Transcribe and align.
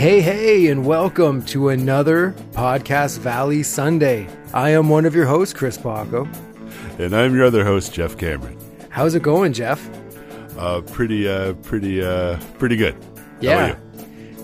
Hey, 0.00 0.22
hey, 0.22 0.68
and 0.68 0.86
welcome 0.86 1.44
to 1.44 1.68
another 1.68 2.34
Podcast 2.52 3.18
Valley 3.18 3.62
Sunday. 3.62 4.30
I 4.54 4.70
am 4.70 4.88
one 4.88 5.04
of 5.04 5.14
your 5.14 5.26
hosts, 5.26 5.52
Chris 5.52 5.76
Paco. 5.76 6.26
And 6.98 7.14
I'm 7.14 7.34
your 7.34 7.44
other 7.44 7.66
host, 7.66 7.92
Jeff 7.92 8.16
Cameron. 8.16 8.56
How's 8.88 9.14
it 9.14 9.22
going, 9.22 9.52
Jeff? 9.52 9.86
Uh, 10.56 10.80
pretty, 10.80 11.28
uh, 11.28 11.52
pretty, 11.52 12.02
uh, 12.02 12.40
pretty 12.58 12.76
good. 12.76 12.96
Yeah, 13.42 13.76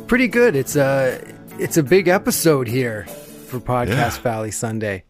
pretty 0.06 0.28
good. 0.28 0.56
It's 0.56 0.76
a 0.76 1.22
it's 1.58 1.78
a 1.78 1.82
big 1.82 2.06
episode 2.06 2.68
here 2.68 3.06
for 3.06 3.58
Podcast 3.58 3.88
Yeah. 3.88 4.20
Valley 4.20 4.50
Sunday. 4.50 5.04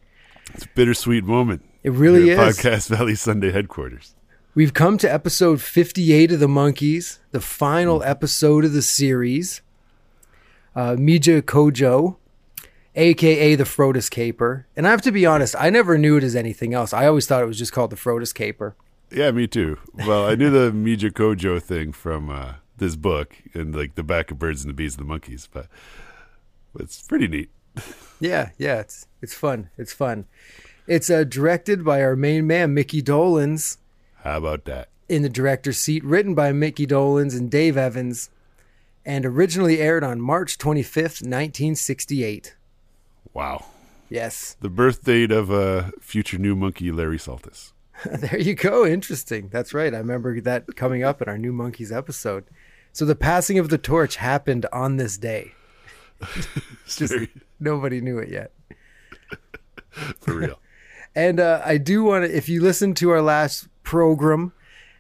It's 0.55 0.65
a 0.65 0.69
bittersweet 0.69 1.25
moment. 1.25 1.65
It 1.83 1.91
really 1.91 2.31
is. 2.31 2.39
Podcast 2.39 2.89
Valley 2.97 3.17
Sunday 3.17 3.51
headquarters. 3.51 4.15
We've 4.55 4.73
come 4.75 4.97
to 4.99 5.13
episode 5.13 5.61
58 5.61 6.31
of 6.31 6.39
The 6.39 6.47
Monkees, 6.47 7.19
the 7.33 7.41
final 7.41 8.01
episode 8.05 8.65
of 8.65 8.73
the 8.73 8.81
series. 8.81 9.61
Uh, 10.77 10.95
Mijacogeo, 10.95 12.17
aka 12.95 13.55
the 13.55 13.65
Frodis 13.65 14.11
Caper. 14.11 14.67
And 14.77 14.87
I 14.87 14.91
have 14.91 15.03
to 15.03 15.11
be 15.13 15.25
honest, 15.27 15.57
I 15.59 15.71
never 15.71 15.97
knew 15.99 16.17
it 16.19 16.23
as 16.23 16.37
anything 16.37 16.75
else. 16.75 16.93
I 16.93 17.07
always 17.07 17.27
thought 17.27 17.43
it 17.43 17.47
was 17.47 17.59
just 17.59 17.73
called 17.73 17.91
the 17.91 17.97
Frodis 17.97 18.35
Caper. 18.35 18.77
Yeah, 19.11 19.31
me 19.31 19.47
too. 19.47 19.79
Well, 19.95 20.27
I 20.27 20.35
knew 20.35 20.51
the 20.51 20.71
Mijacogeo 20.73 21.63
thing 21.63 21.93
from 21.93 22.29
uh, 22.29 22.55
this 22.77 22.95
book 22.97 23.35
and 23.55 23.75
like 23.75 23.95
the 23.95 24.03
back 24.03 24.31
of 24.31 24.39
Birds 24.39 24.63
and 24.63 24.69
the 24.69 24.75
Bees 24.75 24.97
and 24.97 25.05
the 25.05 25.09
Monkeys, 25.09 25.49
but 25.53 25.67
it's 26.79 27.03
pretty 27.03 27.27
neat. 27.29 27.51
Yeah, 28.19 28.51
yeah, 28.57 28.81
it's 28.81 29.07
it's 29.21 29.35
fun. 29.35 29.69
It's 29.77 29.93
fun. 29.93 30.25
It's 30.87 31.11
uh, 31.11 31.25
directed 31.25 31.85
by 31.85 32.01
our 32.03 32.17
main 32.17 32.47
man, 32.47 32.73
Micky 32.73 33.03
Dolenz, 33.03 33.77
How 34.23 34.39
about 34.39 34.65
that? 34.65 34.89
in 35.07 35.21
the 35.21 35.29
director's 35.29 35.77
seat, 35.77 36.03
written 36.03 36.35
by 36.35 36.51
Micky 36.53 36.87
Dolenz 36.87 37.37
and 37.39 37.51
Dave 37.51 37.77
Evans, 37.77 38.31
and 39.07 39.25
originally 39.25 39.81
aired 39.81 40.03
on 40.03 40.21
March 40.21 40.59
25th, 40.59 41.23
1968. 41.23 42.57
Wow. 43.33 43.65
Yes. 44.11 44.57
The 44.61 44.69
birth 44.69 45.05
date 45.05 45.31
of 45.31 45.51
uh, 45.51 45.91
future 46.01 46.39
new 46.39 46.57
monkey 46.57 46.91
Larry 46.91 47.19
Saltis. 47.19 47.73
There 48.05 48.39
you 48.39 48.55
go. 48.55 48.85
Interesting. 48.85 49.49
That's 49.49 49.73
right. 49.73 49.95
I 49.95 49.99
remember 49.99 50.39
that 50.43 50.77
coming 50.77 51.03
up 51.03 51.23
in 51.23 51.31
our 51.31 51.39
New 51.39 51.53
Monkees 51.53 51.97
episode. 51.97 52.45
So 52.93 53.07
the 53.07 53.15
passing 53.15 53.59
of 53.59 53.71
the 53.71 53.79
torch 53.79 54.17
happened 54.17 54.67
on 54.71 54.99
this 54.99 55.17
day. 55.17 55.53
Just 56.87 57.15
nobody 57.59 58.03
knew 58.03 58.19
it 58.19 58.29
yet. 58.29 58.53
for 60.21 60.35
real. 60.35 60.59
And 61.15 61.41
uh, 61.41 61.63
I 61.65 61.79
do 61.79 62.05
want 62.05 62.27
to, 62.27 62.37
if 62.37 62.51
you 62.51 62.61
listen 62.61 62.93
to 62.95 63.09
our 63.11 63.23
last 63.23 63.69
program, 63.83 64.53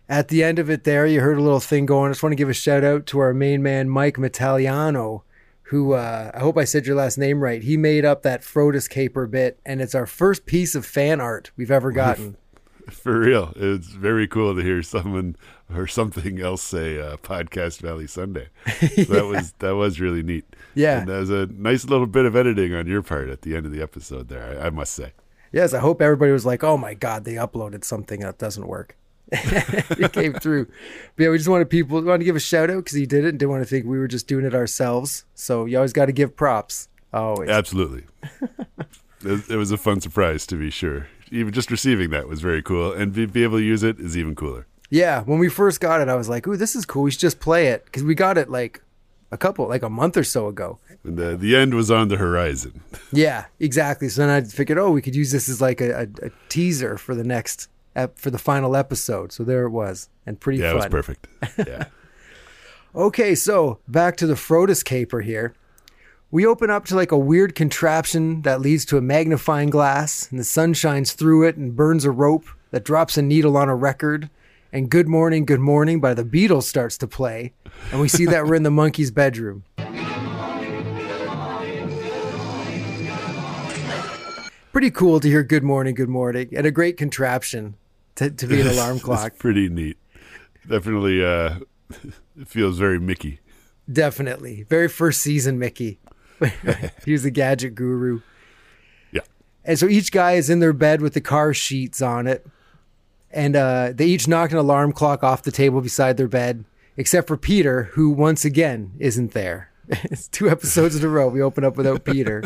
at 0.08 0.28
the 0.28 0.44
end 0.44 0.58
of 0.58 0.70
it 0.70 0.84
there, 0.84 1.06
you 1.06 1.20
heard 1.20 1.38
a 1.38 1.42
little 1.42 1.60
thing 1.60 1.86
going. 1.86 2.10
I 2.10 2.12
just 2.12 2.22
want 2.22 2.32
to 2.32 2.36
give 2.36 2.48
a 2.48 2.54
shout 2.54 2.84
out 2.84 3.06
to 3.06 3.18
our 3.18 3.34
main 3.34 3.62
man, 3.62 3.88
Mike 3.88 4.16
Metaliano, 4.16 5.22
who 5.64 5.94
uh, 5.94 6.30
I 6.32 6.38
hope 6.40 6.56
I 6.56 6.64
said 6.64 6.86
your 6.86 6.96
last 6.96 7.18
name 7.18 7.42
right. 7.42 7.62
He 7.62 7.76
made 7.76 8.04
up 8.04 8.22
that 8.22 8.42
Frodis 8.42 8.88
Caper 8.88 9.26
bit, 9.26 9.58
and 9.66 9.80
it's 9.80 9.94
our 9.94 10.06
first 10.06 10.46
piece 10.46 10.74
of 10.74 10.86
fan 10.86 11.20
art 11.20 11.50
we've 11.56 11.70
ever 11.70 11.90
gotten. 11.90 12.36
For 12.90 13.18
real. 13.18 13.52
It's 13.56 13.88
very 13.88 14.28
cool 14.28 14.54
to 14.54 14.62
hear 14.62 14.80
someone 14.80 15.34
or 15.74 15.88
something 15.88 16.40
else 16.40 16.62
say 16.62 17.00
uh, 17.00 17.16
Podcast 17.16 17.80
Valley 17.80 18.06
Sunday. 18.06 18.48
That 19.08 19.26
was 19.26 19.54
that 19.58 19.74
was 19.74 19.98
really 20.00 20.22
neat. 20.22 20.44
Yeah. 20.76 21.00
And 21.00 21.08
that 21.08 21.18
was 21.18 21.30
a 21.30 21.46
nice 21.46 21.84
little 21.84 22.06
bit 22.06 22.26
of 22.26 22.36
editing 22.36 22.74
on 22.74 22.86
your 22.86 23.02
part 23.02 23.28
at 23.28 23.42
the 23.42 23.56
end 23.56 23.66
of 23.66 23.72
the 23.72 23.82
episode 23.82 24.28
there, 24.28 24.60
I, 24.60 24.66
I 24.66 24.70
must 24.70 24.92
say. 24.92 25.14
Yes, 25.52 25.74
I 25.74 25.80
hope 25.80 26.00
everybody 26.00 26.32
was 26.32 26.44
like, 26.46 26.62
"Oh 26.62 26.76
my 26.76 26.94
god, 26.94 27.24
they 27.24 27.34
uploaded 27.34 27.82
something 27.82 28.20
that 28.20 28.38
doesn't 28.38 28.66
work." 28.66 28.96
it 29.32 30.12
came 30.12 30.34
through. 30.34 30.66
But 31.16 31.24
yeah, 31.24 31.30
we 31.30 31.38
just 31.38 31.48
wanted 31.48 31.68
people 31.68 32.00
we 32.00 32.06
wanted 32.06 32.18
to 32.18 32.24
give 32.24 32.36
a 32.36 32.40
shout 32.40 32.70
out 32.70 32.84
because 32.84 32.96
he 32.96 33.06
did 33.06 33.24
it 33.24 33.30
and 33.30 33.38
didn't 33.38 33.50
want 33.50 33.62
to 33.62 33.68
think 33.68 33.84
we 33.84 33.98
were 33.98 34.08
just 34.08 34.28
doing 34.28 34.44
it 34.44 34.54
ourselves. 34.54 35.24
So 35.34 35.64
you 35.64 35.76
always 35.76 35.92
got 35.92 36.06
to 36.06 36.12
give 36.12 36.36
props. 36.36 36.88
Always. 37.12 37.48
Absolutely. 37.50 38.04
it, 39.24 39.50
it 39.50 39.56
was 39.56 39.70
a 39.70 39.76
fun 39.76 40.00
surprise 40.00 40.46
to 40.46 40.56
be 40.56 40.70
sure. 40.70 41.08
Even 41.30 41.52
just 41.52 41.70
receiving 41.70 42.10
that 42.10 42.28
was 42.28 42.40
very 42.40 42.62
cool, 42.62 42.92
and 42.92 43.12
be, 43.12 43.26
be 43.26 43.42
able 43.42 43.58
to 43.58 43.64
use 43.64 43.82
it 43.82 43.98
is 43.98 44.16
even 44.16 44.36
cooler. 44.36 44.66
Yeah, 44.90 45.22
when 45.22 45.40
we 45.40 45.48
first 45.48 45.80
got 45.80 46.00
it, 46.00 46.08
I 46.08 46.14
was 46.14 46.28
like, 46.28 46.46
"Ooh, 46.46 46.56
this 46.56 46.76
is 46.76 46.86
cool. 46.86 47.02
We 47.02 47.10
should 47.10 47.20
just 47.20 47.40
play 47.40 47.66
it." 47.68 47.84
Because 47.86 48.04
we 48.04 48.14
got 48.14 48.38
it 48.38 48.48
like 48.48 48.82
a 49.32 49.36
couple, 49.36 49.66
like 49.66 49.82
a 49.82 49.90
month 49.90 50.16
or 50.16 50.22
so 50.22 50.46
ago. 50.46 50.78
And 51.02 51.16
the 51.16 51.36
the 51.36 51.56
end 51.56 51.74
was 51.74 51.90
on 51.90 52.08
the 52.08 52.16
horizon. 52.16 52.80
Yeah, 53.12 53.46
exactly. 53.58 54.08
So 54.08 54.24
then 54.24 54.30
I 54.30 54.46
figured, 54.46 54.78
oh, 54.78 54.92
we 54.92 55.02
could 55.02 55.16
use 55.16 55.32
this 55.32 55.48
as 55.48 55.60
like 55.60 55.80
a, 55.80 56.02
a, 56.02 56.26
a 56.26 56.30
teaser 56.48 56.96
for 56.96 57.16
the 57.16 57.24
next 57.24 57.68
for 58.16 58.30
the 58.30 58.38
final 58.38 58.76
episode. 58.76 59.32
So 59.32 59.42
there 59.44 59.64
it 59.64 59.70
was, 59.70 60.08
and 60.26 60.38
pretty 60.38 60.60
Yeah, 60.60 60.72
it 60.72 60.76
was 60.76 60.86
perfect. 60.86 61.26
Yeah. 61.58 61.86
Okay, 62.94 63.34
so 63.34 63.78
back 63.86 64.16
to 64.16 64.26
the 64.26 64.34
Frodis 64.34 64.82
caper 64.82 65.20
here. 65.20 65.54
We 66.30 66.46
open 66.46 66.70
up 66.70 66.86
to 66.86 66.96
like 66.96 67.12
a 67.12 67.18
weird 67.18 67.54
contraption 67.54 68.42
that 68.42 68.60
leads 68.60 68.84
to 68.86 68.96
a 68.96 69.02
magnifying 69.02 69.70
glass, 69.70 70.30
and 70.30 70.40
the 70.40 70.44
sun 70.44 70.72
shines 70.72 71.12
through 71.12 71.46
it 71.46 71.56
and 71.56 71.76
burns 71.76 72.04
a 72.04 72.10
rope 72.10 72.46
that 72.70 72.84
drops 72.84 73.16
a 73.16 73.22
needle 73.22 73.56
on 73.56 73.68
a 73.68 73.76
record. 73.76 74.30
And 74.72 74.90
Good 74.90 75.08
Morning, 75.08 75.44
Good 75.44 75.60
Morning 75.60 76.00
by 76.00 76.14
the 76.14 76.24
Beatles 76.24 76.64
starts 76.64 76.98
to 76.98 77.06
play. 77.06 77.52
And 77.92 78.00
we 78.00 78.08
see 78.08 78.26
that 78.26 78.44
we're 78.44 78.54
in 78.56 78.62
the 78.64 78.70
monkey's 78.70 79.10
bedroom. 79.10 79.64
Pretty 84.72 84.90
cool 84.90 85.20
to 85.20 85.28
hear 85.28 85.42
Good 85.42 85.62
Morning, 85.62 85.94
Good 85.94 86.08
Morning, 86.08 86.48
and 86.54 86.66
a 86.66 86.70
great 86.70 86.96
contraption 86.96 87.76
to, 88.16 88.30
to 88.30 88.46
be 88.46 88.60
an 88.60 88.66
alarm 88.68 88.96
It's 88.96 89.04
clock. 89.04 89.38
pretty 89.38 89.68
neat. 89.68 89.96
Definitely 90.68 91.24
uh, 91.24 91.58
it 92.38 92.46
feels 92.48 92.78
very 92.78 92.98
Mickey. 92.98 93.40
Definitely. 93.90 94.64
Very 94.68 94.88
first 94.88 95.20
season 95.22 95.58
Mickey. 95.58 96.00
he 97.04 97.12
was 97.12 97.22
the 97.22 97.30
gadget 97.30 97.74
guru. 97.74 98.20
Yeah. 99.12 99.20
And 99.64 99.78
so 99.78 99.86
each 99.86 100.10
guy 100.12 100.32
is 100.32 100.50
in 100.50 100.60
their 100.60 100.72
bed 100.72 101.00
with 101.00 101.14
the 101.14 101.20
car 101.20 101.54
sheets 101.54 102.02
on 102.02 102.26
it. 102.26 102.46
And 103.30 103.54
uh, 103.56 103.92
they 103.94 104.06
each 104.06 104.26
knock 104.28 104.50
an 104.50 104.58
alarm 104.58 104.92
clock 104.92 105.22
off 105.22 105.42
the 105.42 105.52
table 105.52 105.80
beside 105.80 106.16
their 106.16 106.28
bed, 106.28 106.64
except 106.96 107.28
for 107.28 107.36
Peter, 107.36 107.84
who 107.92 108.10
once 108.10 108.44
again 108.44 108.92
isn't 108.98 109.32
there. 109.32 109.70
it's 109.88 110.26
two 110.28 110.48
episodes 110.50 110.96
in 110.96 111.04
a 111.04 111.08
row. 111.08 111.28
We 111.28 111.42
open 111.42 111.62
up 111.64 111.76
without 111.76 112.04
Peter. 112.04 112.42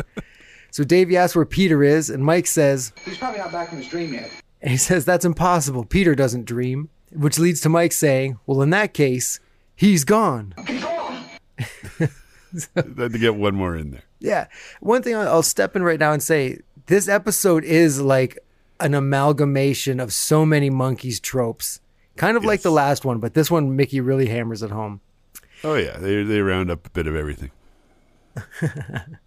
So 0.69 0.83
Davey 0.83 1.17
asks 1.17 1.35
where 1.35 1.45
Peter 1.45 1.83
is, 1.83 2.09
and 2.09 2.23
Mike 2.23 2.47
says, 2.47 2.93
He's 3.03 3.17
probably 3.17 3.39
not 3.39 3.51
back 3.51 3.71
in 3.71 3.79
his 3.79 3.87
dream 3.87 4.13
yet. 4.13 4.29
And 4.61 4.71
he 4.71 4.77
says, 4.77 5.05
That's 5.05 5.25
impossible. 5.25 5.85
Peter 5.85 6.15
doesn't 6.15 6.45
dream. 6.45 6.89
Which 7.13 7.37
leads 7.37 7.59
to 7.61 7.69
Mike 7.69 7.91
saying, 7.91 8.39
Well, 8.45 8.61
in 8.61 8.69
that 8.69 8.93
case, 8.93 9.39
he's 9.75 10.03
gone. 10.03 10.53
Had 12.75 12.97
to 13.13 13.17
get 13.19 13.35
one 13.35 13.55
more 13.55 13.75
in 13.75 13.91
there. 13.91 14.03
Yeah. 14.19 14.47
One 14.79 15.01
thing 15.01 15.15
I'll 15.15 15.43
step 15.43 15.75
in 15.75 15.83
right 15.83 15.99
now 15.99 16.11
and 16.13 16.21
say 16.21 16.59
this 16.87 17.07
episode 17.07 17.63
is 17.63 18.01
like 18.01 18.37
an 18.79 18.93
amalgamation 18.93 19.99
of 19.99 20.13
so 20.13 20.45
many 20.45 20.69
monkeys 20.69 21.19
tropes, 21.19 21.79
kind 22.15 22.37
of 22.37 22.43
like 22.43 22.61
the 22.61 22.71
last 22.71 23.05
one, 23.05 23.19
but 23.19 23.33
this 23.33 23.51
one 23.51 23.75
Mickey 23.75 24.01
really 24.01 24.27
hammers 24.27 24.63
it 24.63 24.71
home. 24.71 25.01
Oh 25.63 25.75
yeah, 25.75 25.97
they 25.97 26.23
they 26.23 26.41
round 26.41 26.71
up 26.71 26.87
a 26.87 26.89
bit 26.89 27.07
of 27.07 27.15
everything. 27.15 27.51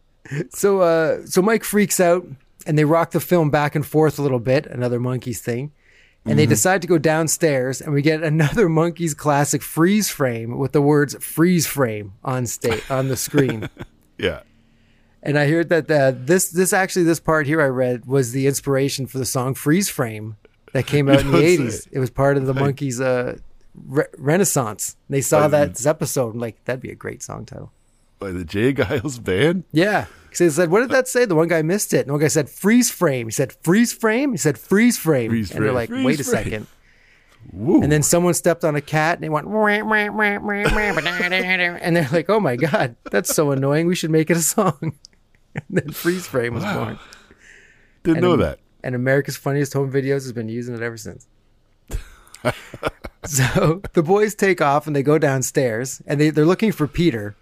So, 0.50 0.80
uh, 0.80 1.26
so 1.26 1.42
Mike 1.42 1.64
freaks 1.64 2.00
out 2.00 2.26
and 2.66 2.76
they 2.78 2.84
rock 2.84 3.10
the 3.12 3.20
film 3.20 3.50
back 3.50 3.74
and 3.74 3.84
forth 3.86 4.18
a 4.18 4.22
little 4.22 4.38
bit, 4.40 4.66
another 4.66 4.98
monkeys 5.00 5.40
thing. 5.40 5.72
And 6.26 6.38
they 6.38 6.46
decide 6.46 6.80
to 6.80 6.88
go 6.88 6.96
downstairs, 6.96 7.82
and 7.82 7.92
we 7.92 8.00
get 8.00 8.22
another 8.22 8.66
monkeys 8.70 9.12
classic 9.12 9.60
freeze 9.62 10.08
frame 10.08 10.56
with 10.56 10.72
the 10.72 10.80
words 10.80 11.14
"freeze 11.22 11.66
frame" 11.66 12.14
on 12.24 12.46
state 12.46 12.90
on 12.90 13.08
the 13.08 13.16
screen. 13.16 13.68
Yeah. 14.16 14.40
And 15.22 15.36
I 15.38 15.48
heard 15.48 15.68
that 15.70 15.90
uh, 15.90 16.12
this 16.14 16.50
this 16.50 16.72
actually 16.72 17.04
this 17.04 17.18
part 17.20 17.46
here 17.46 17.60
I 17.60 17.66
read 17.66 18.06
was 18.06 18.32
the 18.32 18.46
inspiration 18.46 19.06
for 19.06 19.18
the 19.18 19.24
song 19.26 19.52
"Freeze 19.54 19.88
Frame" 19.90 20.36
that 20.72 20.86
came 20.86 21.08
out 21.10 21.20
in 21.20 21.32
the 21.32 21.38
'80s. 21.58 21.88
It 21.92 21.98
was 21.98 22.10
part 22.10 22.36
of 22.36 22.46
the 22.46 22.54
Monkees' 22.54 23.00
uh, 23.02 23.38
re- 23.86 24.06
Renaissance. 24.16 24.96
They 25.10 25.20
saw 25.20 25.40
By 25.42 25.48
that 25.48 25.64
the- 25.66 25.72
this 25.74 25.86
episode 25.86 26.32
and 26.34 26.40
like 26.40 26.64
that'd 26.64 26.80
be 26.80 26.90
a 26.90 26.94
great 26.94 27.22
song 27.22 27.44
title. 27.44 27.72
By 28.24 28.32
the 28.32 28.44
J. 28.44 28.72
Geils 28.72 29.22
band. 29.22 29.64
Yeah, 29.72 30.06
because 30.24 30.38
they 30.38 30.48
said, 30.48 30.70
"What 30.70 30.80
did 30.80 30.90
that 30.90 31.06
say?" 31.08 31.24
The 31.26 31.34
one 31.34 31.48
guy 31.48 31.60
missed 31.62 31.92
it. 31.92 32.06
And 32.06 32.10
one 32.12 32.20
guy 32.20 32.28
said 32.28 32.48
"freeze 32.48 32.90
frame." 32.90 33.26
He 33.26 33.32
said 33.32 33.52
"freeze 33.52 33.92
frame." 33.92 34.30
He 34.32 34.38
said 34.38 34.56
"freeze 34.58 34.96
frame." 34.98 35.30
Freeze 35.30 35.50
and 35.50 35.62
they're 35.64 35.72
like, 35.72 35.90
freeze 35.90 36.04
"Wait 36.06 36.20
a 36.20 36.24
frame." 36.24 36.44
second. 36.44 36.66
Woo. 37.52 37.82
And 37.82 37.92
then 37.92 38.02
someone 38.02 38.32
stepped 38.32 38.64
on 38.64 38.74
a 38.76 38.80
cat 38.80 39.18
and 39.18 39.24
they 39.24 39.28
went, 39.28 39.46
and 39.46 39.92
they're 41.96 42.08
like, 42.10 42.30
"Oh 42.30 42.40
my 42.40 42.56
god, 42.56 42.96
that's 43.10 43.34
so 43.34 43.50
annoying. 43.50 43.86
We 43.86 43.94
should 43.94 44.10
make 44.10 44.30
it 44.30 44.38
a 44.38 44.42
song." 44.42 44.78
and 45.54 45.64
then 45.68 45.90
freeze 45.90 46.26
frame 46.26 46.54
was 46.54 46.64
Wow. 46.64 46.84
born. 46.84 46.98
Didn't 48.02 48.16
and 48.18 48.22
know 48.26 48.36
that. 48.36 48.58
and 48.82 48.94
America's 48.94 49.36
Funniest 49.36 49.74
Home 49.74 49.92
Videos 49.92 50.22
has 50.24 50.32
been 50.32 50.48
using 50.48 50.74
it 50.74 50.80
ever 50.82 50.96
since. 50.96 51.26
so 53.24 53.80
the 53.94 54.02
boys 54.02 54.34
take 54.34 54.60
off 54.60 54.86
and 54.86 54.94
they 54.94 55.02
go 55.02 55.18
downstairs 55.18 56.02
and 56.06 56.20
they, 56.20 56.30
they're 56.30 56.44
looking 56.44 56.72
for 56.72 56.86
Peter. 56.86 57.36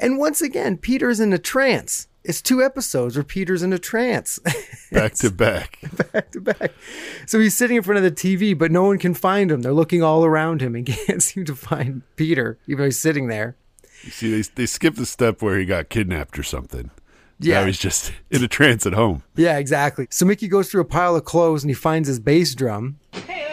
And 0.00 0.18
once 0.18 0.40
again, 0.40 0.78
Peter's 0.78 1.20
in 1.20 1.32
a 1.32 1.38
trance. 1.38 2.08
It's 2.24 2.42
two 2.42 2.62
episodes 2.62 3.16
where 3.16 3.24
Peter's 3.24 3.62
in 3.62 3.72
a 3.72 3.78
trance 3.78 4.38
Back 4.92 5.14
to 5.14 5.30
back. 5.30 5.78
back 6.12 6.30
to 6.32 6.40
back. 6.40 6.72
So 7.26 7.38
he's 7.38 7.56
sitting 7.56 7.76
in 7.76 7.82
front 7.82 7.98
of 7.98 8.02
the 8.04 8.10
TV, 8.10 8.56
but 8.56 8.70
no 8.70 8.84
one 8.84 8.98
can 8.98 9.14
find 9.14 9.50
him. 9.50 9.62
They're 9.62 9.72
looking 9.72 10.02
all 10.02 10.24
around 10.24 10.60
him 10.60 10.74
and 10.74 10.84
can't 11.06 11.22
seem 11.22 11.44
to 11.46 11.54
find 11.54 12.02
Peter, 12.16 12.58
even 12.66 12.78
though 12.78 12.84
he's 12.86 12.98
sitting 12.98 13.28
there. 13.28 13.56
You 14.02 14.10
see, 14.10 14.30
they 14.30 14.48
they 14.54 14.66
skipped 14.66 14.96
the 14.96 15.06
step 15.06 15.42
where 15.42 15.58
he 15.58 15.64
got 15.66 15.90
kidnapped 15.90 16.38
or 16.38 16.42
something. 16.42 16.90
Yeah. 17.38 17.60
Now 17.60 17.66
he's 17.66 17.78
just 17.78 18.12
in 18.30 18.42
a 18.42 18.48
trance 18.48 18.84
at 18.86 18.92
home. 18.92 19.22
Yeah, 19.36 19.58
exactly. 19.58 20.06
So 20.10 20.26
Mickey 20.26 20.48
goes 20.48 20.70
through 20.70 20.82
a 20.82 20.86
pile 20.86 21.16
of 21.16 21.24
clothes 21.24 21.62
and 21.62 21.70
he 21.70 21.74
finds 21.74 22.06
his 22.08 22.18
bass 22.18 22.54
drum. 22.54 22.98
Hey, 23.12 23.49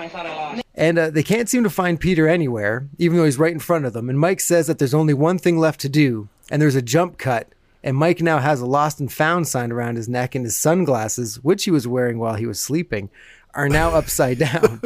I 0.00 0.08
thought 0.08 0.26
I 0.26 0.34
lost. 0.34 0.62
And 0.74 0.98
uh, 0.98 1.10
they 1.10 1.22
can't 1.22 1.48
seem 1.48 1.64
to 1.64 1.70
find 1.70 1.98
Peter 1.98 2.28
anywhere, 2.28 2.86
even 2.98 3.16
though 3.16 3.24
he's 3.24 3.38
right 3.38 3.52
in 3.52 3.58
front 3.58 3.84
of 3.84 3.92
them. 3.92 4.08
And 4.08 4.18
Mike 4.18 4.40
says 4.40 4.66
that 4.68 4.78
there's 4.78 4.94
only 4.94 5.14
one 5.14 5.38
thing 5.38 5.58
left 5.58 5.80
to 5.80 5.88
do, 5.88 6.28
and 6.50 6.62
there's 6.62 6.76
a 6.76 6.82
jump 6.82 7.18
cut. 7.18 7.48
And 7.82 7.96
Mike 7.96 8.20
now 8.20 8.38
has 8.38 8.60
a 8.60 8.66
lost 8.66 9.00
and 9.00 9.12
found 9.12 9.48
sign 9.48 9.72
around 9.72 9.96
his 9.96 10.08
neck, 10.08 10.34
and 10.34 10.44
his 10.44 10.56
sunglasses, 10.56 11.42
which 11.42 11.64
he 11.64 11.70
was 11.70 11.88
wearing 11.88 12.18
while 12.18 12.34
he 12.34 12.46
was 12.46 12.60
sleeping, 12.60 13.10
are 13.54 13.68
now 13.68 13.90
upside 13.90 14.38
down. 14.38 14.80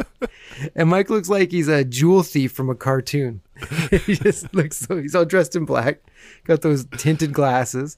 and 0.75 0.89
Mike 0.89 1.09
looks 1.09 1.29
like 1.29 1.51
he's 1.51 1.67
a 1.67 1.83
jewel 1.83 2.23
thief 2.23 2.51
from 2.51 2.69
a 2.69 2.75
cartoon. 2.75 3.41
he 3.91 4.15
just 4.15 4.53
looks 4.53 4.77
so, 4.77 4.97
he's 4.97 5.15
all 5.15 5.25
dressed 5.25 5.55
in 5.55 5.65
black, 5.65 5.99
got 6.45 6.61
those 6.61 6.85
tinted 6.97 7.33
glasses. 7.33 7.97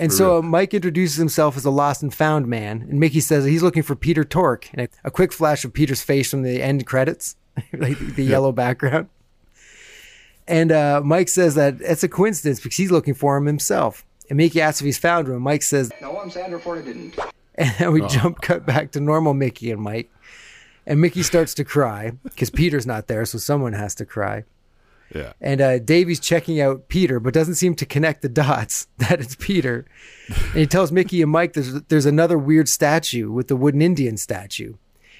And 0.00 0.10
For 0.10 0.16
so 0.16 0.28
real. 0.30 0.38
uh, 0.38 0.42
Mike 0.42 0.72
introduces 0.74 1.16
himself 1.18 1.56
as 1.58 1.64
a 1.66 1.70
lost 1.70 2.02
and 2.02 2.12
found 2.12 2.46
man, 2.46 2.86
and 2.88 2.98
Mickey 2.98 3.20
says 3.20 3.44
that 3.44 3.50
he's 3.50 3.62
looking 3.62 3.82
for 3.82 3.94
Peter 3.94 4.24
Tork. 4.24 4.68
And 4.72 4.80
a, 4.82 4.88
a 5.04 5.10
quick 5.10 5.30
flash 5.30 5.62
of 5.64 5.74
Peter's 5.74 6.00
face 6.00 6.30
from 6.30 6.42
the 6.42 6.62
end 6.62 6.86
credits, 6.86 7.36
like 7.72 7.98
the, 7.98 8.06
the 8.06 8.24
yellow 8.24 8.50
background. 8.50 9.08
And 10.48 10.72
uh, 10.72 11.02
Mike 11.04 11.28
says 11.28 11.54
that 11.54 11.76
it's 11.80 12.02
a 12.02 12.08
coincidence 12.08 12.60
because 12.60 12.76
he's 12.78 12.90
looking 12.90 13.14
for 13.14 13.36
him 13.36 13.46
himself. 13.46 14.04
And 14.28 14.36
Mickey 14.38 14.60
asks 14.60 14.80
if 14.80 14.84
he's 14.86 14.98
found 14.98 15.28
him. 15.28 15.34
and 15.34 15.42
Mike 15.42 15.62
says, 15.62 15.92
No, 16.00 16.18
I'm 16.18 16.30
sad 16.30 16.48
to 16.48 16.56
report 16.56 16.78
I 16.78 16.82
didn't. 16.82 17.18
and 17.56 17.74
then 17.78 17.92
we 17.92 18.00
jump 18.06 18.40
cut 18.40 18.64
back 18.64 18.92
to 18.92 19.00
normal 19.00 19.34
Mickey 19.34 19.70
and 19.70 19.82
Mike. 19.82 20.10
And 20.86 21.00
Mickey 21.00 21.22
starts 21.22 21.52
to 21.54 21.64
cry 21.64 22.12
because 22.24 22.48
Peter's 22.48 22.86
not 22.86 23.06
there, 23.06 23.24
so 23.26 23.38
someone 23.38 23.74
has 23.74 23.94
to 23.96 24.06
cry. 24.06 24.44
Yeah. 25.14 25.32
And 25.40 25.60
uh, 25.60 25.78
Davy's 25.78 26.20
checking 26.20 26.60
out 26.60 26.88
Peter, 26.88 27.18
but 27.18 27.34
doesn't 27.34 27.56
seem 27.56 27.74
to 27.76 27.86
connect 27.86 28.22
the 28.22 28.28
dots 28.28 28.86
that 28.98 29.20
it's 29.20 29.36
Peter. 29.36 29.86
And 30.28 30.54
he 30.54 30.66
tells 30.66 30.92
Mickey 30.92 31.22
and 31.22 31.30
Mike 31.30 31.54
there's 31.54 31.74
there's 31.82 32.06
another 32.06 32.38
weird 32.38 32.68
statue 32.68 33.30
with 33.30 33.48
the 33.48 33.56
wooden 33.56 33.82
Indian 33.82 34.16
statue. 34.16 34.74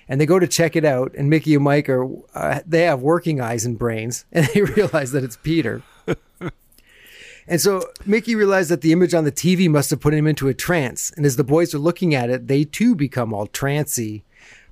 And 0.08 0.20
they 0.20 0.26
go 0.26 0.40
to 0.40 0.48
check 0.48 0.74
it 0.74 0.84
out, 0.84 1.14
and 1.16 1.30
Mickey 1.30 1.54
and 1.54 1.62
Mike 1.62 1.88
are 1.88 2.08
uh, 2.34 2.60
they 2.66 2.82
have 2.82 3.00
working 3.00 3.40
eyes 3.40 3.64
and 3.64 3.78
brains, 3.78 4.24
and 4.32 4.46
they 4.46 4.62
realize 4.62 5.12
that 5.12 5.22
it's 5.22 5.36
Peter. 5.36 5.82
and 7.46 7.60
so 7.60 7.84
Mickey 8.04 8.34
realized 8.34 8.70
that 8.70 8.80
the 8.80 8.90
image 8.90 9.14
on 9.14 9.24
the 9.24 9.32
TV 9.32 9.68
must 9.68 9.90
have 9.90 10.00
put 10.00 10.14
him 10.14 10.26
into 10.26 10.48
a 10.48 10.54
trance. 10.54 11.12
And 11.16 11.24
as 11.24 11.36
the 11.36 11.44
boys 11.44 11.74
are 11.74 11.78
looking 11.78 12.12
at 12.12 12.28
it, 12.28 12.48
they 12.48 12.64
too 12.64 12.96
become 12.96 13.32
all 13.32 13.46
trancy. 13.46 14.24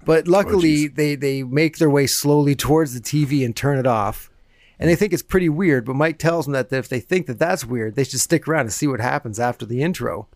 But 0.04 0.26
luckily, 0.26 0.88
jeez. 0.88 0.94
they 0.96 1.14
they 1.14 1.42
make 1.44 1.78
their 1.78 1.90
way 1.90 2.08
slowly 2.08 2.56
towards 2.56 2.94
the 2.94 3.00
TV 3.00 3.44
and 3.44 3.54
turn 3.54 3.78
it 3.78 3.86
off. 3.86 4.30
And 4.78 4.88
they 4.88 4.96
think 4.96 5.12
it's 5.12 5.22
pretty 5.22 5.48
weird, 5.48 5.84
but 5.84 5.96
Mike 5.96 6.18
tells 6.18 6.46
them 6.46 6.52
that 6.52 6.72
if 6.72 6.88
they 6.88 7.00
think 7.00 7.26
that 7.26 7.38
that's 7.38 7.64
weird, 7.64 7.96
they 7.96 8.04
should 8.04 8.20
stick 8.20 8.46
around 8.46 8.62
and 8.62 8.72
see 8.72 8.86
what 8.86 9.00
happens 9.00 9.40
after 9.40 9.66
the 9.66 9.82
intro. 9.82 10.28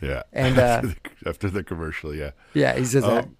Yeah. 0.00 0.22
And, 0.32 0.58
uh, 0.58 0.62
after, 0.62 0.86
the, 0.86 0.96
after 1.28 1.50
the 1.50 1.64
commercial, 1.64 2.14
yeah. 2.14 2.30
Yeah, 2.54 2.76
he 2.76 2.84
says 2.84 3.02
that. 3.02 3.24
Um, 3.24 3.36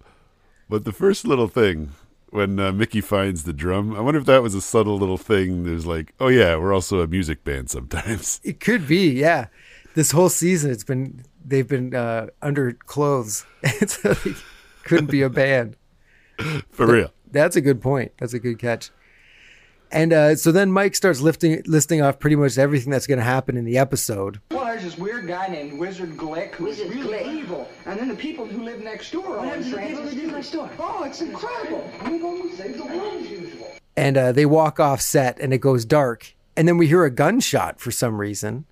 But 0.69 0.85
the 0.85 0.91
first 0.91 1.25
little 1.25 1.47
thing 1.47 1.91
when 2.29 2.59
uh, 2.59 2.71
Mickey 2.71 2.99
finds 2.99 3.43
the 3.43 3.53
drum, 3.53 3.95
I 3.95 4.01
wonder 4.01 4.19
if 4.19 4.25
that 4.25 4.41
was 4.41 4.55
a 4.55 4.61
subtle 4.61 4.97
little 4.97 5.17
thing. 5.17 5.63
There's 5.63 5.85
like, 5.85 6.13
oh 6.19 6.29
yeah, 6.29 6.55
we're 6.57 6.73
also 6.73 6.99
a 7.01 7.07
music 7.07 7.43
band 7.43 7.69
sometimes. 7.69 8.41
It 8.43 8.59
could 8.59 8.87
be, 8.87 9.11
yeah. 9.11 9.47
This 9.95 10.11
whole 10.11 10.29
season, 10.29 10.71
it's 10.71 10.83
been 10.83 11.23
they've 11.45 11.67
been 11.67 11.93
uh, 11.93 12.27
under 12.41 12.73
clothes. 12.73 13.45
it's 13.63 14.03
like, 14.03 14.35
couldn't 14.83 15.11
be 15.11 15.21
a 15.21 15.29
band. 15.29 15.77
For 16.71 16.87
real. 16.87 17.13
That's 17.31 17.55
a 17.55 17.61
good 17.61 17.81
point. 17.81 18.11
That's 18.17 18.33
a 18.33 18.39
good 18.39 18.57
catch. 18.57 18.89
And 19.93 20.11
uh, 20.11 20.35
so 20.35 20.51
then 20.51 20.71
Mike 20.71 20.95
starts 20.95 21.21
lifting, 21.21 21.61
listing 21.67 22.01
off 22.01 22.17
pretty 22.17 22.35
much 22.35 22.57
everything 22.57 22.89
that's 22.89 23.05
going 23.05 23.19
to 23.19 23.23
happen 23.23 23.55
in 23.55 23.63
the 23.63 23.77
episode. 23.77 24.41
Well, 24.49 24.65
there's 24.65 24.81
this 24.81 24.97
weird 24.97 25.27
guy 25.27 25.47
named 25.47 25.77
Wizard 25.77 26.17
Glick 26.17 26.55
who's 26.55 26.79
Wizard 26.79 26.95
really 26.95 27.19
Glick. 27.19 27.35
evil. 27.35 27.69
And 27.85 27.99
then 27.99 28.07
the 28.07 28.15
people 28.15 28.45
who 28.47 28.63
live 28.63 28.81
next 28.81 29.11
door 29.11 29.37
are 29.37 29.45
happens 29.45 29.69
to 29.69 29.75
the 29.75 29.81
people 29.83 30.01
who 30.01 30.15
live 30.15 30.31
next 30.31 30.49
door? 30.49 30.67
Oh, 30.79 31.03
it's 31.03 31.21
incredible. 31.21 31.87
We 32.05 32.17
go 32.17 32.41
and 32.41 32.51
save 32.55 32.77
the 32.77 32.85
world 32.85 33.21
as 33.21 33.29
usual. 33.29 33.71
And 33.95 34.17
uh, 34.17 34.31
they 34.31 34.47
walk 34.47 34.79
off 34.79 34.99
set, 34.99 35.39
and 35.39 35.53
it 35.53 35.59
goes 35.59 35.85
dark. 35.85 36.33
And 36.57 36.67
then 36.67 36.79
we 36.79 36.87
hear 36.87 37.03
a 37.03 37.11
gunshot 37.11 37.79
for 37.79 37.91
some 37.91 38.19
reason. 38.19 38.65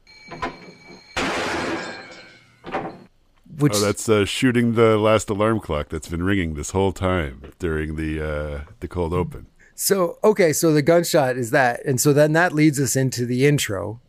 Which 3.60 3.74
Oh, 3.76 3.80
that's 3.80 4.10
uh, 4.10 4.26
shooting 4.26 4.74
the 4.74 4.98
last 4.98 5.30
alarm 5.30 5.60
clock 5.60 5.90
that's 5.90 6.08
been 6.08 6.24
ringing 6.24 6.56
this 6.56 6.72
whole 6.72 6.92
time 6.92 7.52
during 7.60 7.96
the 7.96 8.20
uh, 8.20 8.62
the 8.80 8.88
cold 8.88 9.14
open. 9.14 9.46
So 9.84 10.20
okay, 10.24 10.54
so 10.54 10.72
the 10.74 10.84
gunshot 10.84 11.38
is 11.38 11.50
that, 11.50 11.84
and 11.88 12.00
so 12.00 12.14
then 12.14 12.34
that 12.34 12.54
leads 12.54 12.80
us 12.80 12.96
into 12.96 13.26
the 13.26 13.48
intro. 13.48 14.00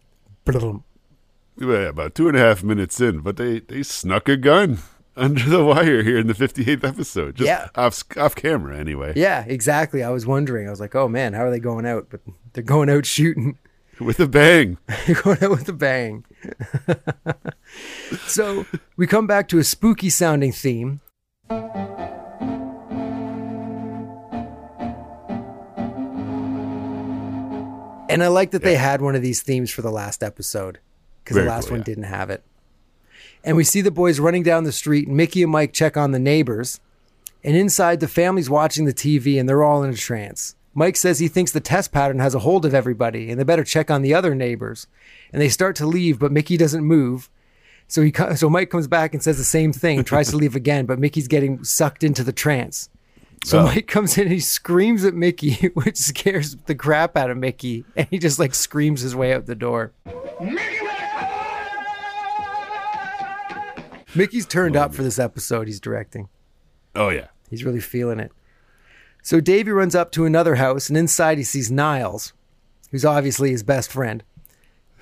Yeah, 0.46 1.88
about 1.88 2.14
two 2.14 2.28
and 2.28 2.36
a 2.36 2.40
half 2.40 2.62
minutes 2.62 3.00
in, 3.00 3.20
but 3.20 3.38
they, 3.38 3.60
they 3.60 3.82
snuck 3.82 4.28
a 4.28 4.36
gun 4.36 4.80
under 5.16 5.42
the 5.48 5.64
wire 5.64 6.02
here 6.02 6.18
in 6.18 6.26
the 6.26 6.34
58th 6.34 6.84
episode. 6.86 7.36
Just 7.36 7.46
Yeah. 7.46 7.68
off 7.74 8.04
off 8.18 8.34
camera, 8.34 8.76
anyway. 8.76 9.14
Yeah, 9.16 9.46
exactly. 9.48 10.02
I 10.02 10.10
was 10.10 10.26
wondering. 10.26 10.66
I 10.66 10.70
was 10.70 10.78
like, 10.80 10.94
oh 10.94 11.08
man, 11.08 11.32
how 11.32 11.44
are 11.46 11.50
they 11.50 11.58
going 11.58 11.86
out? 11.86 12.08
But 12.10 12.20
they're 12.52 12.62
going 12.62 12.90
out 12.90 13.06
shooting. 13.06 13.56
With 13.98 14.20
a 14.20 14.28
bang. 14.28 14.76
They're 15.06 15.22
going 15.22 15.42
out 15.42 15.50
with 15.50 15.68
a 15.68 15.72
bang. 15.72 16.24
so 18.26 18.66
we 18.96 19.06
come 19.06 19.26
back 19.26 19.48
to 19.48 19.58
a 19.58 19.64
spooky 19.64 20.10
sounding 20.10 20.50
theme. 20.50 21.00
And 28.12 28.22
I 28.22 28.28
like 28.28 28.50
that 28.52 28.62
they 28.62 28.76
had 28.76 29.00
one 29.00 29.14
of 29.14 29.22
these 29.22 29.42
themes 29.42 29.70
for 29.70 29.82
the 29.82 29.90
last 29.90 30.22
episode 30.22 30.78
because 31.22 31.36
the 31.36 31.44
last 31.44 31.66
cool, 31.66 31.72
one 31.72 31.80
yeah. 31.80 31.84
didn't 31.84 32.04
have 32.04 32.30
it. 32.30 32.42
And 33.44 33.56
we 33.56 33.64
see 33.64 33.80
the 33.80 33.90
boys 33.90 34.20
running 34.20 34.42
down 34.42 34.64
the 34.64 34.72
street, 34.72 35.08
and 35.08 35.16
Mickey 35.16 35.42
and 35.42 35.50
Mike 35.50 35.72
check 35.72 35.96
on 35.96 36.12
the 36.12 36.18
neighbors. 36.18 36.80
And 37.44 37.56
inside, 37.56 38.00
the 38.00 38.08
family's 38.08 38.50
watching 38.50 38.84
the 38.84 38.94
TV 38.94 39.38
and 39.38 39.48
they're 39.48 39.64
all 39.64 39.82
in 39.82 39.90
a 39.90 39.96
trance. 39.96 40.54
Mike 40.74 40.96
says 40.96 41.18
he 41.18 41.28
thinks 41.28 41.52
the 41.52 41.60
test 41.60 41.92
pattern 41.92 42.18
has 42.18 42.34
a 42.34 42.40
hold 42.40 42.64
of 42.64 42.74
everybody 42.74 43.30
and 43.30 43.38
they 43.38 43.44
better 43.44 43.64
check 43.64 43.90
on 43.90 44.02
the 44.02 44.14
other 44.14 44.34
neighbors. 44.34 44.86
And 45.32 45.42
they 45.42 45.48
start 45.48 45.76
to 45.76 45.86
leave, 45.86 46.18
but 46.18 46.32
Mickey 46.32 46.56
doesn't 46.56 46.84
move. 46.84 47.28
So 47.88 48.00
he 48.02 48.12
so 48.36 48.48
Mike 48.48 48.70
comes 48.70 48.86
back 48.86 49.12
and 49.12 49.22
says 49.22 49.36
the 49.36 49.44
same 49.44 49.72
thing, 49.72 50.04
tries 50.04 50.30
to 50.30 50.36
leave 50.36 50.56
again, 50.56 50.86
but 50.86 50.98
Mickey's 50.98 51.28
getting 51.28 51.62
sucked 51.64 52.04
into 52.04 52.24
the 52.24 52.32
trance. 52.32 52.88
So 53.44 53.58
Oh. 53.60 53.64
Mike 53.64 53.86
comes 53.88 54.16
in 54.16 54.24
and 54.24 54.32
he 54.32 54.40
screams 54.40 55.04
at 55.04 55.14
Mickey, 55.14 55.68
which 55.74 55.96
scares 55.96 56.56
the 56.66 56.74
crap 56.74 57.16
out 57.16 57.30
of 57.30 57.36
Mickey, 57.36 57.84
and 57.96 58.06
he 58.10 58.18
just 58.18 58.38
like 58.38 58.54
screams 58.54 59.00
his 59.00 59.16
way 59.16 59.32
out 59.34 59.46
the 59.46 59.54
door. 59.54 59.92
Mickey's 64.14 64.46
turned 64.46 64.76
up 64.76 64.94
for 64.94 65.02
this 65.02 65.18
episode 65.18 65.66
he's 65.66 65.80
directing. 65.80 66.28
Oh, 66.94 67.08
yeah. 67.08 67.28
He's 67.48 67.64
really 67.64 67.80
feeling 67.80 68.20
it. 68.20 68.30
So 69.22 69.40
Davy 69.40 69.70
runs 69.70 69.94
up 69.94 70.12
to 70.12 70.26
another 70.26 70.56
house, 70.56 70.88
and 70.88 70.98
inside 70.98 71.38
he 71.38 71.44
sees 71.44 71.70
Niles, 71.70 72.32
who's 72.90 73.04
obviously 73.04 73.50
his 73.50 73.62
best 73.62 73.90
friend, 73.90 74.22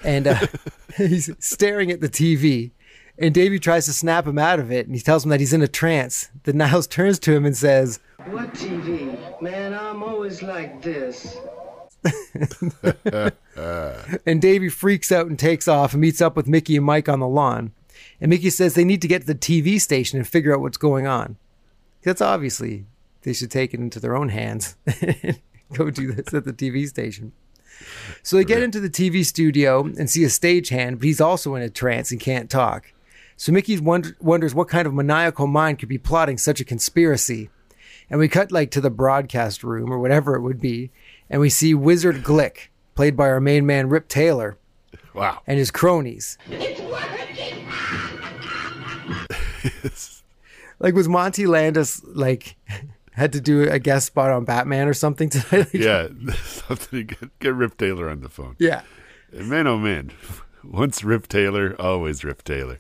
and 0.05 0.27
uh, 0.29 0.47
he's 0.97 1.31
staring 1.45 1.91
at 1.91 2.01
the 2.01 2.09
TV. 2.09 2.71
And 3.19 3.35
Davy 3.35 3.59
tries 3.59 3.85
to 3.87 3.93
snap 3.93 4.27
him 4.27 4.39
out 4.39 4.61
of 4.61 4.71
it, 4.71 4.87
and 4.87 4.95
he 4.95 5.03
tells 5.03 5.25
him 5.25 5.31
that 5.31 5.41
he's 5.41 5.53
in 5.53 5.61
a 5.63 5.69
trance. 5.69 6.31
Then 6.45 6.59
Niles 6.59 6.87
turns 6.87 7.19
to 7.21 7.35
him 7.35 7.45
and 7.45 7.57
says, 7.57 7.99
What 8.27 8.53
TV? 8.55 9.41
Man, 9.41 9.73
I'm 9.73 10.03
always 10.03 10.43
like 10.43 10.83
this. 10.83 11.37
and 14.27 14.43
Davy 14.43 14.69
freaks 14.69 15.11
out 15.11 15.27
and 15.27 15.39
takes 15.39 15.67
off 15.67 15.93
and 15.93 16.01
meets 16.01 16.21
up 16.21 16.37
with 16.37 16.47
Mickey 16.47 16.77
and 16.77 16.85
Mike 16.85 17.09
on 17.09 17.21
the 17.21 17.27
lawn. 17.27 17.73
And 18.21 18.31
Mickey 18.31 18.51
says 18.51 18.75
they 18.75 18.85
need 18.85 19.03
to 19.03 19.09
get 19.09 19.23
to 19.23 19.27
the 19.27 19.35
TV 19.35 19.81
station 19.81 20.19
and 20.19 20.29
figure 20.29 20.55
out 20.55 20.61
what's 20.61 20.77
going 20.77 21.07
on. 21.07 21.37
That's 22.03 22.21
obviously 22.21 22.87
they 23.23 23.33
should 23.33 23.51
take 23.51 23.75
it 23.75 23.81
into 23.81 24.01
their 24.01 24.17
own 24.17 24.29
hands 24.29 24.77
and 25.01 25.41
go 25.73 25.91
do 25.91 26.13
this 26.13 26.35
at 26.35 26.45
the 26.45 26.53
TV 26.53 26.89
station. 26.89 27.33
So 28.23 28.37
they 28.37 28.45
get 28.45 28.63
into 28.63 28.81
the 28.81 28.91
TV 28.91 29.25
studio 29.25 29.85
and 29.85 30.11
see 30.11 30.25
a 30.25 30.29
stagehand, 30.29 30.99
but 30.99 31.05
he's 31.05 31.21
also 31.21 31.55
in 31.55 31.63
a 31.63 31.71
trance 31.71 32.11
and 32.11 32.21
can't 32.21 32.51
talk. 32.51 32.93
So 33.37 33.53
Mickey 33.53 33.79
wonder, 33.79 34.15
wonders 34.21 34.55
what 34.55 34.69
kind 34.69 34.87
of 34.87 34.93
maniacal 34.93 35.47
mind 35.47 35.79
could 35.79 35.89
be 35.89 35.97
plotting 35.97 36.37
such 36.37 36.61
a 36.61 36.65
conspiracy. 36.65 37.49
And 38.11 38.19
we 38.19 38.29
cut 38.29 38.51
like 38.53 38.71
to 38.73 38.81
the 38.81 38.91
broadcast 38.91 39.63
room 39.63 39.93
or 39.93 39.99
whatever 39.99 40.35
it 40.35 40.41
would 40.41 40.61
be, 40.61 40.91
and 41.31 41.41
we 41.41 41.49
see 41.49 41.75
Wizard 41.75 42.23
Glick, 42.25 42.69
played 42.97 43.17
by 43.17 43.29
our 43.29 43.41
main 43.41 43.65
man 43.67 43.89
Rip 43.89 44.09
Taylor, 44.09 44.59
Wow. 45.15 45.41
and 45.47 45.59
his 45.59 45.71
cronies. 45.71 46.37
It's 46.49 46.81
working. 46.81 47.67
Like 50.83 50.95
was 50.95 51.09
Monty 51.09 51.47
Landis 51.47 52.03
like 52.05 52.57
had 53.13 53.35
to 53.35 53.41
do 53.41 53.69
a 53.69 53.79
guest 53.79 54.07
spot 54.07 54.31
on 54.31 54.47
Batman 54.47 54.89
or 54.89 54.95
something 54.95 55.29
tonight? 55.29 55.53
Like, 55.53 55.75
Yeah. 55.75 56.09
Something 56.43 57.07
to 57.09 57.15
get, 57.15 57.39
get 57.39 57.55
Rip 57.55 57.77
Taylor 57.77 58.09
on 58.09 58.21
the 58.23 58.31
phone. 58.31 58.57
yeah. 58.59 58.81
And 59.31 59.49
man, 59.51 59.67
oh, 59.67 59.77
man. 59.79 60.11
Once 60.65 61.05
Rip 61.05 61.29
Taylor, 61.29 61.77
always 61.79 62.25
Rip 62.25 62.43
Taylor. 62.45 62.79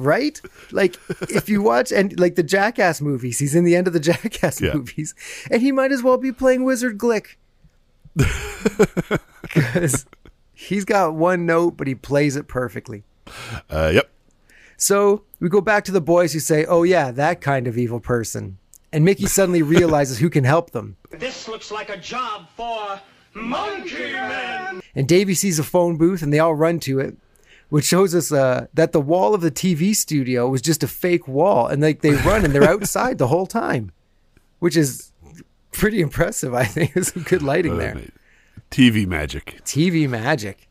Right? 0.00 0.40
Like 0.72 0.96
if 1.28 1.48
you 1.50 1.60
watch 1.62 1.92
and 1.92 2.18
like 2.18 2.34
the 2.34 2.42
Jackass 2.42 3.00
movies, 3.02 3.38
he's 3.38 3.54
in 3.54 3.64
the 3.64 3.76
end 3.76 3.86
of 3.86 3.92
the 3.92 4.00
Jackass 4.00 4.60
Yeah. 4.60 4.72
movies, 4.74 5.14
and 5.50 5.60
he 5.60 5.70
might 5.72 5.92
as 5.92 6.02
well 6.02 6.16
be 6.16 6.32
playing 6.32 6.64
Wizard 6.64 6.96
Glick. 6.98 7.36
Because 9.42 10.06
he's 10.52 10.84
got 10.84 11.14
one 11.14 11.44
note, 11.46 11.76
but 11.76 11.86
he 11.86 11.94
plays 11.94 12.36
it 12.36 12.46
perfectly. 12.46 13.02
Uh, 13.68 13.90
yep. 13.94 14.10
So 14.76 15.24
we 15.40 15.48
go 15.48 15.60
back 15.60 15.84
to 15.84 15.92
the 15.92 16.00
boys 16.00 16.32
who 16.32 16.40
say, 16.40 16.64
Oh, 16.66 16.82
yeah, 16.82 17.10
that 17.10 17.40
kind 17.40 17.66
of 17.66 17.76
evil 17.76 18.00
person. 18.00 18.58
And 18.92 19.04
Mickey 19.04 19.26
suddenly 19.26 19.62
realizes 19.62 20.18
who 20.18 20.30
can 20.30 20.44
help 20.44 20.70
them. 20.70 20.96
This 21.10 21.48
looks 21.48 21.70
like 21.70 21.88
a 21.90 21.96
job 21.96 22.48
for 22.56 23.00
Monkey 23.34 24.12
Man. 24.12 24.80
And 24.94 25.08
Davy 25.08 25.34
sees 25.34 25.58
a 25.58 25.64
phone 25.64 25.96
booth 25.96 26.22
and 26.22 26.32
they 26.32 26.38
all 26.38 26.54
run 26.54 26.78
to 26.80 27.00
it, 27.00 27.16
which 27.70 27.84
shows 27.86 28.14
us 28.14 28.30
uh, 28.30 28.66
that 28.74 28.92
the 28.92 29.00
wall 29.00 29.34
of 29.34 29.40
the 29.40 29.50
TV 29.50 29.94
studio 29.96 30.48
was 30.48 30.60
just 30.62 30.82
a 30.82 30.88
fake 30.88 31.26
wall. 31.26 31.66
And 31.66 31.80
like 31.82 32.02
they 32.02 32.12
run 32.12 32.44
and 32.44 32.54
they're 32.54 32.62
outside 32.76 33.18
the 33.18 33.28
whole 33.28 33.46
time, 33.46 33.90
which 34.58 34.76
is 34.76 35.10
pretty 35.72 36.00
impressive, 36.00 36.52
I 36.54 36.64
think. 36.64 36.92
There's 36.94 37.12
some 37.12 37.22
good 37.22 37.42
lighting 37.42 37.72
Uh, 37.72 37.76
there. 37.76 38.00
TV 38.70 39.06
magic. 39.06 39.60
TV 39.64 40.08
magic. 40.08 40.68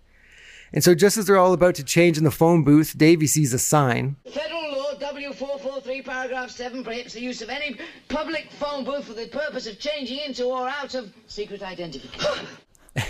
And 0.71 0.83
so 0.83 0.93
just 0.93 1.17
as 1.17 1.25
they're 1.25 1.37
all 1.37 1.53
about 1.53 1.73
to 1.75 1.83
change 1.83 2.17
in 2.17 2.23
the 2.23 2.31
phone 2.31 2.63
booth, 2.63 2.95
Davy 2.97 3.25
sees 3.27 3.53
a 3.53 3.59
sign. 3.59 4.15
Federal 4.31 4.71
Law 4.71 4.93
W443, 4.99 6.05
paragraph 6.05 6.49
7 6.51 6.83
prohibits 6.83 7.15
the 7.15 7.21
use 7.21 7.41
of 7.41 7.49
any 7.49 7.75
public 8.07 8.51
phone 8.59 8.83
booth 8.83 9.05
for 9.05 9.13
the 9.13 9.27
purpose 9.27 9.65
of 9.67 9.79
changing 9.79 10.19
into 10.19 10.43
or 10.45 10.69
out 10.69 10.93
of 10.93 11.11
secret 11.27 11.63
identification. 11.63 12.45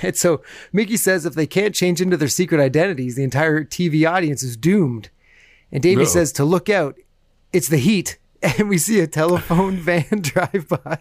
And 0.01 0.15
so 0.24 0.41
Mickey 0.74 0.98
says 0.98 1.25
if 1.25 1.33
they 1.36 1.48
can't 1.48 1.74
change 1.75 2.01
into 2.01 2.17
their 2.17 2.27
secret 2.27 2.62
identities, 2.62 3.15
the 3.15 3.24
entire 3.24 3.63
TV 3.63 4.09
audience 4.09 4.43
is 4.43 4.55
doomed. 4.57 5.09
And 5.71 5.81
Davy 5.83 6.01
No. 6.03 6.05
says 6.05 6.31
to 6.33 6.45
look 6.45 6.69
out. 6.69 6.95
It's 7.53 7.67
the 7.69 7.77
heat. 7.77 8.17
And 8.41 8.69
we 8.69 8.77
see 8.77 9.01
a 9.01 9.07
telephone 9.07 9.75
van 9.81 10.21
drive 10.21 10.67
by. 10.69 10.98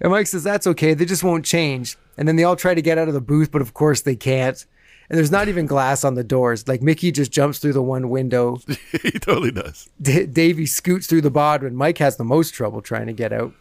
and 0.00 0.10
Mike 0.10 0.26
says 0.26 0.42
that's 0.44 0.66
okay. 0.66 0.94
They 0.94 1.04
just 1.04 1.22
won't 1.24 1.44
change. 1.44 1.98
And 2.16 2.26
then 2.26 2.36
they 2.36 2.44
all 2.44 2.56
try 2.56 2.74
to 2.74 2.82
get 2.82 2.96
out 2.98 3.08
of 3.08 3.14
the 3.14 3.20
booth, 3.20 3.50
but 3.50 3.60
of 3.62 3.74
course 3.74 4.00
they 4.00 4.16
can't. 4.16 4.64
And 5.10 5.18
there's 5.18 5.30
not 5.30 5.48
even 5.48 5.66
glass 5.66 6.04
on 6.04 6.14
the 6.14 6.24
doors. 6.24 6.66
Like 6.66 6.80
Mickey 6.80 7.12
just 7.12 7.32
jumps 7.32 7.58
through 7.58 7.74
the 7.74 7.82
one 7.82 8.08
window. 8.08 8.60
he 9.02 9.10
totally 9.12 9.50
does. 9.50 9.90
D- 10.00 10.24
Davy 10.24 10.64
scoots 10.64 11.06
through 11.06 11.20
the 11.20 11.30
bod 11.30 11.62
when 11.62 11.74
Mike 11.76 11.98
has 11.98 12.16
the 12.16 12.24
most 12.24 12.54
trouble 12.54 12.80
trying 12.80 13.06
to 13.08 13.12
get 13.12 13.32
out. 13.32 13.52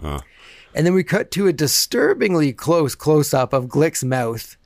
Huh. 0.00 0.20
And 0.74 0.86
then 0.86 0.94
we 0.94 1.04
cut 1.04 1.30
to 1.32 1.46
a 1.46 1.52
disturbingly 1.52 2.52
close 2.52 2.94
close 2.94 3.34
up 3.34 3.52
of 3.52 3.66
Glick's 3.66 4.04
mouth. 4.04 4.56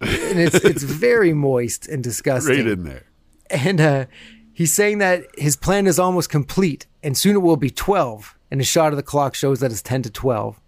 And 0.00 0.38
it's 0.38 0.56
it's 0.56 0.82
very 0.82 1.32
moist 1.32 1.88
and 1.88 2.02
disgusting. 2.02 2.56
Right 2.56 2.66
in 2.66 2.84
there. 2.84 3.04
And 3.50 3.80
uh, 3.80 4.06
he's 4.52 4.72
saying 4.72 4.98
that 4.98 5.24
his 5.36 5.56
plan 5.56 5.86
is 5.86 5.98
almost 5.98 6.30
complete 6.30 6.86
and 7.02 7.16
soon 7.16 7.36
it 7.36 7.40
will 7.40 7.56
be 7.56 7.70
12. 7.70 8.38
And 8.50 8.60
a 8.60 8.64
shot 8.64 8.92
of 8.92 8.96
the 8.96 9.02
clock 9.02 9.34
shows 9.34 9.60
that 9.60 9.70
it's 9.70 9.82
10 9.82 10.02
to 10.02 10.10
12. 10.10 10.60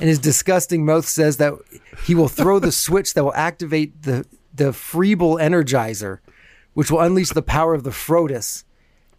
And 0.00 0.08
his 0.08 0.18
disgusting 0.18 0.84
mouth 0.84 1.06
says 1.06 1.36
that 1.36 1.54
he 2.04 2.14
will 2.14 2.28
throw 2.28 2.58
the 2.58 2.72
switch 2.84 3.14
that 3.14 3.24
will 3.24 3.34
activate 3.34 4.02
the, 4.02 4.26
the 4.54 4.72
Freeble 4.72 5.40
Energizer, 5.40 6.18
which 6.72 6.90
will 6.90 7.00
unleash 7.00 7.30
the 7.30 7.42
power 7.42 7.74
of 7.74 7.84
the 7.84 7.90
Frodis. 7.90 8.64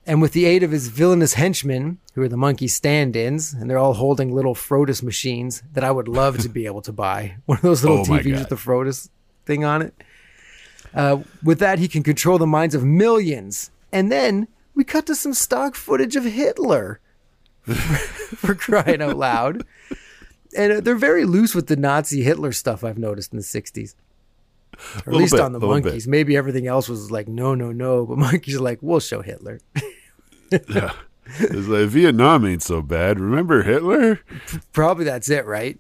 And 0.07 0.21
with 0.21 0.33
the 0.33 0.45
aid 0.45 0.62
of 0.62 0.71
his 0.71 0.89
villainous 0.89 1.33
henchmen, 1.33 1.97
who 2.13 2.21
are 2.21 2.27
the 2.27 2.38
monkey 2.38 2.67
stand 2.67 3.15
ins, 3.15 3.53
and 3.53 3.69
they're 3.69 3.79
all 3.79 3.95
holding 3.95 4.31
little 4.31 4.53
Frodis 4.53 5.01
machines 5.01 5.63
that 5.74 5.83
I 5.83 5.89
would 5.89 6.07
love 6.07 6.38
to 6.39 6.50
be 6.50 6.67
able 6.67 6.83
to 6.83 6.91
buy. 6.91 7.38
One 7.45 7.57
of 7.57 7.63
those 7.63 7.83
little 7.83 8.01
Oh 8.01 8.03
TVs 8.03 8.39
with 8.39 8.50
the 8.50 8.55
Frodis 8.55 9.09
thing 9.45 9.63
on 9.63 9.81
it. 9.81 9.95
Uh, 10.93 11.24
with 11.43 11.59
that, 11.59 11.79
he 11.79 11.88
can 11.88 12.03
control 12.03 12.38
the 12.38 12.45
minds 12.45 12.75
of 12.75 12.83
millions. 12.83 13.71
And 13.91 14.12
then 14.12 14.47
we 14.75 14.83
cut 14.83 15.07
to 15.07 15.15
some 15.15 15.33
stock 15.33 15.75
footage 15.75 16.15
of 16.15 16.24
Hitler 16.24 17.00
for 17.63 18.53
crying 18.53 19.01
out 19.01 19.17
loud. 19.17 19.65
And 20.55 20.74
uh, 20.74 20.81
they're 20.81 20.95
very 20.95 21.25
loose 21.25 21.55
with 21.55 21.67
the 21.67 21.75
Nazi 21.75 22.21
Hitler 22.21 22.51
stuff 22.51 22.83
I've 22.83 22.97
noticed 23.00 23.33
in 23.33 23.38
the 23.38 23.43
60s. 23.43 23.95
Or 25.05 25.13
at 25.13 25.17
least 25.17 25.31
bit, 25.31 25.41
on 25.41 25.51
the 25.51 25.59
little 25.59 25.75
bit. 25.75 25.85
monkeys. 25.85 26.07
Maybe 26.07 26.38
everything 26.38 26.67
else 26.67 26.88
was 26.88 27.09
like, 27.12 27.27
no, 27.27 27.55
no, 27.55 27.71
no. 27.71 28.05
But 28.05 28.17
monkeys 28.17 28.55
are 28.55 28.62
like, 28.62 28.79
we'll 28.81 29.00
show 29.00 29.21
Hitler. 29.21 29.59
Yeah. 30.69 30.93
It's 31.39 31.67
like 31.67 31.87
Vietnam 31.87 32.45
ain't 32.45 32.61
so 32.61 32.81
bad. 32.81 33.19
Remember 33.19 33.63
Hitler? 33.63 34.19
Probably 34.73 35.05
that's 35.05 35.29
it, 35.29 35.45
right? 35.45 35.79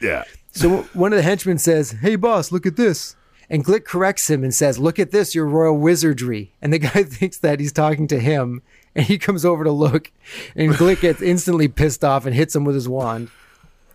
Yeah. 0.00 0.24
So 0.52 0.82
one 0.92 1.12
of 1.12 1.16
the 1.16 1.22
henchmen 1.22 1.58
says, 1.58 1.90
Hey, 1.90 2.16
boss, 2.16 2.52
look 2.52 2.66
at 2.66 2.76
this. 2.76 3.16
And 3.48 3.64
Glick 3.64 3.84
corrects 3.84 4.30
him 4.30 4.42
and 4.42 4.54
says, 4.54 4.78
Look 4.78 4.98
at 4.98 5.10
this, 5.10 5.34
your 5.34 5.46
royal 5.46 5.76
wizardry. 5.76 6.52
And 6.62 6.72
the 6.72 6.78
guy 6.80 7.02
thinks 7.02 7.38
that 7.38 7.60
he's 7.60 7.72
talking 7.72 8.06
to 8.08 8.18
him. 8.18 8.62
And 8.94 9.04
he 9.04 9.18
comes 9.18 9.44
over 9.44 9.64
to 9.64 9.72
look. 9.72 10.10
And 10.54 10.72
Glick 10.72 11.00
gets 11.00 11.20
instantly 11.20 11.68
pissed 11.68 12.02
off 12.04 12.24
and 12.24 12.34
hits 12.34 12.56
him 12.56 12.64
with 12.64 12.74
his 12.74 12.88
wand. 12.88 13.30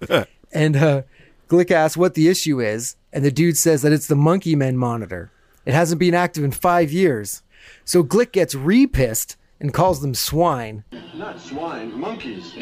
and 0.54 0.76
uh, 0.76 1.02
Glick 1.50 1.72
asks 1.72 1.98
what 1.98 2.14
the 2.14 2.28
issue 2.28 2.60
is. 2.62 2.96
And 3.12 3.26
the 3.26 3.32
dude 3.32 3.58
says 3.58 3.82
that 3.82 3.92
it's 3.92 4.08
the 4.08 4.16
Monkey 4.16 4.56
Men 4.56 4.78
monitor. 4.78 5.32
It 5.66 5.74
hasn't 5.74 6.00
been 6.00 6.14
active 6.14 6.44
in 6.44 6.52
five 6.52 6.92
years. 6.92 7.42
So 7.84 8.04
Glick 8.04 8.32
gets 8.32 8.56
re 8.56 8.86
pissed 8.88 9.38
and 9.62 9.74
calls 9.74 10.02
them 10.02 10.14
swine. 10.14 10.84
Not 11.16 11.40
swine, 11.40 11.98
monkeys. 11.98 12.54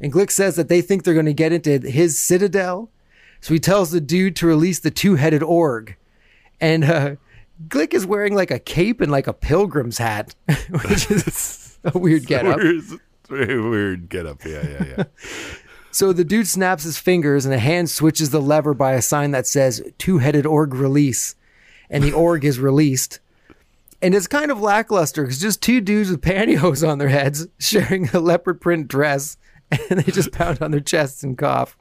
And 0.00 0.12
Glick 0.12 0.30
says 0.30 0.56
that 0.56 0.68
they 0.68 0.80
think 0.80 1.04
they're 1.04 1.14
going 1.14 1.26
to 1.26 1.34
get 1.34 1.52
into 1.52 1.78
his 1.78 2.18
citadel. 2.18 2.90
So 3.40 3.54
he 3.54 3.60
tells 3.60 3.90
the 3.90 4.00
dude 4.00 4.34
to 4.36 4.46
release 4.46 4.80
the 4.80 4.90
two 4.90 5.14
headed 5.14 5.42
org. 5.42 5.96
And 6.60 6.84
uh, 6.84 7.16
Glick 7.68 7.94
is 7.94 8.06
wearing 8.06 8.34
like 8.34 8.50
a 8.50 8.58
cape 8.58 9.00
and 9.00 9.12
like 9.12 9.26
a 9.26 9.32
pilgrim's 9.32 9.98
hat, 9.98 10.34
which 10.70 11.10
is 11.10 11.78
a 11.84 11.96
weird 11.98 12.26
getup. 12.26 12.56
Weird- 12.56 12.84
very 13.28 13.60
weird 13.60 14.08
get 14.08 14.26
up. 14.26 14.44
Yeah, 14.44 14.66
yeah, 14.66 14.84
yeah. 14.96 15.04
So 15.92 16.12
the 16.12 16.22
dude 16.24 16.46
snaps 16.46 16.84
his 16.84 16.98
fingers 16.98 17.44
and 17.44 17.52
a 17.52 17.58
hand 17.58 17.90
switches 17.90 18.30
the 18.30 18.40
lever 18.40 18.74
by 18.74 18.92
a 18.92 19.02
sign 19.02 19.32
that 19.32 19.48
says 19.48 19.82
two 19.98 20.18
headed 20.18 20.46
org 20.46 20.72
release. 20.72 21.34
And 21.90 22.04
the 22.04 22.12
org 22.12 22.44
is 22.44 22.60
released. 22.60 23.18
And 24.02 24.14
it's 24.14 24.26
kind 24.26 24.50
of 24.50 24.60
lackluster 24.60 25.22
because 25.22 25.40
just 25.40 25.60
two 25.62 25.80
dudes 25.80 26.10
with 26.10 26.22
pantyhose 26.22 26.86
on 26.88 26.98
their 26.98 27.08
heads 27.08 27.46
sharing 27.58 28.08
a 28.10 28.20
leopard 28.20 28.60
print 28.60 28.88
dress. 28.88 29.36
And 29.88 30.00
they 30.00 30.10
just 30.10 30.32
pound 30.32 30.60
on 30.62 30.72
their 30.72 30.80
chests 30.80 31.22
and 31.22 31.38
cough. 31.38 31.78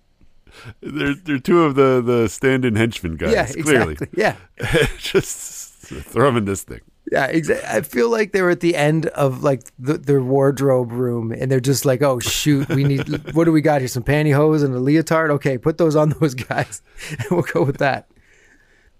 they're 0.80 1.16
they're 1.16 1.40
two 1.40 1.64
of 1.64 1.74
the 1.74 2.04
the 2.06 2.28
stand-in 2.30 2.76
henchmen 2.76 3.16
guys. 3.16 3.32
yeah, 3.34 3.64
clearly. 3.64 3.94
exactly. 3.94 4.22
Yeah. 4.22 4.36
Just 5.00 5.74
throw 5.82 6.26
them 6.28 6.38
in 6.38 6.46
this 6.46 6.62
thing. 6.62 6.82
Yeah, 7.12 7.26
exactly. 7.26 7.68
I 7.68 7.82
feel 7.82 8.10
like 8.12 8.32
they 8.32 8.44
were 8.44 8.52
at 8.52 8.60
the 8.60 8.76
end 8.76 9.08
of 9.08 9.42
like 9.42 9.64
the, 9.80 9.98
their 9.98 10.22
wardrobe 10.22 10.92
room, 10.92 11.32
and 11.32 11.52
they're 11.52 11.60
just 11.60 11.84
like, 11.84 12.04
"Oh 12.04 12.20
shoot, 12.20 12.70
we 12.70 12.84
need 12.84 13.34
what 13.34 13.46
do 13.46 13.52
we 13.52 13.62
got 13.62 13.82
here? 13.82 13.88
Some 13.88 14.04
pantyhose 14.04 14.64
and 14.64 14.76
a 14.76 14.80
leotard. 14.80 15.32
Okay, 15.32 15.58
put 15.58 15.80
those 15.80 15.96
on 15.96 16.10
those 16.20 16.36
guys, 16.36 16.84
and 17.10 17.26
we'll 17.32 17.42
go 17.42 17.64
with 17.64 17.78
that." 17.78 18.08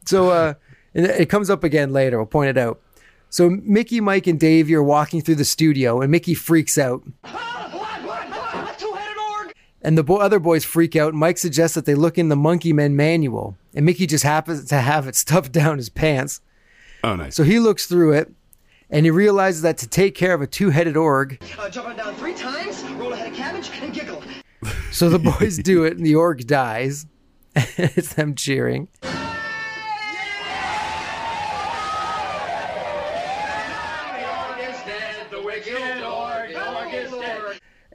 So, 0.06 0.32
uh, 0.32 0.56
and 0.96 1.06
it 1.06 1.30
comes 1.30 1.52
up 1.52 1.64
again 1.64 1.94
later. 1.94 2.18
We'll 2.18 2.26
point 2.26 2.50
it 2.50 2.58
out. 2.58 2.82
So 3.30 3.50
Mickey, 3.50 4.02
Mike, 4.02 4.28
and 4.28 4.40
Davey 4.40 4.74
are 4.76 4.84
walking 4.84 5.22
through 5.22 5.36
the 5.36 5.46
studio, 5.46 6.02
and 6.02 6.12
Mickey 6.12 6.34
freaks 6.34 6.78
out, 6.78 7.04
What? 7.22 7.34
What? 7.74 8.04
What? 8.04 8.80
Two-headed 8.80 9.18
org? 9.18 9.54
and 9.84 9.98
the 9.98 10.04
bo- 10.04 10.18
other 10.18 10.40
boys 10.40 10.66
freak 10.66 10.96
out. 10.96 11.14
Mike 11.14 11.38
suggests 11.38 11.76
that 11.76 11.86
they 11.86 11.96
look 11.96 12.18
in 12.18 12.30
the 12.30 12.36
Monkey 12.36 12.74
Men 12.74 12.96
manual, 12.96 13.56
and 13.76 13.86
Mickey 13.86 14.08
just 14.08 14.24
happens 14.24 14.66
to 14.66 14.78
have 14.78 15.08
it 15.08 15.16
stuffed 15.16 15.52
down 15.62 15.78
his 15.78 15.90
pants. 15.90 16.42
Oh, 17.04 17.16
nice. 17.16 17.36
So 17.36 17.44
he 17.44 17.60
looks 17.60 17.86
through 17.86 18.14
it, 18.14 18.32
and 18.90 19.06
he 19.06 19.12
realizes 19.12 19.62
that 19.62 19.78
to 19.78 19.88
take 19.88 20.16
care 20.16 20.34
of 20.34 20.42
a 20.42 20.48
two-headed 20.48 20.98
org, 20.98 21.40
Uh, 21.60 21.70
jump 21.70 21.88
on 21.88 21.96
down 21.98 22.16
three 22.16 22.34
times, 22.34 22.84
roll 22.96 23.14
a 23.14 23.28
of 23.28 23.34
cabbage, 23.34 23.70
and 23.82 23.94
giggle. 23.94 24.24
So 24.92 25.08
the 25.08 25.20
boys 25.40 25.58
do 25.60 25.84
it, 25.84 25.96
and 25.98 26.06
the 26.06 26.16
org 26.16 26.48
dies. 26.48 27.06
it's 27.56 28.16
them 28.16 28.34
cheering. 28.34 28.88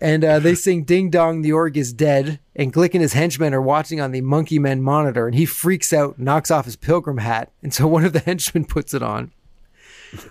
And 0.04 0.22
uh, 0.22 0.38
they 0.38 0.54
sing 0.54 0.84
Ding 0.84 1.08
Dong, 1.08 1.40
the 1.40 1.52
org 1.52 1.78
is 1.78 1.94
dead. 1.94 2.38
And 2.54 2.74
Glick 2.74 2.90
and 2.92 3.00
his 3.00 3.14
henchmen 3.14 3.54
are 3.54 3.62
watching 3.62 4.02
on 4.02 4.12
the 4.12 4.20
Monkey 4.20 4.58
Men 4.58 4.82
monitor. 4.82 5.26
And 5.26 5.34
he 5.34 5.46
freaks 5.46 5.94
out, 5.94 6.18
knocks 6.18 6.50
off 6.50 6.66
his 6.66 6.76
pilgrim 6.76 7.16
hat. 7.16 7.50
And 7.62 7.72
so 7.72 7.86
one 7.88 8.04
of 8.04 8.12
the 8.12 8.18
henchmen 8.18 8.66
puts 8.66 8.92
it 8.92 9.02
on. 9.02 9.32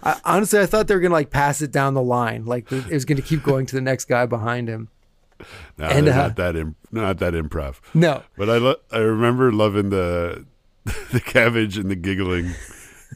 I, 0.04 0.20
honestly, 0.26 0.60
I 0.60 0.68
thought 0.68 0.88
they 0.88 0.94
were 0.94 1.02
going 1.02 1.10
to 1.10 1.16
like 1.16 1.32
pass 1.32 1.60
it 1.64 1.72
down 1.72 1.96
the 1.96 2.04
line. 2.04 2.46
Like 2.46 2.72
it 2.72 2.92
was 2.92 3.04
going 3.04 3.16
to 3.16 3.24
keep 3.24 3.42
going 3.42 3.66
to 3.66 3.76
the 3.76 3.82
next 3.82 4.06
guy 4.06 4.28
behind 4.28 4.70
him. 4.70 4.90
No, 5.80 5.88
and, 5.88 6.08
uh, 6.08 6.16
not 6.16 6.36
that 6.36 6.56
Im- 6.56 6.76
not 6.92 7.18
that 7.18 7.34
improv. 7.34 7.78
No. 7.96 8.22
But 8.38 8.52
I 8.52 8.58
lo- 8.60 8.80
I 8.92 9.00
remember 9.00 9.52
loving 9.52 9.90
the 9.90 10.46
the 11.12 11.20
cabbage 11.20 11.78
and 11.78 11.90
the 11.90 11.96
giggling. 11.96 12.54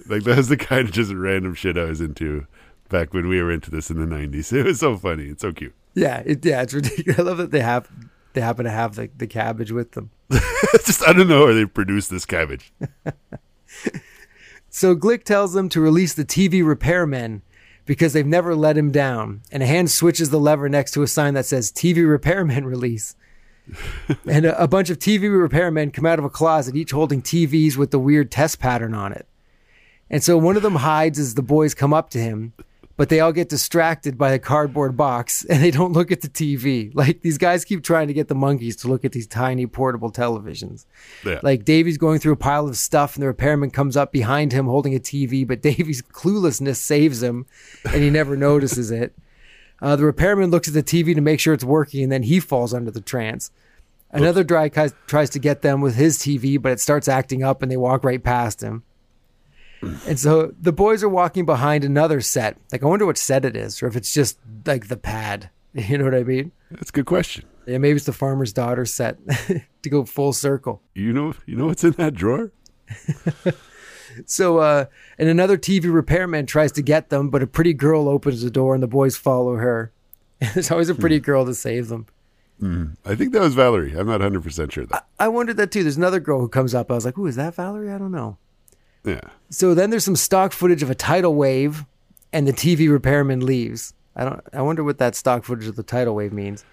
Like 0.10 0.24
that 0.24 0.36
was 0.36 0.50
the 0.50 0.58
kind 0.58 0.88
of 0.88 0.92
just 0.92 1.14
random 1.14 1.54
shit 1.54 1.78
I 1.78 1.86
was 1.86 2.02
into 2.02 2.48
back 2.90 3.14
when 3.14 3.28
we 3.28 3.42
were 3.42 3.52
into 3.52 3.70
this 3.70 3.90
in 3.90 4.00
the 4.00 4.08
nineties. 4.08 4.52
It 4.54 4.66
was 4.66 4.80
so 4.80 4.98
funny. 4.98 5.28
It's 5.28 5.44
so 5.44 5.54
cute. 5.54 5.76
Yeah, 5.98 6.22
it, 6.28 6.46
yeah, 6.46 6.62
it's 6.62 6.76
ridiculous. 6.76 7.18
I 7.20 7.24
love 7.24 7.38
that 7.38 7.50
they 7.50 7.62
have 7.62 7.90
they 8.34 8.42
happen 8.42 8.66
to 8.66 8.72
have 8.72 8.96
the, 8.96 9.10
the 9.18 9.26
cabbage 9.26 9.72
with 9.72 9.94
them. 9.94 10.12
Just 10.86 11.02
I 11.08 11.12
don't 11.12 11.28
know 11.28 11.46
where 11.46 11.56
they 11.56 11.66
produced 11.66 12.12
this 12.12 12.26
cabbage. 12.26 12.72
So 14.70 14.96
Glick 14.96 15.24
tells 15.24 15.54
them 15.54 15.70
to 15.70 15.82
release 15.82 16.14
the 16.14 16.24
TV 16.26 16.62
repairmen 16.62 17.42
because 17.86 18.14
they've 18.14 18.28
never 18.28 18.54
let 18.54 18.78
him 18.78 18.92
down. 18.92 19.42
And 19.52 19.64
a 19.64 19.66
hand 19.66 19.90
switches 19.90 20.30
the 20.30 20.40
lever 20.40 20.70
next 20.70 20.92
to 20.92 21.02
a 21.02 21.08
sign 21.08 21.34
that 21.34 21.48
says 21.48 21.72
TV 21.72 22.06
repairmen 22.06 22.64
release. 22.64 23.16
and 24.28 24.46
a, 24.46 24.62
a 24.62 24.68
bunch 24.68 24.92
of 24.92 25.00
TV 25.00 25.22
repairmen 25.22 25.92
come 25.92 26.06
out 26.06 26.20
of 26.20 26.26
a 26.26 26.30
closet, 26.30 26.76
each 26.76 26.92
holding 26.92 27.24
TVs 27.24 27.76
with 27.76 27.90
the 27.90 27.98
weird 27.98 28.30
test 28.30 28.60
pattern 28.60 28.94
on 28.94 29.14
it. 29.14 29.26
And 30.12 30.24
so 30.24 30.38
one 30.38 30.58
of 30.58 30.62
them 30.62 30.76
hides 30.76 31.18
as 31.18 31.34
the 31.34 31.42
boys 31.42 31.74
come 31.74 31.94
up 31.94 32.12
to 32.12 32.20
him, 32.20 32.54
but 32.98 33.10
they 33.10 33.20
all 33.20 33.32
get 33.32 33.48
distracted 33.48 34.18
by 34.18 34.32
the 34.32 34.40
cardboard 34.40 34.98
box 34.98 35.46
and 35.50 35.64
they 35.64 35.72
don't 35.72 35.94
look 35.94 36.12
at 36.12 36.22
the 36.22 36.28
TV. 36.28 36.92
Like 36.94 37.22
these 37.22 37.38
guys 37.38 37.64
keep 37.64 37.84
trying 37.84 38.08
to 38.08 38.14
get 38.14 38.28
the 38.28 38.36
monkeys 38.36 38.76
to 38.78 38.88
look 38.88 39.06
at 39.06 39.12
these 39.12 39.28
tiny 39.28 39.68
portable 39.68 40.12
televisions. 40.12 40.86
Yeah. 41.24 41.40
Like 41.44 41.64
Davey's 41.64 41.98
going 41.98 42.20
through 42.20 42.34
a 42.34 42.38
pile 42.38 42.68
of 42.68 42.76
stuff 42.76 43.16
and 43.16 43.24
the 43.24 43.28
repairman 43.28 43.70
comes 43.70 43.96
up 43.96 44.12
behind 44.12 44.52
him 44.52 44.66
holding 44.66 44.96
a 44.96 45.00
TV, 45.00 45.48
but 45.48 45.62
Davey's 45.68 46.02
cluelessness 46.02 46.78
saves 46.78 47.22
him 47.22 47.46
and 47.86 48.04
he 48.04 48.10
never 48.10 48.36
notices 48.36 48.92
it. 48.92 49.16
Uh, 49.80 49.96
the 49.96 50.06
repairman 50.06 50.50
looks 50.50 50.68
at 50.68 50.74
the 50.74 50.82
TV 50.82 51.14
to 51.14 51.22
make 51.22 51.40
sure 51.40 51.54
it's 51.54 51.64
working 51.64 52.02
and 52.02 52.12
then 52.12 52.24
he 52.24 52.40
falls 52.40 52.74
under 52.74 52.90
the 52.90 53.00
trance. 53.00 53.52
Another 54.10 54.44
dry 54.44 54.70
guy 54.70 54.90
tries 55.06 55.30
to 55.32 55.40
get 55.40 55.62
them 55.62 55.82
with 55.82 55.96
his 55.96 56.18
TV, 56.18 56.60
but 56.60 56.72
it 56.72 56.80
starts 56.80 57.08
acting 57.08 57.44
up 57.44 57.62
and 57.62 57.70
they 57.70 57.78
walk 57.78 58.04
right 58.04 58.24
past 58.24 58.62
him. 58.62 58.84
And 59.82 60.20
so 60.20 60.54
the 60.60 60.72
boys 60.72 61.04
are 61.04 61.10
walking 61.10 61.46
behind 61.46 61.84
another 61.84 62.22
set. 62.22 62.58
Like, 62.72 62.84
I 62.84 62.88
wonder 62.88 63.06
what 63.06 63.18
set 63.18 63.46
it 63.46 63.56
is, 63.56 63.82
or 63.84 63.88
if 63.88 63.96
it's 63.96 64.14
just 64.14 64.40
like 64.66 64.88
the 64.88 64.98
pad. 64.98 65.50
You 65.74 66.00
know 66.00 66.06
what 66.06 66.16
I 66.16 66.24
mean? 66.24 66.54
That's 66.72 66.90
a 66.90 66.92
good 66.92 67.06
question. 67.06 67.46
Yeah, 67.68 67.78
maybe 67.78 67.98
it's 67.98 68.06
the 68.06 68.14
farmer's 68.14 68.52
daughter 68.52 68.84
set 68.84 69.20
to 69.84 69.90
go 69.90 70.06
full 70.06 70.34
circle. 70.34 70.82
You 70.96 71.14
know, 71.14 71.36
you 71.46 71.56
know 71.56 71.68
what's 71.68 71.84
in 71.84 71.92
that 71.92 72.16
drawer? 72.16 72.52
So, 74.26 74.58
uh, 74.58 74.86
and 75.20 75.30
another 75.30 75.58
TV 75.58 75.94
repairman 75.94 76.46
tries 76.46 76.72
to 76.74 76.82
get 76.82 77.10
them, 77.10 77.30
but 77.30 77.44
a 77.44 77.48
pretty 77.48 77.74
girl 77.74 78.10
opens 78.10 78.42
the 78.42 78.50
door 78.50 78.74
and 78.74 78.82
the 78.82 78.88
boys 78.88 79.16
follow 79.16 79.58
her. 79.58 79.92
There's 80.54 80.72
always 80.72 80.90
a 80.90 80.96
pretty 80.96 81.20
girl 81.20 81.46
to 81.46 81.54
save 81.54 81.88
them. 81.90 82.08
I 83.06 83.14
think 83.14 83.34
that 83.34 83.42
was 83.42 83.54
Valerie. 83.54 83.92
I'm 83.92 84.08
not 84.08 84.22
100 84.22 84.42
percent 84.42 84.74
sure 84.74 84.88
though. 84.88 84.98
I 85.20 85.28
wondered 85.28 85.58
that 85.58 85.72
too. 85.72 85.84
There's 85.84 85.98
another 85.98 86.20
girl 86.20 86.40
who 86.40 86.50
comes 86.50 86.74
up. 86.74 86.90
I 86.90 86.96
was 86.96 87.06
like, 87.06 87.14
"Who 87.14 87.28
is 87.28 87.36
that, 87.36 87.54
Valerie?" 87.54 87.92
I 87.92 88.00
don't 88.00 88.12
know. 88.12 88.38
Yeah. 89.08 89.22
So 89.50 89.74
then 89.74 89.90
there's 89.90 90.04
some 90.06 90.16
stock 90.16 90.52
footage 90.52 90.84
of 90.84 90.90
a 90.90 90.96
tidal 90.96 91.34
wave, 91.36 91.86
and 92.34 92.48
the 92.48 92.54
TV 92.54 92.90
repairman 92.92 93.46
leaves. 93.46 93.94
I 94.16 94.26
don't. 94.26 94.42
I 94.54 94.62
wonder 94.62 94.84
what 94.84 94.98
that 95.00 95.16
stock 95.16 95.44
footage 95.46 95.68
of 95.68 95.76
the 95.76 95.84
tidal 95.84 96.14
wave 96.16 96.34
means. 96.34 96.66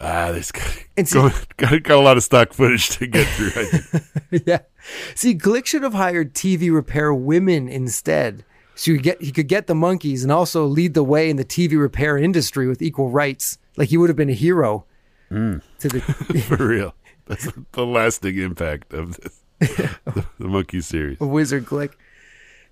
Ah, 0.00 0.30
there's 0.32 0.52
got, 0.52 0.84
And 0.96 1.08
see- 1.08 1.18
got, 1.18 1.56
got, 1.56 1.82
got 1.82 1.96
a 1.98 2.00
lot 2.00 2.16
of 2.16 2.22
stock 2.22 2.52
footage 2.52 2.88
to 2.98 3.06
get 3.06 3.26
through. 3.26 4.00
Yeah. 4.46 4.60
See, 5.14 5.34
Glick 5.34 5.66
should 5.66 5.82
have 5.82 5.94
hired 5.94 6.34
TV 6.34 6.72
repair 6.72 7.12
women 7.12 7.68
instead. 7.68 8.44
So 8.76 8.92
he, 8.92 8.98
get, 8.98 9.20
he 9.20 9.32
could 9.32 9.48
get 9.48 9.66
the 9.66 9.74
monkeys 9.74 10.22
and 10.22 10.30
also 10.30 10.66
lead 10.66 10.94
the 10.94 11.02
way 11.02 11.28
in 11.30 11.36
the 11.36 11.44
TV 11.44 11.80
repair 11.80 12.16
industry 12.16 12.68
with 12.68 12.80
equal 12.80 13.10
rights. 13.10 13.58
Like 13.76 13.88
he 13.88 13.96
would 13.96 14.08
have 14.08 14.16
been 14.16 14.30
a 14.30 14.34
hero 14.34 14.84
to 15.30 15.60
the. 15.80 16.00
For 16.46 16.64
real. 16.68 16.94
That's 17.26 17.48
the 17.72 17.84
lasting 17.84 18.38
impact 18.38 18.92
of 18.94 19.16
this, 19.16 19.40
the, 20.06 20.24
the 20.38 20.48
Monkey 20.48 20.80
series. 20.80 21.18
A 21.20 21.26
Wizard 21.26 21.66
Glick. 21.66 21.92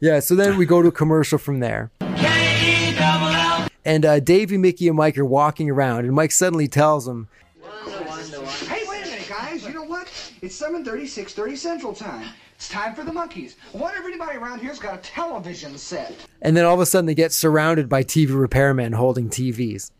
Yeah, 0.01 0.21
so 0.21 0.35
then 0.35 0.57
we 0.57 0.67
go 0.67 0.83
to 0.83 0.89
a 0.89 0.93
commercial 0.93 1.39
from 1.39 1.61
there. 1.61 1.91
And 3.85 4.05
uh, 4.05 4.21
Davey, 4.21 4.59
Mickey, 4.59 4.89
and 4.89 4.97
Mike 4.97 5.17
are 5.17 5.25
walking 5.25 5.71
around, 5.71 6.05
and 6.07 6.13
Mike 6.15 6.33
suddenly 6.33 6.67
tells 6.69 7.07
them, 7.07 7.29
Hey, 7.63 8.83
wait 8.89 9.05
a 9.05 9.07
minute, 9.07 9.29
guys. 9.29 9.65
You 9.65 9.73
know 9.73 9.85
what? 9.85 10.09
It's 10.43 10.61
7.30, 10.61 10.85
6.30 11.03 11.57
Central 11.57 11.95
Time. 11.95 12.29
It's 12.57 12.69
time 12.69 12.95
for 12.95 13.05
the 13.05 13.13
monkeys. 13.13 13.57
What 13.73 13.95
everybody 13.95 14.39
around 14.39 14.61
here's 14.61 14.79
got 14.79 14.95
a 14.95 15.03
television 15.03 15.77
set. 15.79 16.15
and 16.43 16.57
then 16.57 16.65
all 16.65 16.75
of 16.75 16.81
a 16.81 16.87
sudden 16.87 17.07
they 17.07 17.15
get 17.15 17.33
surrounded 17.33 17.89
by 17.89 18.03
TV 18.03 18.29
repairmen 18.31 18.95
holding 18.95 19.29
TVs. 19.29 19.91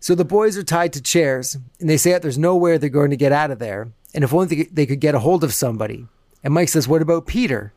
So 0.00 0.14
the 0.14 0.24
boys 0.24 0.56
are 0.58 0.62
tied 0.62 0.92
to 0.92 1.02
chairs, 1.02 1.56
and 1.80 1.88
they 1.88 1.96
say 1.96 2.12
that 2.12 2.22
there's 2.22 2.36
nowhere 2.38 2.78
they're 2.78 2.90
going 2.90 3.10
to 3.10 3.16
get 3.16 3.32
out 3.32 3.50
of 3.50 3.58
there, 3.58 3.88
and 4.16 4.24
if 4.24 4.34
only 4.34 4.46
they 4.46 4.56
could- 4.64 4.74
they 4.74 4.86
could 4.86 5.00
get 5.00 5.14
a 5.14 5.20
hold 5.20 5.44
of 5.44 5.54
somebody. 5.54 6.08
And 6.42 6.52
Mike 6.52 6.68
says, 6.70 6.88
What 6.88 7.02
about 7.02 7.26
Peter? 7.26 7.72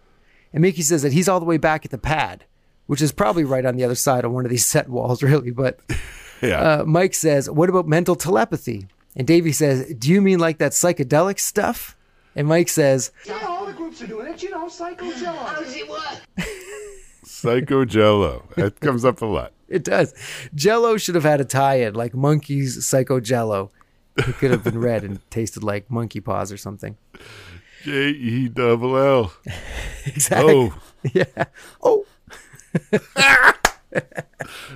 And 0.54 0.62
Mickey 0.64 0.82
says 0.82 1.04
that 1.04 1.14
he's 1.14 1.30
all 1.30 1.40
the 1.40 1.46
way 1.46 1.58
back 1.58 1.86
at 1.86 1.92
the 1.92 1.98
pad, 2.00 2.46
which 2.88 3.02
is 3.04 3.12
probably 3.12 3.44
right 3.44 3.66
on 3.66 3.76
the 3.76 3.84
other 3.84 3.94
side 3.96 4.26
of 4.26 4.32
one 4.32 4.46
of 4.46 4.50
these 4.50 4.66
set 4.74 4.90
walls, 4.90 5.22
really. 5.22 5.52
But 5.52 5.80
Yeah. 6.42 6.60
uh, 6.80 6.84
Mike 6.86 7.14
says, 7.14 7.50
What 7.50 7.70
about 7.70 7.88
mental 7.88 8.16
telepathy? 8.16 8.88
And 9.16 9.28
Davey 9.28 9.52
says, 9.52 9.94
Do 9.94 10.10
you 10.10 10.22
mean 10.22 10.40
like 10.40 10.58
that 10.60 10.72
psychedelic 10.72 11.40
stuff? 11.40 11.96
And 12.36 12.48
Mike 12.48 12.70
says, 12.70 13.12
Yeah, 13.26 13.46
all 13.48 13.66
the 13.66 13.74
groups 13.74 14.02
are 14.02 14.08
doing 14.08 14.28
it. 14.28 14.42
You 14.42 14.52
know, 14.52 14.70
Psycho 14.70 15.12
Jello. 15.12 15.38
How 15.38 15.60
does 15.62 15.76
it 15.76 15.90
work? 15.90 16.48
Psycho 17.24 17.86
Jello. 17.86 18.44
That 18.56 18.80
comes 18.80 19.06
up 19.06 19.22
a 19.22 19.26
lot. 19.26 19.52
It 19.70 19.84
does. 19.84 20.16
Jello 20.56 20.98
should 20.98 21.14
have 21.14 21.24
had 21.24 21.40
a 21.40 21.46
tie-in, 21.46 21.94
like 21.94 22.16
Monkey's 22.16 22.84
Psycho 22.88 23.20
Jello. 23.20 23.70
It 24.28 24.38
could 24.38 24.52
have 24.52 24.64
been 24.64 24.80
red 24.80 25.04
and 25.04 25.20
tasted 25.32 25.64
like 25.64 25.90
monkey 25.90 26.20
paws 26.20 26.52
or 26.52 26.58
something. 26.58 26.98
J 27.84 28.10
E 28.10 28.48
double 28.50 28.98
L. 28.98 29.34
Exactly. 30.06 30.54
Oh, 30.54 30.82
Yeah. 31.14 31.46
Oh. 31.82 32.06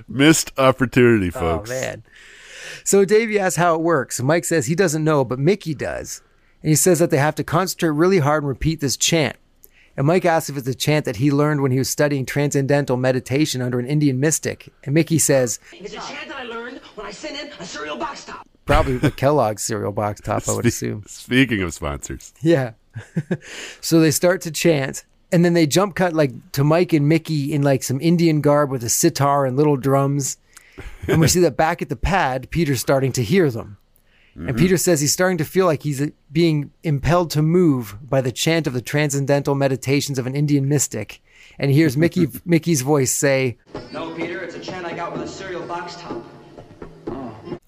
missed 0.07 0.51
opportunity, 0.57 1.27
oh, 1.27 1.39
folks. 1.39 1.71
Oh 1.71 1.73
man. 1.73 2.03
So 2.83 3.05
Davey 3.05 3.39
asks 3.39 3.55
how 3.55 3.75
it 3.75 3.81
works. 3.81 4.21
Mike 4.21 4.45
says 4.45 4.65
he 4.65 4.75
doesn't 4.75 5.03
know, 5.03 5.23
but 5.23 5.39
Mickey 5.39 5.73
does. 5.73 6.21
And 6.61 6.69
he 6.69 6.75
says 6.75 6.99
that 6.99 7.09
they 7.09 7.17
have 7.17 7.35
to 7.35 7.43
concentrate 7.43 7.89
really 7.91 8.19
hard 8.19 8.43
and 8.43 8.49
repeat 8.49 8.79
this 8.79 8.97
chant. 8.97 9.37
And 9.95 10.07
Mike 10.07 10.25
asks 10.25 10.49
if 10.49 10.57
it's 10.57 10.67
a 10.67 10.73
chant 10.73 11.05
that 11.05 11.17
he 11.17 11.31
learned 11.31 11.61
when 11.61 11.71
he 11.71 11.77
was 11.77 11.89
studying 11.89 12.25
transcendental 12.25 12.97
meditation 12.97 13.61
under 13.61 13.79
an 13.79 13.85
Indian 13.85 14.19
mystic. 14.19 14.73
And 14.83 14.93
Mickey 14.93 15.19
says, 15.19 15.59
It's 15.71 15.93
a 15.93 15.97
chant 15.97 16.29
that 16.29 16.37
I 16.37 16.43
learned 16.43 16.79
when 16.95 17.05
I 17.05 17.11
sent 17.11 17.39
in 17.39 17.51
a 17.59 17.65
cereal 17.65 17.97
box 17.97 18.25
top. 18.25 18.47
Probably 18.65 18.97
the 18.97 19.11
Kellogg's 19.11 19.63
cereal 19.63 19.91
box 19.91 20.21
top, 20.21 20.47
I 20.47 20.53
would 20.53 20.63
Spe- 20.65 20.67
assume. 20.67 21.03
Speaking 21.07 21.61
of 21.61 21.73
sponsors, 21.73 22.33
Yeah. 22.41 22.73
so 23.81 23.99
they 23.99 24.11
start 24.11 24.41
to 24.41 24.51
chant, 24.51 25.03
and 25.31 25.43
then 25.43 25.53
they 25.53 25.65
jump 25.65 25.95
cut 25.95 26.13
like 26.13 26.31
to 26.51 26.63
Mike 26.63 26.93
and 26.93 27.07
Mickey 27.09 27.51
in 27.53 27.63
like 27.63 27.81
some 27.83 27.99
Indian 28.01 28.39
garb 28.41 28.69
with 28.69 28.83
a 28.83 28.89
sitar 28.89 29.45
and 29.45 29.57
little 29.57 29.77
drums. 29.77 30.37
And 31.07 31.19
we 31.19 31.27
see 31.27 31.39
that 31.41 31.57
back 31.57 31.81
at 31.81 31.89
the 31.89 31.95
pad, 31.95 32.49
Peter's 32.51 32.81
starting 32.81 33.11
to 33.13 33.23
hear 33.23 33.49
them. 33.49 33.77
And 34.35 34.57
Peter 34.57 34.77
says 34.77 34.99
he's 34.99 35.13
starting 35.13 35.37
to 35.37 35.45
feel 35.45 35.67
like 35.67 35.83
he's 35.83 36.01
uh, 36.01 36.07
being 36.31 36.71
impelled 36.81 37.29
to 37.31 37.43
move 37.43 37.97
by 38.01 38.19
the 38.19 38.31
chant 38.31 38.65
of 38.65 38.73
the 38.73 38.81
transcendental 38.81 39.53
meditations 39.53 40.17
of 40.17 40.25
an 40.25 40.35
Indian 40.35 40.67
mystic. 40.67 41.21
And 41.59 41.69
he 41.69 41.77
hears 41.77 41.95
Mickey 41.95 42.27
Mickey's 42.45 42.81
voice 42.81 43.11
say, 43.11 43.57
No, 43.91 44.11
Peter, 44.15 44.39
it's 44.43 44.55
a 44.55 44.59
chant 44.59 44.87
I 44.87 44.93
got 44.95 45.13
with 45.13 45.21
a 45.21 45.27
cereal 45.27 45.61
box 45.67 45.95
top. 45.97 46.22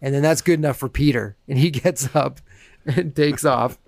And 0.06 0.14
then 0.14 0.22
that's 0.22 0.42
good 0.44 0.60
enough 0.60 0.78
for 0.78 0.88
Peter. 0.88 1.36
And 1.48 1.58
he 1.58 1.72
gets 1.72 2.16
up 2.16 2.40
and 2.86 3.16
takes 3.16 3.44
off. 3.44 3.80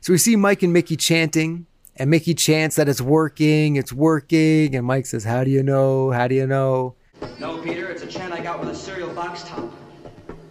So 0.00 0.12
we 0.12 0.18
see 0.18 0.34
Mike 0.34 0.64
and 0.64 0.72
Mickey 0.72 0.96
chanting, 0.96 1.66
and 1.94 2.10
Mickey 2.10 2.34
chants 2.34 2.74
that 2.74 2.88
it's 2.88 3.00
working, 3.00 3.76
it's 3.76 3.92
working. 3.92 4.74
And 4.74 4.84
Mike 4.84 5.06
says, 5.06 5.22
How 5.22 5.44
do 5.44 5.50
you 5.52 5.62
know? 5.62 6.10
How 6.10 6.26
do 6.26 6.34
you 6.34 6.48
know? 6.48 6.96
No, 7.38 7.62
Peter, 7.62 7.88
it's 7.88 8.02
a 8.02 8.08
chant 8.08 8.32
I 8.32 8.42
got 8.42 8.58
with 8.58 8.70
a 8.70 8.74
cereal 8.74 9.14
box 9.14 9.44
top. 9.44 9.72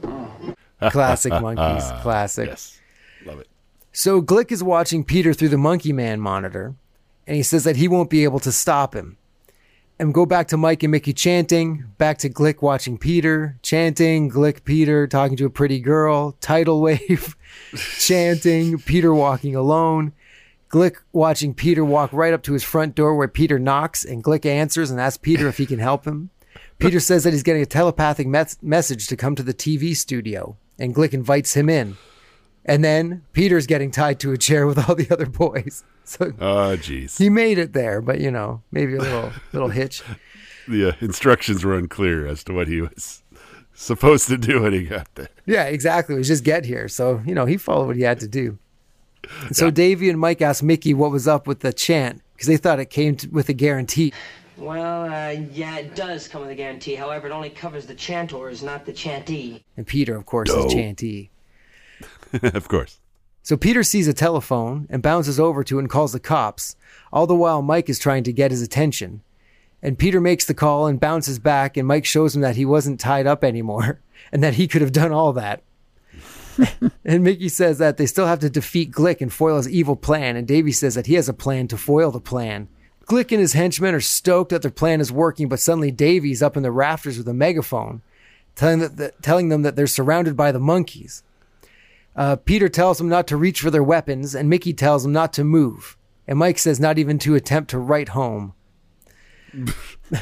Oh. 0.05 0.55
Classic 0.89 1.33
monkeys, 1.41 1.83
ah, 1.83 1.99
classic. 2.01 2.47
yes, 2.47 2.79
love 3.25 3.39
it. 3.41 3.49
So 3.91 4.21
Glick 4.21 4.53
is 4.53 4.63
watching 4.63 5.03
Peter 5.03 5.33
through 5.33 5.49
the 5.49 5.57
Monkey 5.57 5.91
Man 5.91 6.21
monitor, 6.21 6.73
and 7.27 7.35
he 7.35 7.43
says 7.43 7.65
that 7.65 7.75
he 7.75 7.89
won't 7.89 8.09
be 8.09 8.23
able 8.23 8.39
to 8.39 8.51
stop 8.53 8.95
him. 8.95 9.17
And 10.01 10.15
go 10.15 10.25
back 10.25 10.47
to 10.47 10.57
Mike 10.57 10.81
and 10.81 10.89
Mickey 10.89 11.13
chanting, 11.13 11.85
back 11.99 12.17
to 12.17 12.29
Glick 12.29 12.63
watching 12.63 12.97
Peter, 12.97 13.59
chanting, 13.61 14.31
Glick 14.31 14.63
Peter 14.63 15.05
talking 15.05 15.37
to 15.37 15.45
a 15.45 15.49
pretty 15.51 15.79
girl, 15.79 16.31
tidal 16.41 16.81
wave, 16.81 17.37
chanting, 17.99 18.79
Peter 18.79 19.13
walking 19.13 19.55
alone, 19.55 20.13
Glick 20.71 20.95
watching 21.13 21.53
Peter 21.53 21.85
walk 21.85 22.11
right 22.13 22.33
up 22.33 22.41
to 22.41 22.53
his 22.53 22.63
front 22.63 22.95
door 22.95 23.13
where 23.13 23.27
Peter 23.27 23.59
knocks, 23.59 24.03
and 24.03 24.23
Glick 24.23 24.43
answers 24.43 24.89
and 24.89 24.99
asks 24.99 25.17
Peter 25.17 25.47
if 25.47 25.59
he 25.59 25.67
can 25.67 25.77
help 25.77 26.05
him. 26.05 26.31
Peter 26.79 26.99
says 26.99 27.23
that 27.23 27.33
he's 27.33 27.43
getting 27.43 27.61
a 27.61 27.67
telepathic 27.67 28.25
mes- 28.25 28.57
message 28.63 29.05
to 29.05 29.15
come 29.15 29.35
to 29.35 29.43
the 29.43 29.53
TV 29.53 29.95
studio, 29.95 30.57
and 30.79 30.95
Glick 30.95 31.13
invites 31.13 31.55
him 31.55 31.69
in. 31.69 31.95
And 32.65 32.83
then 32.83 33.23
Peter's 33.33 33.67
getting 33.67 33.91
tied 33.91 34.19
to 34.21 34.31
a 34.31 34.37
chair 34.39 34.65
with 34.65 34.79
all 34.79 34.95
the 34.95 35.11
other 35.11 35.27
boys. 35.27 35.83
So 36.11 36.33
Oh, 36.39 36.75
jeez. 36.77 37.17
he 37.17 37.29
made 37.29 37.57
it 37.57 37.73
there, 37.73 38.01
but 38.01 38.19
you 38.19 38.31
know, 38.31 38.61
maybe 38.71 38.95
a 38.95 38.99
little 38.99 39.31
little 39.53 39.69
hitch. 39.69 40.01
The 40.67 40.89
uh, 40.89 40.93
instructions 41.01 41.65
were 41.65 41.73
unclear 41.75 42.27
as 42.27 42.43
to 42.45 42.53
what 42.53 42.67
he 42.67 42.81
was 42.81 43.23
supposed 43.73 44.27
to 44.27 44.37
do 44.37 44.61
when 44.61 44.73
he 44.73 44.83
got 44.83 45.07
there. 45.15 45.29
Yeah, 45.47 45.63
exactly. 45.65 46.13
It 46.15 46.19
was 46.19 46.27
just 46.27 46.43
get 46.43 46.65
here. 46.65 46.87
So, 46.87 47.21
you 47.25 47.33
know, 47.33 47.45
he 47.47 47.57
followed 47.57 47.87
what 47.87 47.95
he 47.95 48.03
had 48.03 48.19
to 48.19 48.27
do. 48.27 48.59
And 49.47 49.55
so 49.55 49.71
Davey 49.71 50.07
and 50.09 50.19
Mike 50.19 50.39
asked 50.41 50.61
Mickey 50.61 50.93
what 50.93 51.09
was 51.11 51.27
up 51.27 51.47
with 51.47 51.61
the 51.61 51.73
chant 51.73 52.21
because 52.33 52.47
they 52.47 52.57
thought 52.57 52.79
it 52.79 52.91
came 52.91 53.15
to, 53.17 53.29
with 53.29 53.49
a 53.49 53.53
guarantee. 53.53 54.13
Well, 54.55 55.05
uh, 55.11 55.31
yeah, 55.51 55.77
it 55.77 55.95
does 55.95 56.27
come 56.27 56.41
with 56.41 56.51
a 56.51 56.55
guarantee. 56.55 56.93
However, 56.93 57.27
it 57.27 57.31
only 57.31 57.49
covers 57.49 57.87
the 57.87 57.95
chantors, 57.95 58.61
not 58.61 58.85
the 58.85 58.93
chantee. 58.93 59.63
And 59.77 59.87
Peter, 59.87 60.15
of 60.15 60.27
course, 60.27 60.49
No. 60.49 60.67
is 60.67 60.73
chantee. 60.73 61.31
of 62.43 62.67
course. 62.67 62.99
So 63.43 63.57
Peter 63.57 63.83
sees 63.83 64.07
a 64.07 64.13
telephone 64.13 64.87
and 64.89 65.01
bounces 65.01 65.39
over 65.39 65.63
to 65.63 65.77
it 65.77 65.81
and 65.81 65.89
calls 65.89 66.13
the 66.13 66.19
cops, 66.19 66.75
all 67.11 67.25
the 67.25 67.35
while 67.35 67.61
Mike 67.61 67.89
is 67.89 67.97
trying 67.97 68.23
to 68.23 68.33
get 68.33 68.51
his 68.51 68.61
attention. 68.61 69.21
And 69.81 69.97
Peter 69.97 70.21
makes 70.21 70.45
the 70.45 70.53
call 70.53 70.85
and 70.85 70.99
bounces 70.99 71.39
back, 71.39 71.75
and 71.75 71.87
Mike 71.87 72.05
shows 72.05 72.35
him 72.35 72.41
that 72.41 72.55
he 72.55 72.65
wasn't 72.65 72.99
tied 72.99 73.25
up 73.25 73.43
anymore 73.43 73.99
and 74.31 74.43
that 74.43 74.55
he 74.55 74.67
could 74.67 74.81
have 74.81 74.91
done 74.91 75.11
all 75.11 75.33
that. 75.33 75.63
and 77.05 77.23
Mickey 77.23 77.49
says 77.49 77.79
that 77.79 77.97
they 77.97 78.05
still 78.05 78.27
have 78.27 78.39
to 78.39 78.49
defeat 78.49 78.91
Glick 78.91 79.21
and 79.21 79.33
foil 79.33 79.57
his 79.57 79.69
evil 79.69 79.95
plan. 79.95 80.35
And 80.35 80.47
Davy 80.47 80.71
says 80.71 80.95
that 80.95 81.07
he 81.07 81.15
has 81.15 81.29
a 81.29 81.33
plan 81.33 81.67
to 81.69 81.77
foil 81.77 82.11
the 82.11 82.19
plan. 82.19 82.67
Glick 83.05 83.31
and 83.31 83.41
his 83.41 83.53
henchmen 83.53 83.95
are 83.95 84.01
stoked 84.01 84.51
that 84.51 84.61
their 84.61 84.71
plan 84.71 85.01
is 85.01 85.11
working, 85.11 85.49
but 85.49 85.59
suddenly 85.59 85.91
Davy's 85.91 86.43
up 86.43 86.55
in 86.55 86.63
the 86.63 86.71
rafters 86.71 87.17
with 87.17 87.27
a 87.27 87.33
megaphone, 87.33 88.01
telling, 88.55 88.79
that, 88.79 88.97
that, 88.97 89.23
telling 89.23 89.49
them 89.49 89.63
that 89.63 89.75
they're 89.75 89.87
surrounded 89.87 90.37
by 90.37 90.51
the 90.51 90.59
monkeys. 90.59 91.23
Uh, 92.15 92.35
Peter 92.35 92.69
tells 92.69 92.97
them 92.97 93.09
not 93.09 93.27
to 93.27 93.37
reach 93.37 93.61
for 93.61 93.71
their 93.71 93.83
weapons, 93.83 94.35
and 94.35 94.49
Mickey 94.49 94.73
tells 94.73 95.03
them 95.03 95.13
not 95.13 95.33
to 95.33 95.43
move. 95.43 95.97
And 96.27 96.37
Mike 96.37 96.59
says 96.59 96.79
not 96.79 96.97
even 96.97 97.17
to 97.19 97.35
attempt 97.35 97.69
to 97.71 97.79
write 97.79 98.09
home. 98.09 98.53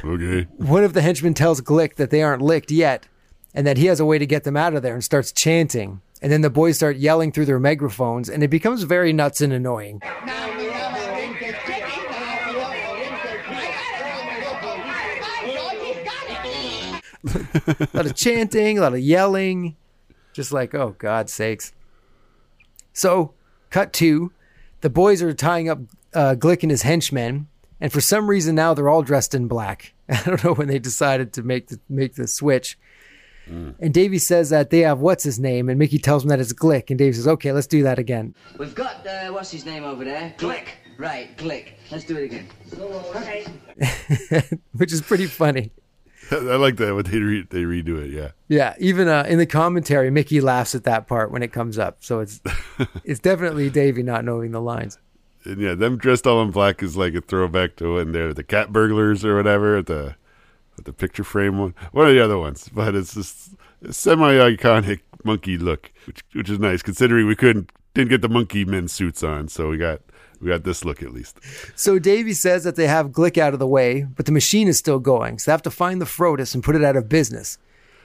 Okay. 0.06 0.44
One 0.58 0.84
of 0.84 0.94
the 0.94 1.02
henchmen 1.02 1.34
tells 1.34 1.62
Glick 1.62 1.96
that 1.96 2.12
they 2.12 2.22
aren't 2.22 2.44
licked 2.44 2.70
yet, 2.70 3.08
and 3.56 3.66
that 3.66 3.78
he 3.78 3.88
has 3.88 4.00
a 4.00 4.06
way 4.06 4.20
to 4.20 4.26
get 4.28 4.44
them 4.44 4.56
out 4.56 4.76
of 4.76 4.84
there 4.84 4.94
and 4.94 5.04
starts 5.04 5.32
chanting. 5.32 6.02
And 6.22 6.32
then 6.32 6.42
the 6.42 6.52
boys 6.52 6.76
start 6.76 6.98
yelling 6.98 7.32
through 7.32 7.46
their 7.46 7.60
megaphones, 7.60 8.30
and 8.30 8.44
it 8.44 8.50
becomes 8.50 8.84
very 8.84 9.14
nuts 9.14 9.42
and 9.42 9.52
annoying. 9.52 10.00
a 17.24 17.88
lot 17.94 18.06
of 18.06 18.16
chanting, 18.16 18.78
a 18.78 18.82
lot 18.82 18.94
of 18.94 19.00
yelling, 19.00 19.76
just 20.34 20.52
like, 20.52 20.74
oh, 20.76 20.96
God's 20.98 21.34
sakes. 21.34 21.74
So, 22.94 23.34
cut 23.70 23.94
two, 23.94 24.32
the 24.82 24.90
boys 24.90 25.22
are 25.22 25.34
tying 25.34 25.70
up 25.70 25.80
uh, 26.14 26.36
Glick 26.38 26.64
and 26.64 26.72
his 26.72 26.82
henchmen, 26.84 27.48
and 27.80 27.92
for 27.92 28.02
some 28.02 28.30
reason 28.30 28.56
now 28.56 28.74
they're 28.74 28.90
all 28.90 29.04
dressed 29.04 29.34
in 29.36 29.48
black. 29.48 29.94
I 30.10 30.22
don't 30.24 30.44
know 30.44 30.54
when 30.54 30.68
they 30.68 30.80
decided 30.80 31.34
to 31.34 31.44
make 31.44 31.68
the 31.68 31.80
make 31.90 32.16
the 32.16 32.28
switch. 32.28 32.78
And 33.52 33.92
Davy 33.92 34.20
says 34.20 34.52
that 34.52 34.70
they 34.70 34.82
have 34.82 35.00
what's 35.00 35.24
his 35.24 35.40
name, 35.40 35.70
and 35.70 35.80
Mickey 35.80 35.98
tells 35.98 36.22
him 36.24 36.30
that 36.30 36.40
it's 36.40 36.54
Glick, 36.54 36.92
and 36.92 37.00
Davy 37.00 37.14
says, 37.14 37.28
"Okay, 37.28 37.52
let's 37.52 37.66
do 37.66 37.82
that 37.82 37.98
again." 37.98 38.36
We've 38.60 38.76
got, 38.76 39.08
uh, 39.08 39.30
what's 39.32 39.50
his 39.50 39.66
name 39.66 39.84
over 39.84 40.06
there? 40.06 40.36
Glick. 40.38 40.66
Right, 41.00 41.36
Glick. 41.36 41.70
Let's 41.90 42.04
do 42.04 42.18
it 42.18 42.26
again. 42.26 42.48
Okay. 43.16 43.48
Which 44.74 44.94
is 44.94 45.02
pretty 45.02 45.26
funny. 45.26 45.72
I 46.52 46.56
like 46.56 46.78
that 46.78 46.94
when 46.96 47.06
they 47.06 47.20
re- 47.20 47.48
they 47.50 47.64
redo 47.64 48.04
it. 48.04 48.12
Yeah. 48.12 48.32
Yeah, 48.48 48.76
even 48.80 49.08
uh, 49.08 49.26
in 49.28 49.40
the 49.40 49.46
commentary, 49.46 50.12
Mickey 50.12 50.42
laughs 50.42 50.76
at 50.76 50.84
that 50.84 51.08
part 51.08 51.32
when 51.32 51.44
it 51.44 51.52
comes 51.52 51.78
up. 51.80 51.98
So 52.04 52.20
it's 52.20 52.42
it's 53.04 53.20
definitely 53.20 53.70
Davy 53.70 54.04
not 54.04 54.26
knowing 54.26 54.52
the 54.52 54.62
lines. 54.62 54.98
And 55.46 55.60
yeah, 55.60 55.74
them 55.74 55.98
dressed 55.98 56.28
all 56.28 56.42
in 56.42 56.52
black 56.52 56.84
is 56.84 56.98
like 56.98 57.14
a 57.14 57.22
throwback 57.22 57.78
to 57.78 57.96
when 57.96 58.12
they're 58.12 58.34
the 58.34 58.44
cat 58.44 58.72
burglars 58.72 59.24
or 59.24 59.38
whatever 59.38 59.78
at 59.78 59.88
the 59.88 60.16
at 60.78 60.86
the 60.86 60.94
picture 60.94 61.24
frame 61.24 61.58
one, 61.58 61.76
one 61.92 62.08
of 62.08 62.14
the 62.14 62.24
other 62.24 62.38
ones. 62.38 62.70
But 62.74 62.96
it's 62.96 63.16
just 63.16 63.54
a 63.84 63.94
semi 63.94 64.34
iconic 64.34 65.00
monkey 65.24 65.58
look, 65.58 65.92
which 66.06 66.24
which 66.34 66.50
is 66.50 66.60
nice 66.60 66.82
considering 66.82 67.28
we 67.28 67.36
couldn't 67.36 67.72
didn't 67.94 68.10
get 68.10 68.22
the 68.22 68.30
monkey 68.30 68.66
men 68.66 68.88
suits 68.88 69.24
on, 69.24 69.48
so 69.48 69.70
we 69.70 69.78
got 69.78 70.02
we 70.42 70.50
got 70.50 70.64
this 70.64 70.86
look 70.86 71.04
at 71.04 71.14
least. 71.14 71.40
So 71.76 72.00
Davy 72.00 72.34
says 72.34 72.64
that 72.64 72.76
they 72.76 72.88
have 72.88 73.10
Glick 73.10 73.38
out 73.38 73.54
of 73.54 73.60
the 73.60 73.68
way, 73.68 74.04
but 74.04 74.26
the 74.26 74.32
machine 74.32 74.68
is 74.68 74.78
still 74.78 75.00
going. 75.00 75.40
So 75.40 75.52
they 75.52 75.54
have 75.54 75.62
to 75.64 75.72
find 75.72 76.02
the 76.02 76.06
Frodis 76.06 76.54
and 76.54 76.64
put 76.64 76.76
it 76.76 76.84
out 76.84 76.96
of 76.96 77.10
business. 77.10 77.58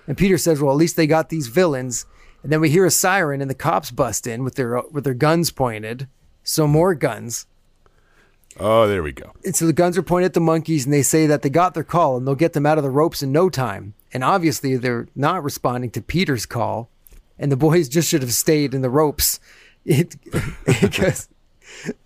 And 0.06 0.16
Peter 0.16 0.36
says, 0.36 0.60
"Well, 0.60 0.72
at 0.72 0.78
least 0.78 0.96
they 0.96 1.06
got 1.06 1.28
these 1.28 1.48
villains." 1.48 2.06
And 2.42 2.52
then 2.52 2.60
we 2.60 2.68
hear 2.68 2.84
a 2.84 2.90
siren, 2.90 3.40
and 3.40 3.50
the 3.50 3.54
cops 3.54 3.90
bust 3.90 4.26
in 4.26 4.44
with 4.44 4.56
their 4.56 4.82
with 4.90 5.04
their 5.04 5.14
guns 5.14 5.50
pointed. 5.50 6.08
So 6.42 6.66
more 6.66 6.94
guns. 6.94 7.46
Oh, 8.60 8.86
there 8.86 9.02
we 9.02 9.12
go. 9.12 9.32
And 9.44 9.56
so 9.56 9.66
the 9.66 9.72
guns 9.72 9.98
are 9.98 10.02
pointed 10.02 10.26
at 10.26 10.34
the 10.34 10.40
monkeys, 10.40 10.84
and 10.84 10.92
they 10.92 11.02
say 11.02 11.26
that 11.26 11.42
they 11.42 11.50
got 11.50 11.74
their 11.74 11.82
call 11.82 12.16
and 12.16 12.26
they'll 12.26 12.34
get 12.34 12.52
them 12.52 12.66
out 12.66 12.78
of 12.78 12.84
the 12.84 12.90
ropes 12.90 13.22
in 13.22 13.32
no 13.32 13.48
time. 13.48 13.94
And 14.12 14.22
obviously, 14.22 14.76
they're 14.76 15.08
not 15.16 15.42
responding 15.42 15.90
to 15.92 16.02
Peter's 16.02 16.46
call, 16.46 16.88
and 17.38 17.50
the 17.50 17.56
boys 17.56 17.88
just 17.88 18.08
should 18.08 18.22
have 18.22 18.32
stayed 18.32 18.74
in 18.74 18.82
the 18.82 18.90
ropes. 18.90 19.40
It, 19.84 20.16
because, 20.80 21.28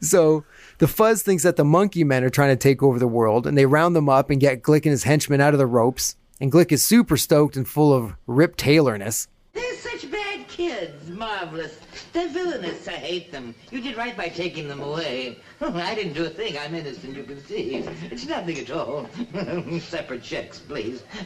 so 0.00 0.44
the 0.78 0.88
Fuzz 0.88 1.22
thinks 1.22 1.42
that 1.42 1.56
the 1.56 1.64
monkey 1.64 2.04
men 2.04 2.24
are 2.24 2.30
trying 2.30 2.50
to 2.50 2.56
take 2.56 2.82
over 2.82 2.98
the 2.98 3.08
world, 3.08 3.46
and 3.46 3.56
they 3.56 3.66
round 3.66 3.96
them 3.96 4.08
up 4.08 4.30
and 4.30 4.40
get 4.40 4.62
Glick 4.62 4.84
and 4.84 4.92
his 4.92 5.04
henchmen 5.04 5.40
out 5.40 5.54
of 5.54 5.58
the 5.58 5.66
ropes. 5.66 6.16
And 6.40 6.52
Glick 6.52 6.70
is 6.70 6.84
super 6.84 7.16
stoked 7.16 7.56
and 7.56 7.68
full 7.68 7.92
of 7.92 8.14
Rip 8.26 8.56
Taylorness. 8.56 9.26
They're 9.54 9.74
such 9.74 10.08
bad 10.10 10.46
kids. 10.46 11.10
Marvelous. 11.10 11.80
They're 12.12 12.28
villainous. 12.28 12.86
I 12.86 12.92
hate 12.92 13.32
them. 13.32 13.54
You 13.72 13.80
did 13.80 13.96
right 13.96 14.16
by 14.16 14.28
taking 14.28 14.68
them 14.68 14.80
away. 14.80 15.38
I 15.60 15.94
didn't 15.96 16.12
do 16.12 16.24
a 16.24 16.30
thing. 16.30 16.56
I'm 16.56 16.74
innocent, 16.74 17.16
you 17.16 17.24
can 17.24 17.44
see. 17.44 17.84
It's 18.10 18.26
nothing 18.26 18.58
at 18.58 18.70
all. 18.70 19.08
Separate 19.80 20.22
checks, 20.22 20.60
please. 20.60 21.02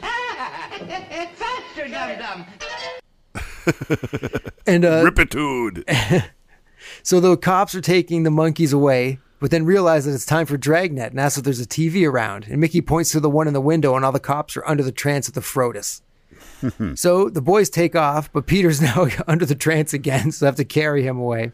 Faster, 1.35 1.87
dum-dum. 1.87 2.45
And 4.65 4.83
uh, 4.83 5.03
Ripitude. 5.03 5.83
So 7.03 7.19
the 7.19 7.35
cops 7.35 7.75
are 7.75 7.81
taking 7.81 8.23
the 8.23 8.31
monkeys 8.31 8.71
away, 8.71 9.19
but 9.39 9.51
then 9.51 9.65
realize 9.65 10.05
that 10.05 10.13
it's 10.13 10.25
time 10.25 10.45
for 10.45 10.57
Dragnet 10.57 11.11
and 11.11 11.19
ask 11.19 11.37
if 11.37 11.43
there's 11.43 11.59
a 11.59 11.65
TV 11.65 12.09
around. 12.09 12.45
And 12.49 12.61
Mickey 12.61 12.81
points 12.81 13.11
to 13.11 13.19
the 13.19 13.29
one 13.29 13.45
in 13.45 13.53
the 13.53 13.61
window, 13.61 13.95
and 13.95 14.05
all 14.05 14.13
the 14.13 14.19
cops 14.21 14.55
are 14.55 14.65
under 14.65 14.83
the 14.83 14.91
trance 14.91 15.27
of 15.27 15.33
the 15.33 15.41
Frodis. 15.41 16.01
so 16.95 17.29
the 17.29 17.41
boys 17.41 17.69
take 17.69 17.93
off, 17.93 18.31
but 18.31 18.47
Peter's 18.47 18.81
now 18.81 19.07
under 19.27 19.45
the 19.45 19.53
trance 19.53 19.93
again, 19.93 20.31
so 20.31 20.45
they 20.45 20.47
have 20.47 20.55
to 20.55 20.65
carry 20.65 21.03
him 21.03 21.17
away. 21.17 21.51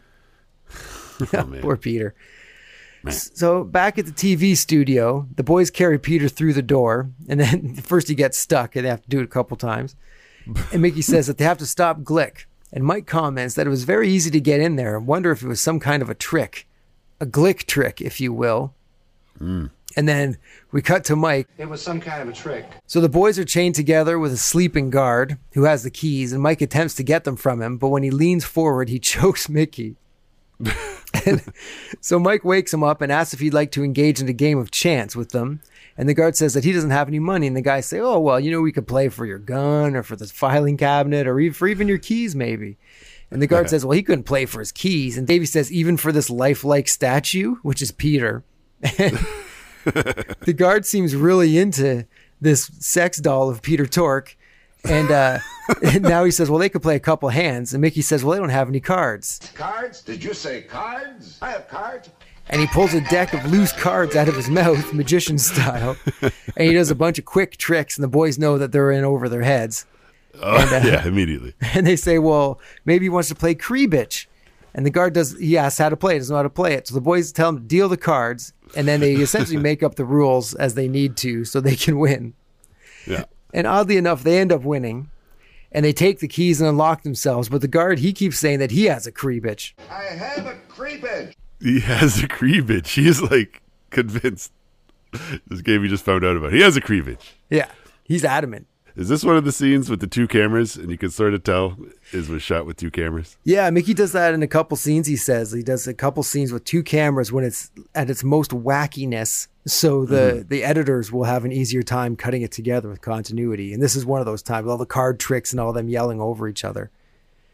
Oh, 1.34 1.44
man. 1.46 1.62
Poor 1.62 1.76
Peter. 1.76 2.14
So 3.08 3.64
back 3.64 3.98
at 3.98 4.04
the 4.04 4.12
TV 4.12 4.56
studio, 4.56 5.26
the 5.34 5.42
boys 5.42 5.70
carry 5.70 5.98
Peter 5.98 6.28
through 6.28 6.52
the 6.52 6.62
door, 6.62 7.10
and 7.28 7.40
then 7.40 7.74
first 7.76 8.08
he 8.08 8.14
gets 8.14 8.38
stuck, 8.38 8.76
and 8.76 8.84
they 8.84 8.90
have 8.90 9.02
to 9.02 9.08
do 9.08 9.20
it 9.20 9.24
a 9.24 9.28
couple 9.28 9.56
times. 9.56 9.96
And 10.72 10.82
Mickey 10.82 11.02
says 11.02 11.26
that 11.26 11.38
they 11.38 11.44
have 11.44 11.58
to 11.58 11.66
stop 11.66 12.00
Glick. 12.00 12.44
And 12.72 12.84
Mike 12.84 13.06
comments 13.06 13.54
that 13.54 13.66
it 13.66 13.70
was 13.70 13.84
very 13.84 14.08
easy 14.08 14.30
to 14.30 14.40
get 14.40 14.60
in 14.60 14.76
there. 14.76 14.96
and 14.96 15.06
wonder 15.06 15.30
if 15.30 15.42
it 15.42 15.48
was 15.48 15.60
some 15.60 15.80
kind 15.80 16.02
of 16.02 16.10
a 16.10 16.14
trick, 16.14 16.66
a 17.20 17.26
Glick 17.26 17.66
trick, 17.66 18.00
if 18.00 18.20
you 18.20 18.32
will. 18.32 18.74
Hmm. 19.38 19.66
And 19.96 20.08
then 20.08 20.38
we 20.70 20.82
cut 20.82 21.04
to 21.06 21.16
Mike. 21.16 21.48
It 21.58 21.68
was 21.68 21.82
some 21.82 22.00
kind 22.00 22.22
of 22.22 22.28
a 22.28 22.32
trick. 22.32 22.64
So 22.86 23.00
the 23.00 23.08
boys 23.08 23.38
are 23.40 23.44
chained 23.44 23.74
together 23.74 24.18
with 24.18 24.32
a 24.32 24.36
sleeping 24.36 24.88
guard 24.90 25.36
who 25.54 25.64
has 25.64 25.82
the 25.82 25.90
keys, 25.90 26.32
and 26.32 26.40
Mike 26.42 26.60
attempts 26.60 26.94
to 26.96 27.02
get 27.02 27.24
them 27.24 27.36
from 27.36 27.60
him, 27.60 27.76
but 27.76 27.88
when 27.88 28.04
he 28.04 28.10
leans 28.10 28.44
forward, 28.44 28.88
he 28.88 28.98
chokes 29.00 29.48
Mickey. 29.48 29.96
and 31.26 31.42
so 32.00 32.18
Mike 32.18 32.44
wakes 32.44 32.72
him 32.72 32.84
up 32.84 33.00
and 33.00 33.10
asks 33.10 33.34
if 33.34 33.40
he'd 33.40 33.54
like 33.54 33.72
to 33.72 33.82
engage 33.82 34.20
in 34.20 34.28
a 34.28 34.32
game 34.32 34.58
of 34.58 34.70
chance 34.70 35.16
with 35.16 35.30
them. 35.30 35.60
And 36.00 36.08
the 36.08 36.14
guard 36.14 36.34
says 36.34 36.54
that 36.54 36.64
he 36.64 36.72
doesn't 36.72 36.92
have 36.92 37.08
any 37.08 37.18
money. 37.18 37.46
And 37.46 37.54
the 37.54 37.60
guy 37.60 37.80
say, 37.80 38.00
Oh, 38.00 38.18
well, 38.18 38.40
you 38.40 38.50
know, 38.50 38.62
we 38.62 38.72
could 38.72 38.88
play 38.88 39.10
for 39.10 39.26
your 39.26 39.38
gun 39.38 39.94
or 39.94 40.02
for 40.02 40.16
the 40.16 40.26
filing 40.26 40.78
cabinet 40.78 41.26
or 41.26 41.38
even 41.38 41.52
for 41.52 41.68
even 41.68 41.88
your 41.88 41.98
keys, 41.98 42.34
maybe. 42.34 42.78
And 43.30 43.42
the 43.42 43.46
guard 43.46 43.68
says, 43.68 43.84
Well, 43.84 43.94
he 43.94 44.02
couldn't 44.02 44.24
play 44.24 44.46
for 44.46 44.60
his 44.60 44.72
keys. 44.72 45.18
And 45.18 45.26
Davy 45.26 45.44
says, 45.44 45.70
Even 45.70 45.98
for 45.98 46.10
this 46.10 46.30
lifelike 46.30 46.88
statue, 46.88 47.56
which 47.56 47.82
is 47.82 47.92
Peter. 47.92 48.44
the 48.80 50.54
guard 50.56 50.86
seems 50.86 51.14
really 51.14 51.58
into 51.58 52.06
this 52.40 52.70
sex 52.78 53.18
doll 53.18 53.50
of 53.50 53.60
Peter 53.60 53.84
Tork. 53.84 54.38
And, 54.84 55.10
uh, 55.10 55.40
and 55.82 56.00
now 56.00 56.24
he 56.24 56.30
says, 56.30 56.48
Well, 56.48 56.60
they 56.60 56.70
could 56.70 56.80
play 56.80 56.96
a 56.96 57.00
couple 57.00 57.28
hands. 57.28 57.74
And 57.74 57.82
Mickey 57.82 58.00
says, 58.00 58.24
Well, 58.24 58.32
they 58.32 58.40
don't 58.40 58.48
have 58.48 58.70
any 58.70 58.80
cards. 58.80 59.38
Cards? 59.54 60.00
Did 60.00 60.24
you 60.24 60.32
say 60.32 60.62
cards? 60.62 61.36
I 61.42 61.50
have 61.50 61.68
cards. 61.68 62.08
And 62.50 62.60
he 62.60 62.66
pulls 62.66 62.92
a 62.92 63.00
deck 63.02 63.32
of 63.32 63.50
loose 63.50 63.72
cards 63.72 64.14
out 64.16 64.28
of 64.28 64.36
his 64.36 64.50
mouth, 64.50 64.92
magician 64.92 65.38
style, 65.38 65.96
and 66.20 66.68
he 66.68 66.72
does 66.74 66.90
a 66.90 66.94
bunch 66.94 67.18
of 67.18 67.24
quick 67.24 67.56
tricks, 67.56 67.96
and 67.96 68.04
the 68.04 68.08
boys 68.08 68.38
know 68.38 68.58
that 68.58 68.72
they're 68.72 68.90
in 68.90 69.04
over 69.04 69.28
their 69.28 69.42
heads, 69.42 69.86
Oh, 70.34 70.56
uh, 70.56 70.82
yeah, 70.84 71.06
immediately. 71.06 71.54
and 71.74 71.86
they 71.86 71.96
say, 71.96 72.18
"Well, 72.18 72.60
maybe 72.84 73.06
he 73.06 73.08
wants 73.08 73.28
to 73.30 73.34
play 73.34 73.54
Kriebich," 73.54 74.26
and 74.74 74.86
the 74.86 74.90
guard 74.90 75.12
does. 75.14 75.38
He 75.38 75.56
asks 75.56 75.78
how 75.78 75.88
to 75.88 75.96
play, 75.96 76.16
it, 76.16 76.18
doesn't 76.18 76.32
know 76.32 76.38
how 76.38 76.42
to 76.42 76.50
play 76.50 76.74
it, 76.74 76.88
so 76.88 76.94
the 76.94 77.00
boys 77.00 77.32
tell 77.32 77.48
him 77.48 77.56
to 77.56 77.64
deal 77.64 77.88
the 77.88 77.96
cards, 77.96 78.52
and 78.76 78.86
then 78.86 79.00
they 79.00 79.14
essentially 79.14 79.56
make 79.62 79.82
up 79.82 79.96
the 79.96 80.04
rules 80.04 80.54
as 80.54 80.74
they 80.74 80.88
need 80.88 81.16
to, 81.18 81.44
so 81.44 81.60
they 81.60 81.76
can 81.76 81.98
win. 81.98 82.34
Yeah. 83.06 83.24
And 83.52 83.66
oddly 83.66 83.96
enough, 83.96 84.22
they 84.22 84.38
end 84.38 84.52
up 84.52 84.62
winning. 84.62 85.10
And 85.72 85.84
they 85.84 85.92
take 85.92 86.18
the 86.18 86.26
keys 86.26 86.60
and 86.60 86.68
unlock 86.68 87.04
themselves, 87.04 87.48
but 87.48 87.60
the 87.60 87.68
guard 87.68 88.00
he 88.00 88.12
keeps 88.12 88.40
saying 88.40 88.58
that 88.58 88.72
he 88.72 88.86
has 88.86 89.06
a 89.06 89.12
Kriebich. 89.12 89.74
I 89.88 90.02
have 90.02 90.46
a 90.46 90.56
creepage. 90.68 91.34
He 91.60 91.80
has 91.80 92.22
a 92.22 92.28
Krievich. 92.28 92.94
He 92.94 93.06
is 93.06 93.22
like 93.22 93.62
convinced. 93.90 94.52
This 95.48 95.60
game 95.60 95.82
he 95.82 95.88
just 95.88 96.04
found 96.04 96.24
out 96.24 96.36
about. 96.36 96.52
He 96.52 96.60
has 96.60 96.76
a 96.76 96.80
Krievich. 96.80 97.32
Yeah, 97.48 97.68
he's 98.04 98.24
adamant. 98.24 98.66
Is 98.96 99.08
this 99.08 99.24
one 99.24 99.36
of 99.36 99.44
the 99.44 99.52
scenes 99.52 99.88
with 99.88 100.00
the 100.00 100.06
two 100.06 100.26
cameras? 100.26 100.76
And 100.76 100.90
you 100.90 100.98
can 100.98 101.10
sort 101.10 101.34
of 101.34 101.44
tell 101.44 101.76
is 102.12 102.28
was 102.28 102.42
shot 102.42 102.66
with 102.66 102.76
two 102.76 102.90
cameras. 102.90 103.36
Yeah, 103.44 103.70
Mickey 103.70 103.94
does 103.94 104.12
that 104.12 104.34
in 104.34 104.42
a 104.42 104.46
couple 104.46 104.76
scenes. 104.76 105.06
He 105.06 105.16
says 105.16 105.52
he 105.52 105.62
does 105.62 105.86
a 105.86 105.94
couple 105.94 106.22
scenes 106.22 106.52
with 106.52 106.64
two 106.64 106.82
cameras 106.82 107.32
when 107.32 107.44
it's 107.44 107.70
at 107.94 108.10
its 108.10 108.24
most 108.24 108.50
wackiness, 108.50 109.48
so 109.66 110.04
the 110.04 110.14
mm-hmm. 110.14 110.48
the 110.48 110.64
editors 110.64 111.12
will 111.12 111.24
have 111.24 111.44
an 111.44 111.52
easier 111.52 111.82
time 111.82 112.16
cutting 112.16 112.42
it 112.42 112.52
together 112.52 112.88
with 112.88 113.00
continuity. 113.00 113.72
And 113.72 113.82
this 113.82 113.96
is 113.96 114.04
one 114.04 114.20
of 114.20 114.26
those 114.26 114.42
times, 114.42 114.68
all 114.68 114.78
the 114.78 114.86
card 114.86 115.20
tricks 115.20 115.52
and 115.52 115.60
all 115.60 115.72
them 115.72 115.88
yelling 115.88 116.20
over 116.20 116.48
each 116.48 116.64
other. 116.64 116.90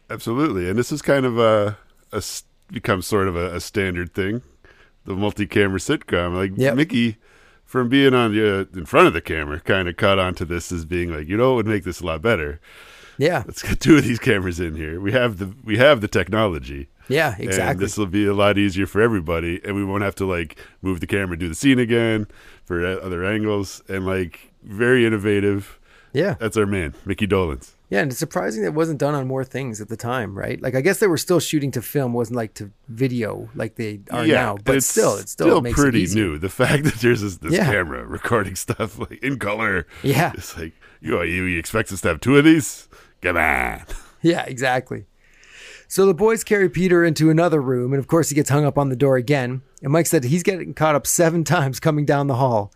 Absolutely. 0.09 0.69
And 0.69 0.77
this 0.77 0.91
is 0.91 1.01
kind 1.01 1.25
of 1.25 1.37
a, 1.37 1.77
a 2.11 2.21
become 2.71 3.01
sort 3.01 3.27
of 3.27 3.35
a, 3.35 3.55
a 3.55 3.59
standard 3.59 4.13
thing. 4.13 4.41
The 5.05 5.13
multi-camera 5.15 5.79
sitcom. 5.79 6.35
Like 6.35 6.51
Yep. 6.55 6.75
Mickey, 6.75 7.17
from 7.65 7.89
being 7.89 8.13
on 8.13 8.33
the 8.33 8.59
uh, 8.61 8.77
in 8.77 8.85
front 8.85 9.07
of 9.07 9.13
the 9.13 9.21
camera, 9.21 9.59
kind 9.59 9.87
of 9.87 9.97
caught 9.97 10.19
onto 10.19 10.45
this 10.45 10.71
as 10.71 10.85
being 10.85 11.11
like, 11.11 11.27
you 11.27 11.37
know, 11.37 11.49
what 11.51 11.55
would 11.57 11.67
make 11.67 11.83
this 11.83 12.01
a 12.01 12.05
lot 12.05 12.21
better. 12.21 12.59
Yeah. 13.17 13.43
Let's 13.47 13.63
get 13.63 13.79
two 13.79 13.97
of 13.97 14.03
these 14.03 14.19
cameras 14.19 14.59
in 14.59 14.75
here. 14.75 14.99
We 15.01 15.11
have 15.13 15.37
the 15.37 15.53
we 15.63 15.77
have 15.77 16.01
the 16.01 16.07
technology. 16.07 16.89
Yeah, 17.09 17.35
And 17.35 17.45
exactly. 17.45 17.85
this 17.85 17.97
will 17.97 18.05
be 18.07 18.25
a 18.27 18.33
lot 18.33 18.57
easier 18.57 18.85
for 18.85 18.99
everybody, 19.01 19.61
and 19.63 19.77
we 19.77 19.85
won't 19.85 20.03
have 20.03 20.15
to 20.15 20.25
like 20.25 20.57
move 20.81 20.99
the 20.99 21.07
camera, 21.07 21.37
do 21.39 21.47
the 21.47 21.55
scene 21.55 21.79
again 21.79 22.27
for 22.65 22.85
uh, 22.85 22.95
other 22.95 23.23
angles, 23.23 23.81
and 23.87 24.05
like 24.05 24.51
very 24.61 25.05
innovative. 25.05 25.79
yeah. 26.11 26.35
That's 26.37 26.57
our 26.57 26.65
man, 26.65 26.95
Micky 27.05 27.25
Dolenz. 27.25 27.75
Yeah, 27.89 28.01
and 28.01 28.11
it's 28.11 28.19
surprising 28.19 28.63
that 28.63 28.69
it 28.69 28.73
wasn't 28.73 28.99
done 28.99 29.15
on 29.15 29.27
more 29.27 29.45
things 29.45 29.79
at 29.79 29.87
the 29.87 29.95
time, 29.95 30.37
right? 30.37 30.61
Like 30.61 30.75
I 30.75 30.81
guess 30.81 30.99
they 30.99 31.07
were 31.07 31.17
still 31.17 31.39
shooting 31.39 31.71
to 31.71 31.81
film, 31.81 32.11
wasn't 32.13 32.35
like 32.35 32.53
to 32.55 32.71
video 32.89 33.49
like 33.55 33.75
they 33.75 34.01
are 34.11 34.27
now. 34.27 34.55
and 34.55 34.63
But 34.65 34.83
still, 34.83 35.15
it 35.15 35.29
still, 35.29 35.61
makes 35.61 35.79
pretty 35.79 36.03
it 36.03 36.13
new. 36.13 36.37
The 36.37 36.49
fact 36.49 36.83
that 36.85 36.95
there's 36.95 37.21
this, 37.21 37.37
this 37.37 37.53
Yeah. 37.53 37.65
camera 37.71 38.05
recording 38.05 38.55
stuff 38.65 38.99
like 38.99 39.23
in 39.23 39.39
color. 39.39 39.87
Yeah. 40.03 40.33
it's 40.35 40.57
like 40.57 40.73
you 40.99 41.21
you, 41.23 41.43
you 41.45 41.59
expect 41.59 41.91
us 41.93 42.01
to 42.01 42.09
have 42.09 42.19
two 42.19 42.35
of 42.37 42.43
these? 42.43 42.87
Come 43.21 43.37
on. 43.37 43.83
Yeah, 44.23 44.43
exactly. 44.45 45.05
So 45.87 46.05
the 46.07 46.13
boys 46.13 46.43
carry 46.43 46.69
Peter 46.69 47.05
into 47.05 47.29
another 47.29 47.61
room, 47.61 47.93
and 47.93 47.99
of 47.99 48.07
course 48.07 48.29
he 48.29 48.35
gets 48.35 48.49
hung 48.49 48.65
up 48.65 48.77
on 48.77 48.89
the 48.89 48.95
door 48.95 49.15
again. 49.15 49.61
And 49.81 49.93
Mike 49.93 50.07
said 50.07 50.23
he's 50.25 50.41
getting 50.43 50.73
caught 50.73 50.95
up 50.95 51.05
seven 51.07 51.43
times 51.43 51.79
coming 51.79 52.03
down 52.03 52.25
the 52.27 52.35
hall. 52.35 52.73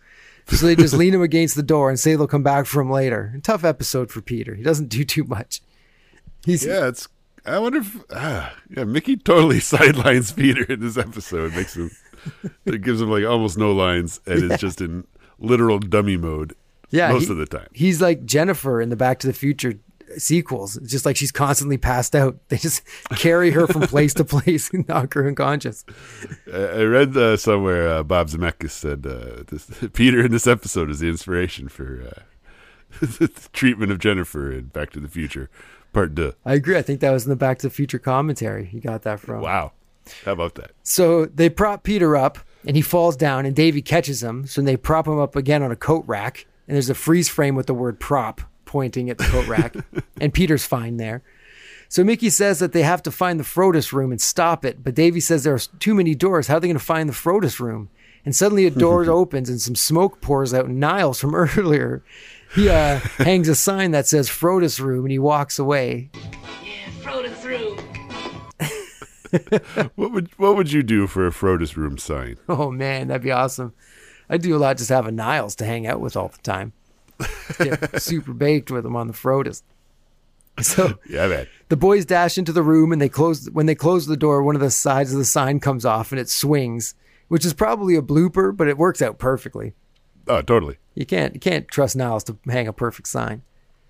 So 0.48 0.66
they 0.66 0.76
just 0.76 0.94
lean 0.94 1.14
him 1.14 1.22
against 1.22 1.54
the 1.54 1.62
door 1.62 1.88
and 1.88 1.98
say 1.98 2.14
they'll 2.14 2.26
come 2.26 2.42
back 2.42 2.66
for 2.66 2.80
him 2.82 2.90
later. 2.90 3.38
tough 3.42 3.64
episode 3.64 4.10
for 4.10 4.20
Peter. 4.20 4.54
He 4.54 4.62
doesn't 4.62 4.88
do 4.88 5.04
too 5.04 5.24
much. 5.24 5.62
He's 6.44 6.64
Yeah, 6.64 6.88
it's. 6.88 7.08
I 7.46 7.58
wonder 7.58 7.78
if 7.78 7.96
ah, 8.14 8.54
yeah, 8.70 8.84
Mickey 8.84 9.16
totally 9.16 9.60
sidelines 9.74 10.32
Peter 10.32 10.64
in 10.64 10.80
this 10.80 10.96
episode. 10.98 11.54
Makes 11.54 11.76
him 11.76 11.90
it 12.66 12.82
gives 12.82 13.00
him 13.00 13.10
like 13.10 13.24
almost 13.24 13.56
no 13.58 13.72
lines, 13.72 14.20
and 14.26 14.50
is 14.52 14.60
just 14.60 14.80
in 14.80 15.04
literal 15.38 15.78
dummy 15.78 16.16
mode. 16.16 16.54
yeah, 16.90 17.10
most 17.12 17.26
he- 17.26 17.30
of 17.32 17.36
the 17.38 17.46
time. 17.46 17.68
He's 17.72 18.00
like 18.02 18.24
Jennifer 18.24 18.80
in 18.80 18.90
the 18.90 18.96
Back 18.96 19.18
to 19.20 19.26
the 19.26 19.32
Future 19.32 19.74
sequels. 20.18 20.76
It's 20.76 20.90
just 20.90 21.06
like 21.06 21.16
she's 21.16 21.32
constantly 21.32 21.78
passed 21.78 22.14
out. 22.14 22.38
They 22.48 22.58
just 22.58 22.82
carry 23.16 23.50
her 23.52 23.66
from 23.66 23.82
place 23.82 24.12
to 24.14 24.24
place 24.24 24.70
and 24.72 24.86
knock 24.86 25.14
her 25.14 25.26
unconscious. 25.26 25.86
I, 26.52 26.82
read 26.82 27.16
uh, 27.16 27.38
somewhere 27.38 27.88
uh, 27.88 28.02
Bob 28.02 28.28
Zemeckis 28.28 28.72
said 28.72 29.06
uh, 29.06 29.44
this, 29.48 29.70
Peter 29.94 30.22
in 30.22 30.30
this 30.30 30.46
episode 30.46 30.90
is 30.90 31.00
the 31.00 31.08
inspiration 31.08 31.68
for 31.68 32.02
uh, 32.02 32.20
the 33.00 33.30
treatment 33.54 33.90
of 33.90 33.98
Jennifer 33.98 34.52
in 34.52 34.66
Back 34.66 34.90
to 34.90 35.00
the 35.00 35.08
Future 35.08 35.48
Part 35.94 36.14
Two. 36.14 36.34
I 36.44 36.54
agree. 36.54 36.76
I 36.76 36.82
think 36.82 37.00
that 37.00 37.10
was 37.10 37.24
in 37.24 37.30
the 37.30 37.36
Back 37.36 37.58
to 37.60 37.68
the 37.68 37.74
Future 37.74 37.98
commentary. 37.98 38.66
He 38.66 38.80
got 38.80 39.02
that 39.02 39.18
from. 39.18 39.40
Wow, 39.40 39.72
how 40.24 40.32
about 40.32 40.56
that? 40.56 40.72
So 40.82 41.24
they 41.24 41.48
prop 41.48 41.84
Peter 41.84 42.16
up 42.16 42.38
and 42.66 42.76
he 42.76 42.82
falls 42.82 43.16
down 43.16 43.46
and 43.46 43.56
Davy 43.56 43.82
catches 43.82 44.22
him. 44.22 44.46
So 44.46 44.60
they 44.60 44.76
prop 44.76 45.06
him 45.06 45.18
up 45.18 45.36
again 45.36 45.62
on 45.62 45.70
a 45.70 45.76
coat 45.76 46.04
rack. 46.06 46.46
And 46.68 46.76
there's 46.76 46.90
a 46.90 46.94
freeze 46.94 47.28
frame 47.28 47.56
with 47.56 47.66
the 47.66 47.74
word 47.74 47.98
prop 47.98 48.40
pointing 48.72 49.10
at 49.10 49.18
the 49.18 49.24
coat 49.24 49.46
rack. 49.46 49.76
and 50.20 50.32
Peter's 50.32 50.64
fine 50.64 50.96
there. 50.96 51.22
So 51.90 52.02
Mickey 52.02 52.30
says 52.30 52.58
that 52.60 52.72
they 52.72 52.82
have 52.82 53.02
to 53.02 53.10
find 53.10 53.38
the 53.38 53.44
Frodis 53.44 53.92
room 53.92 54.12
and 54.12 54.20
stop 54.20 54.64
it. 54.64 54.82
But 54.82 54.94
Davy 54.94 55.20
says 55.20 55.44
there 55.44 55.52
are 55.52 55.60
too 55.78 55.92
many 55.92 56.14
doors. 56.14 56.46
How 56.46 56.56
are 56.56 56.60
they 56.60 56.68
going 56.68 56.78
to 56.78 56.82
find 56.82 57.06
the 57.06 57.12
Frodis 57.12 57.60
room? 57.60 57.90
And 58.24 58.34
suddenly 58.34 58.64
a 58.64 58.70
door 58.70 59.04
opens 59.10 59.50
and 59.50 59.60
some 59.60 59.74
smoke 59.74 60.22
pours 60.22 60.54
out. 60.54 60.70
Niles 60.70 61.20
from 61.20 61.34
earlier, 61.58 62.02
he 62.54 62.70
uh, 62.70 62.98
hangs 63.18 63.50
a 63.50 63.54
sign 63.54 63.90
that 63.90 64.06
says 64.06 64.30
Frodis 64.30 64.80
room 64.80 65.04
and 65.04 65.12
he 65.12 65.18
walks 65.18 65.58
away. 65.58 66.10
Yeah, 66.64 67.20
it 67.20 67.44
room. 67.44 67.78
What 69.94 70.12
would 70.12 70.28
what 70.38 70.56
would 70.56 70.72
you 70.72 70.82
do 70.82 71.06
for 71.06 71.26
a 71.26 71.30
Frodis 71.30 71.76
room 71.76 71.98
sign? 71.98 72.38
Oh 72.48 72.70
man, 72.70 73.08
that'd 73.08 73.22
be 73.22 73.32
awesome. 73.32 73.74
I'd 74.28 74.42
do 74.42 74.56
a 74.56 74.58
lot 74.58 74.78
just 74.78 74.88
have 74.88 75.06
a 75.06 75.12
Niles 75.12 75.56
to 75.56 75.66
hang 75.66 75.86
out 75.86 76.00
with 76.00 76.16
all 76.16 76.28
the 76.28 76.38
time. 76.38 76.72
Get 77.58 78.00
super 78.02 78.32
baked 78.32 78.70
with 78.70 78.84
them 78.84 78.96
on 78.96 79.06
the 79.06 79.12
Frodis. 79.12 79.62
So 80.60 80.98
Yeah, 81.08 81.28
man. 81.28 81.46
the 81.70 81.76
boys 81.76 82.04
dash 82.04 82.36
into 82.36 82.52
the 82.52 82.62
room 82.62 82.92
and 82.92 83.00
they 83.00 83.08
close 83.08 83.48
when 83.50 83.66
they 83.66 83.74
close 83.74 84.06
the 84.06 84.16
door, 84.16 84.42
one 84.42 84.54
of 84.54 84.60
the 84.60 84.70
sides 84.70 85.12
of 85.12 85.18
the 85.18 85.24
sign 85.24 85.60
comes 85.60 85.84
off 85.86 86.12
and 86.12 86.20
it 86.20 86.28
swings, 86.28 86.94
which 87.28 87.46
is 87.46 87.54
probably 87.54 87.96
a 87.96 88.02
blooper, 88.02 88.54
but 88.54 88.68
it 88.68 88.76
works 88.76 89.00
out 89.00 89.18
perfectly. 89.18 89.72
Oh, 90.28 90.42
totally. 90.42 90.76
You 90.94 91.06
can't 91.06 91.32
you 91.34 91.40
can't 91.40 91.66
trust 91.68 91.96
Niles 91.96 92.22
to 92.24 92.36
hang 92.46 92.68
a 92.68 92.72
perfect 92.72 93.08
sign. 93.08 93.42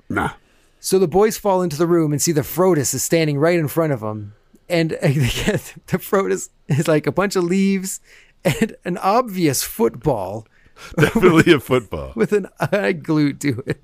Nah. 0.08 0.30
So 0.78 0.98
the 0.98 1.08
boys 1.08 1.36
fall 1.36 1.62
into 1.62 1.76
the 1.76 1.86
room 1.86 2.12
and 2.12 2.22
see 2.22 2.32
the 2.32 2.40
Frodis 2.42 2.94
is 2.94 3.02
standing 3.02 3.38
right 3.38 3.58
in 3.58 3.68
front 3.68 3.92
of 3.92 4.00
them. 4.00 4.34
And 4.68 4.90
the 5.02 5.98
Frodis 5.98 6.48
is 6.68 6.86
like 6.88 7.06
a 7.08 7.12
bunch 7.12 7.34
of 7.36 7.44
leaves 7.44 8.00
and 8.44 8.76
an 8.84 8.98
obvious 8.98 9.62
football 9.64 10.46
Definitely 10.98 11.52
a 11.52 11.60
football. 11.60 12.12
with 12.16 12.32
an 12.32 12.48
eye 12.60 12.92
glued 12.92 13.40
to 13.42 13.62
it. 13.66 13.82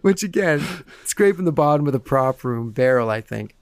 Which 0.00 0.22
again, 0.22 0.62
scraping 1.04 1.44
the 1.44 1.52
bottom 1.52 1.86
of 1.86 1.92
the 1.92 2.00
prop 2.00 2.42
room 2.44 2.72
barrel, 2.72 3.10
I 3.10 3.20
think. 3.20 3.54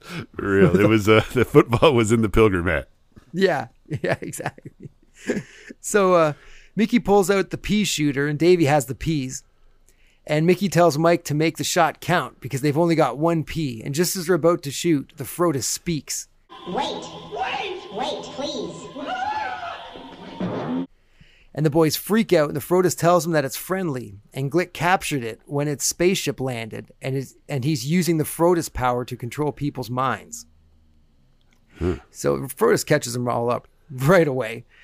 For 0.00 0.26
real. 0.36 0.78
It 0.78 0.88
was 0.88 1.08
uh, 1.08 1.24
the 1.32 1.44
football 1.44 1.94
was 1.94 2.12
in 2.12 2.22
the 2.22 2.28
pilgrim 2.28 2.66
hat. 2.66 2.88
Yeah, 3.32 3.68
yeah, 3.86 4.16
exactly. 4.20 4.90
So 5.80 6.14
uh, 6.14 6.32
Mickey 6.76 6.98
pulls 6.98 7.30
out 7.30 7.50
the 7.50 7.58
pea 7.58 7.84
shooter 7.84 8.26
and 8.26 8.38
Davy 8.38 8.66
has 8.66 8.86
the 8.86 8.94
peas. 8.94 9.42
And 10.26 10.46
Mickey 10.46 10.68
tells 10.68 10.96
Mike 10.96 11.24
to 11.24 11.34
make 11.34 11.58
the 11.58 11.64
shot 11.64 12.00
count 12.00 12.40
because 12.40 12.62
they've 12.62 12.78
only 12.78 12.94
got 12.94 13.18
one 13.18 13.44
pea. 13.44 13.82
And 13.84 13.94
just 13.94 14.16
as 14.16 14.26
they're 14.26 14.36
about 14.36 14.62
to 14.62 14.70
shoot, 14.70 15.12
the 15.16 15.24
Frodis 15.24 15.64
speaks. 15.64 16.28
Wait. 16.68 17.04
Wait. 17.32 17.82
Wait, 17.92 18.22
please. 18.34 18.83
And 21.54 21.64
the 21.64 21.70
boys 21.70 21.94
freak 21.94 22.32
out, 22.32 22.48
and 22.48 22.56
the 22.56 22.60
Frodis 22.60 22.98
tells 22.98 23.22
them 23.22 23.32
that 23.32 23.44
it's 23.44 23.56
friendly. 23.56 24.16
And 24.32 24.50
Glick 24.50 24.72
captured 24.72 25.22
it 25.22 25.40
when 25.46 25.68
its 25.68 25.84
spaceship 25.84 26.40
landed, 26.40 26.90
and 27.00 27.14
is 27.14 27.36
and 27.48 27.64
he's 27.64 27.86
using 27.86 28.18
the 28.18 28.24
Frodis 28.24 28.72
power 28.72 29.04
to 29.04 29.16
control 29.16 29.52
people's 29.52 29.90
minds. 29.90 30.46
So 32.10 32.38
Frodis 32.38 32.84
catches 32.84 33.12
them 33.12 33.28
all 33.28 33.50
up 33.50 33.68
right 33.90 34.26
away. 34.28 34.64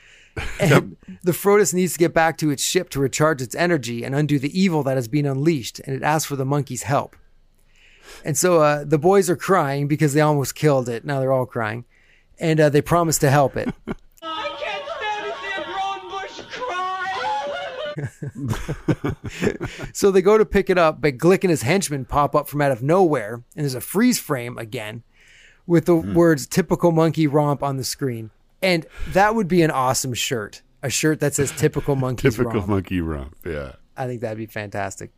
And 0.61 0.97
the 1.25 1.33
Frodis 1.33 1.75
needs 1.75 1.95
to 1.95 1.99
get 1.99 2.15
back 2.15 2.39
to 2.39 2.51
its 2.51 2.63
ship 2.63 2.89
to 2.91 3.01
recharge 3.01 3.43
its 3.43 3.55
energy 3.57 4.05
and 4.05 4.15
undo 4.15 4.39
the 4.39 4.59
evil 4.59 4.83
that 4.85 4.97
has 4.97 5.09
been 5.09 5.27
unleashed, 5.27 5.81
and 5.81 5.95
it 5.95 6.03
asks 6.03 6.27
for 6.27 6.37
the 6.37 6.45
monkey's 6.45 6.85
help. 6.85 7.17
And 8.25 8.39
so 8.39 8.63
uh, 8.63 8.85
the 8.85 8.97
boys 8.97 9.29
are 9.29 9.37
crying 9.37 9.89
because 9.89 10.15
they 10.15 10.21
almost 10.21 10.55
killed 10.55 10.89
it. 10.89 11.05
Now 11.05 11.19
they're 11.19 11.33
all 11.33 11.47
crying, 11.47 11.85
and 12.39 12.61
uh, 12.61 12.69
they 12.69 12.81
promise 12.81 13.19
to 13.19 13.31
help 13.31 13.57
it. 13.57 13.75
So 19.93 20.11
they 20.11 20.23
go 20.23 20.39
to 20.39 20.45
pick 20.45 20.71
it 20.71 20.79
up, 20.79 21.01
but 21.01 21.19
Glick 21.19 21.43
and 21.43 21.51
his 21.51 21.63
henchmen 21.63 22.05
pop 22.05 22.35
up 22.35 22.49
from 22.49 22.61
out 22.61 22.73
of 22.73 22.83
nowhere, 22.83 23.35
and 23.35 23.65
there's 23.65 23.75
a 23.75 23.81
freeze 23.81 24.19
frame 24.19 24.57
again 24.59 25.03
with 25.67 25.87
the 25.87 25.97
hmm. 25.97 26.15
words 26.15 26.47
typical 26.47 26.93
monkey 26.93 27.27
romp 27.27 27.63
on 27.63 27.77
the 27.77 27.85
screen. 27.85 28.31
And 28.63 28.87
that 29.09 29.35
would 29.35 29.49
be 29.49 29.63
an 29.63 29.71
awesome 29.71 30.15
shirt. 30.15 30.63
A 30.83 30.91
shirt 30.91 31.21
that 31.21 31.35
says 31.35 31.53
typical 31.53 31.95
monkey's 31.97 32.37
Typical 32.37 32.61
romp. 32.61 32.69
monkey 32.69 33.01
romp. 33.01 33.37
Yeah. 33.45 33.73
I 33.97 34.07
think 34.07 34.23
that'd 34.23 34.39
be 34.39 34.47
fantastic. 34.47 35.11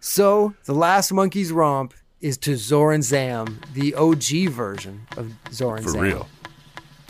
So 0.00 0.54
the 0.64 0.74
last 0.74 1.12
monkey's 1.12 1.50
romp 1.52 1.94
is 2.20 2.36
to 2.38 2.56
Zor 2.56 2.92
and 2.92 3.02
Zam, 3.02 3.60
the 3.74 3.94
OG 3.94 4.50
version 4.50 5.06
of 5.16 5.32
Zor 5.52 5.76
and 5.76 5.84
For 5.84 5.90
Zam. 5.92 6.00
real. 6.00 6.28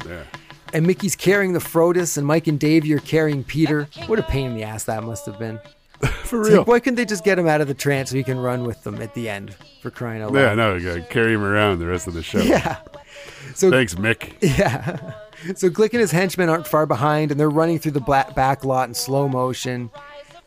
Yeah. 0.07 0.25
And 0.73 0.87
Mickey's 0.87 1.17
carrying 1.17 1.53
the 1.53 1.59
Frodis, 1.61 2.19
and 2.19 2.27
Mike 2.27 2.47
and 2.47 2.59
Davey 2.61 2.93
are 2.95 2.99
carrying 2.99 3.43
Peter. 3.45 3.89
What 4.07 4.19
a 4.19 4.23
pain 4.23 4.51
in 4.51 4.55
the 4.57 4.65
ass 4.65 4.85
that 4.85 5.03
must 5.03 5.25
have 5.27 5.39
been. 5.39 5.59
For 6.25 6.43
real. 6.43 6.59
like, 6.59 6.67
why 6.67 6.79
couldn't 6.81 6.97
they 6.97 7.05
just 7.05 7.25
get 7.25 7.39
him 7.39 7.49
out 7.49 7.61
of 7.61 7.67
the 7.69 7.75
trance 7.75 8.11
so 8.11 8.17
he 8.17 8.23
can 8.23 8.39
run 8.39 8.65
with 8.65 8.83
them 8.85 9.01
at 9.03 9.15
the 9.15 9.29
end 9.29 9.57
for 9.83 9.91
crying 9.91 10.23
out 10.23 10.33
loud? 10.33 10.41
Yeah, 10.41 10.55
no, 10.55 10.75
we 10.75 10.85
gotta 10.85 11.03
carry 11.03 11.33
him 11.33 11.43
around 11.43 11.81
the 11.81 11.87
rest 11.87 12.07
of 12.07 12.15
the 12.15 12.23
show. 12.23 12.39
Yeah. 12.39 12.79
So 13.55 13.71
Thanks, 13.71 13.95
Mick. 13.97 14.35
yeah. 14.41 15.15
So 15.57 15.69
Glick 15.71 15.91
and 15.93 16.01
his 16.01 16.13
henchmen 16.13 16.49
aren't 16.49 16.69
far 16.69 16.87
behind, 16.87 17.33
and 17.33 17.41
they're 17.41 17.51
running 17.51 17.79
through 17.81 17.93
the 17.93 18.01
black 18.01 18.35
back 18.37 18.65
lot 18.65 18.89
in 18.89 18.95
slow 18.95 19.27
motion. 19.29 19.91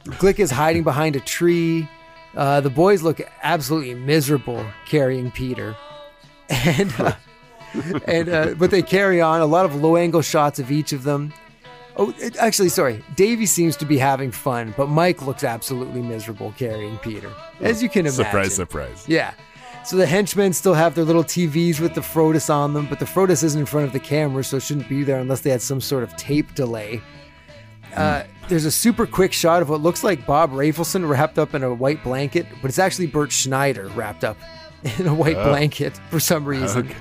Glick 0.05 0.39
is 0.39 0.51
hiding 0.51 0.84
behind 0.84 1.15
a 1.17 1.19
tree. 1.19 1.89
Uh, 2.36 2.62
the 2.62 2.69
boys 2.69 3.01
look 3.01 3.19
absolutely 3.43 3.93
miserable 3.93 4.65
carrying 4.86 5.31
Peter, 5.31 5.75
and 6.49 6.93
uh, 6.97 7.13
and 8.07 8.29
uh, 8.29 8.53
but 8.57 8.71
they 8.71 8.81
carry 8.81 9.21
on. 9.21 9.41
A 9.41 9.45
lot 9.45 9.65
of 9.65 9.75
low 9.75 9.95
angle 9.95 10.21
shots 10.21 10.60
of 10.60 10.71
each 10.71 10.93
of 10.93 11.03
them. 11.03 11.34
Oh, 11.97 12.13
it- 12.19 12.38
actually, 12.38 12.69
sorry. 12.69 13.03
Davy 13.15 13.45
seems 13.45 13.75
to 13.77 13.86
be 13.86 13.97
having 13.97 14.31
fun, 14.31 14.73
but 14.77 14.88
Mike 14.88 15.21
looks 15.25 15.43
absolutely 15.43 16.01
miserable 16.01 16.53
carrying 16.57 16.97
Peter, 16.99 17.31
as 17.60 17.84
you 17.84 17.89
can 17.89 18.01
imagine. 18.05 18.25
Surprise, 18.25 18.55
surprise. 18.55 19.05
Yeah. 19.07 19.34
So 19.84 19.97
the 19.97 20.05
henchmen 20.05 20.53
still 20.53 20.75
have 20.75 20.93
their 20.93 21.03
little 21.05 21.23
TVs 21.23 21.79
with 21.79 21.95
the 21.95 22.01
Frodis 22.01 22.53
on 22.53 22.73
them, 22.73 22.86
but 22.88 22.99
the 22.99 23.05
Frodis 23.05 23.43
isn't 23.43 23.60
in 23.60 23.65
front 23.65 23.88
of 23.88 23.93
the 23.93 23.99
camera, 23.99 24.43
so 24.43 24.57
it 24.57 24.63
shouldn't 24.63 24.88
be 24.88 25.03
there 25.03 25.19
unless 25.19 25.41
they 25.41 25.49
had 25.49 25.62
some 25.62 25.81
sort 25.81 26.03
of 26.03 26.15
tape 26.17 26.53
delay. 26.53 27.01
Uh, 27.95 28.23
there's 28.47 28.65
a 28.65 28.71
super 28.71 29.05
quick 29.07 29.34
shot 29.34 29.62
of 29.62 29.69
what 29.69 29.81
looks 29.81 30.03
like 30.03 30.25
Bob 30.25 30.51
Rafelson 30.51 31.10
wrapped 31.10 31.39
up 31.39 31.53
in 31.55 31.63
a 31.63 31.73
white 31.73 32.03
blanket, 32.03 32.45
but 32.62 32.69
it's 32.69 32.79
actually 32.79 33.07
Bert 33.07 33.31
Schneider 33.31 33.88
wrapped 33.89 34.23
up 34.23 34.38
in 34.99 35.07
a 35.07 35.13
white 35.13 35.36
blanket 35.36 35.99
for 36.10 36.19
some 36.19 36.45
reason. 36.45 36.86
Okay. 36.88 36.95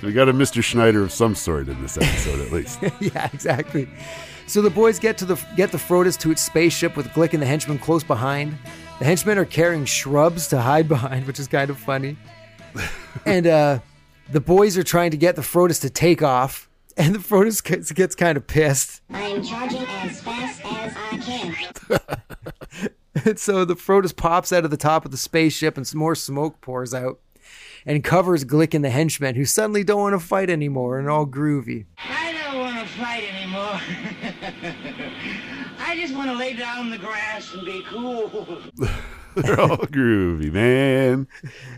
So, 0.00 0.04
so 0.04 0.06
we 0.06 0.14
got 0.14 0.30
a 0.30 0.32
Mr. 0.32 0.64
Schneider 0.64 1.02
of 1.02 1.12
some 1.12 1.34
sort 1.34 1.68
in 1.68 1.82
this 1.82 1.98
episode, 1.98 2.40
at 2.40 2.50
least. 2.50 2.80
yeah, 3.00 3.28
exactly. 3.34 3.86
So 4.46 4.62
the 4.62 4.70
boys 4.70 4.98
get 4.98 5.18
to 5.18 5.26
the 5.26 5.34
get 5.56 5.72
the 5.72 5.78
Frodis 5.78 6.18
to 6.20 6.30
its 6.30 6.40
spaceship 6.40 6.96
with 6.96 7.08
Glick 7.08 7.34
and 7.34 7.42
the 7.42 7.46
henchmen 7.46 7.78
close 7.78 8.02
behind. 8.02 8.56
The 8.98 9.04
henchmen 9.04 9.36
are 9.36 9.44
carrying 9.44 9.84
shrubs 9.84 10.48
to 10.48 10.60
hide 10.62 10.88
behind, 10.88 11.26
which 11.26 11.38
is 11.38 11.48
kind 11.48 11.68
of 11.68 11.78
funny. 11.78 12.16
and 13.26 13.46
uh, 13.46 13.80
the 14.30 14.40
boys 14.40 14.78
are 14.78 14.82
trying 14.82 15.10
to 15.10 15.18
get 15.18 15.36
the 15.36 15.42
Frodis 15.42 15.82
to 15.82 15.90
take 15.90 16.22
off, 16.22 16.70
and 16.96 17.14
the 17.14 17.18
Frodis 17.18 17.62
gets, 17.62 17.92
gets 17.92 18.14
kind 18.14 18.38
of 18.38 18.46
pissed. 18.46 19.02
I'm 19.10 19.42
charging 19.42 19.82
as 19.82 20.22
fast 20.22 20.62
as 20.64 20.96
I 20.96 21.18
can. 21.18 22.00
And 23.26 23.40
so 23.40 23.64
the 23.64 23.74
Frodus 23.74 24.16
pops 24.16 24.52
out 24.52 24.64
of 24.64 24.70
the 24.70 24.76
top 24.76 25.04
of 25.04 25.10
the 25.10 25.16
spaceship, 25.16 25.76
and 25.76 25.86
some 25.86 25.98
more 25.98 26.14
smoke 26.14 26.60
pours 26.60 26.94
out 26.94 27.18
and 27.86 28.04
covers 28.04 28.44
Glick 28.44 28.74
and 28.74 28.84
the 28.84 28.90
henchmen, 28.90 29.34
who 29.34 29.44
suddenly 29.44 29.84
don't 29.84 30.00
want 30.00 30.14
to 30.14 30.26
fight 30.26 30.50
anymore 30.50 30.98
and 30.98 31.08
all 31.08 31.26
groovy. 31.26 31.86
I 31.98 32.32
don't 32.32 32.58
want 32.58 32.78
to 32.78 32.86
fight 32.94 33.24
anymore. 33.32 33.80
I 35.78 35.96
just 35.96 36.14
want 36.14 36.30
to 36.30 36.36
lay 36.36 36.54
down 36.54 36.86
in 36.86 36.90
the 36.90 36.98
grass 36.98 37.52
and 37.54 37.64
be 37.64 37.82
cool. 37.88 38.30
They're 39.36 39.60
all 39.60 39.76
groovy, 39.76 40.52
man. 40.52 41.28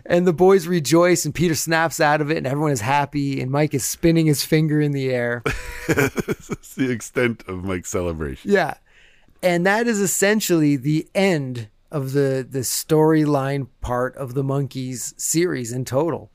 And 0.05 0.27
the 0.27 0.33
boys 0.33 0.67
rejoice, 0.67 1.25
and 1.25 1.33
Peter 1.33 1.55
snaps 1.55 1.99
out 1.99 2.21
of 2.21 2.31
it, 2.31 2.37
and 2.37 2.47
everyone 2.47 2.71
is 2.71 2.81
happy, 2.81 3.41
and 3.41 3.51
Mike 3.51 3.73
is 3.73 3.85
spinning 3.85 4.25
his 4.25 4.43
finger 4.43 4.81
in 4.81 4.91
the 4.91 5.11
air. 5.11 5.43
That's 5.87 6.75
the 6.75 6.89
extent 6.89 7.43
of 7.47 7.63
Mike's 7.63 7.89
celebration. 7.89 8.51
Yeah. 8.51 8.75
And 9.41 9.65
that 9.65 9.87
is 9.87 9.99
essentially 9.99 10.77
the 10.77 11.07
end 11.13 11.69
of 11.93 12.11
the 12.11 12.45
the 12.49 12.59
storyline 12.59 13.67
part 13.79 14.17
of 14.17 14.33
the 14.33 14.43
Monkees 14.43 15.17
series 15.19 15.71
in 15.71 15.85
total. 15.85 16.31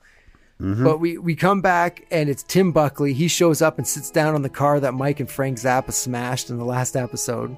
Mm-hmm. 0.60 0.84
But 0.84 0.98
we, 0.98 1.18
we 1.18 1.36
come 1.36 1.60
back 1.60 2.06
and 2.10 2.28
it's 2.28 2.42
Tim 2.42 2.72
Buckley. 2.72 3.12
He 3.12 3.28
shows 3.28 3.62
up 3.62 3.78
and 3.78 3.86
sits 3.86 4.10
down 4.10 4.34
on 4.34 4.42
the 4.42 4.48
car 4.48 4.80
that 4.80 4.92
Mike 4.92 5.20
and 5.20 5.30
Frank 5.30 5.58
Zappa 5.58 5.92
smashed 5.92 6.50
in 6.50 6.58
the 6.58 6.64
last 6.64 6.96
episode. 6.96 7.56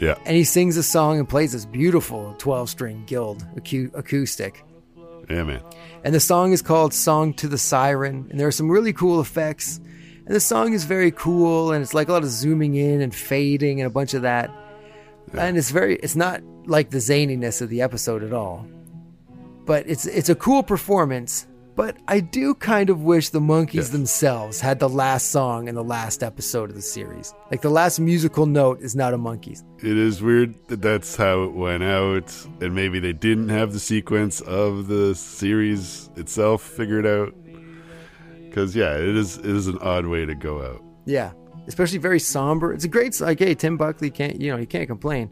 Yeah. 0.00 0.16
And 0.24 0.34
he 0.34 0.44
sings 0.44 0.76
a 0.76 0.82
song 0.82 1.18
and 1.18 1.28
plays 1.28 1.52
this 1.52 1.66
beautiful 1.66 2.34
12 2.38 2.70
string 2.70 3.04
Guild 3.06 3.44
acu- 3.56 3.94
acoustic. 3.94 4.64
Yeah, 5.28 5.42
man. 5.42 5.60
And 6.04 6.14
the 6.14 6.20
song 6.20 6.52
is 6.52 6.62
called 6.62 6.94
Song 6.94 7.34
to 7.34 7.48
the 7.48 7.58
Siren. 7.58 8.28
And 8.30 8.40
there 8.40 8.46
are 8.46 8.52
some 8.52 8.70
really 8.70 8.94
cool 8.94 9.20
effects. 9.20 9.78
And 10.24 10.34
the 10.34 10.40
song 10.40 10.72
is 10.72 10.84
very 10.84 11.10
cool. 11.10 11.72
And 11.72 11.82
it's 11.82 11.92
like 11.92 12.08
a 12.08 12.12
lot 12.12 12.22
of 12.22 12.30
zooming 12.30 12.76
in 12.76 13.02
and 13.02 13.14
fading 13.14 13.80
and 13.80 13.86
a 13.86 13.90
bunch 13.90 14.14
of 14.14 14.22
that. 14.22 14.50
And 15.36 15.56
it's 15.56 15.70
very, 15.70 15.96
it's 15.96 16.16
not 16.16 16.42
like 16.66 16.90
the 16.90 16.98
zaniness 16.98 17.60
of 17.62 17.68
the 17.68 17.82
episode 17.82 18.22
at 18.22 18.32
all. 18.32 18.66
But 19.66 19.88
it's, 19.88 20.06
it's 20.06 20.28
a 20.28 20.34
cool 20.34 20.62
performance. 20.62 21.46
But 21.76 21.96
I 22.08 22.18
do 22.18 22.54
kind 22.54 22.90
of 22.90 23.02
wish 23.02 23.28
the 23.28 23.38
Monkees 23.40 23.74
Yes. 23.74 23.88
themselves 23.90 24.60
had 24.60 24.80
the 24.80 24.88
last 24.88 25.30
song 25.30 25.68
in 25.68 25.76
the 25.76 25.84
last 25.84 26.24
episode 26.24 26.70
of 26.70 26.74
the 26.74 26.82
series. 26.82 27.32
Like 27.52 27.60
the 27.62 27.70
last 27.70 28.00
musical 28.00 28.46
note 28.46 28.80
is 28.80 28.96
not 28.96 29.14
a 29.14 29.18
Monkees'. 29.18 29.62
It 29.78 29.96
is 29.96 30.20
weird 30.20 30.56
that 30.68 30.82
that's 30.82 31.14
how 31.14 31.44
it 31.44 31.52
went 31.52 31.84
out, 31.84 32.34
and 32.60 32.74
maybe 32.74 32.98
they 32.98 33.12
didn't 33.12 33.50
have 33.50 33.72
the 33.72 33.78
sequence 33.78 34.40
of 34.40 34.88
the 34.88 35.14
series 35.14 36.10
itself 36.16 36.62
figured 36.62 37.06
out. 37.06 37.32
Because 38.44 38.74
yeah, 38.74 38.96
it 38.96 39.16
is 39.16 39.36
it 39.38 39.46
is 39.46 39.68
an 39.68 39.78
odd 39.80 40.06
way 40.06 40.26
to 40.26 40.34
go 40.34 40.60
out. 40.62 40.82
Yeah, 41.04 41.30
especially 41.68 41.98
very 41.98 42.18
somber. 42.18 42.72
It's 42.72 42.84
a 42.84 42.88
great 42.88 43.20
like, 43.20 43.38
hey, 43.38 43.54
Tim 43.54 43.76
Buckley 43.76 44.10
can't 44.10 44.40
you 44.40 44.50
know 44.50 44.58
you 44.58 44.66
can't 44.66 44.88
complain, 44.88 45.30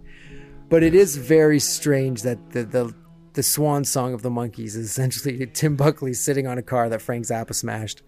but 0.69 0.83
it 0.83 0.95
is 0.95 1.17
very 1.17 1.59
strange 1.59 2.23
that 2.23 2.51
the 2.51 2.65
the 2.65 2.95
the 3.33 3.43
swan 3.43 3.85
song 3.85 4.15
of 4.15 4.23
the 4.23 4.31
Monkees 4.31 4.77
is 4.77 4.77
essentially 4.77 5.47
Tim 5.55 5.75
Buckley 5.77 6.15
sitting 6.15 6.47
on 6.47 6.59
a 6.59 6.63
car 6.63 6.89
that 6.89 7.03
Frank 7.03 7.25
Zappa 7.25 7.55
smashed, 7.55 8.03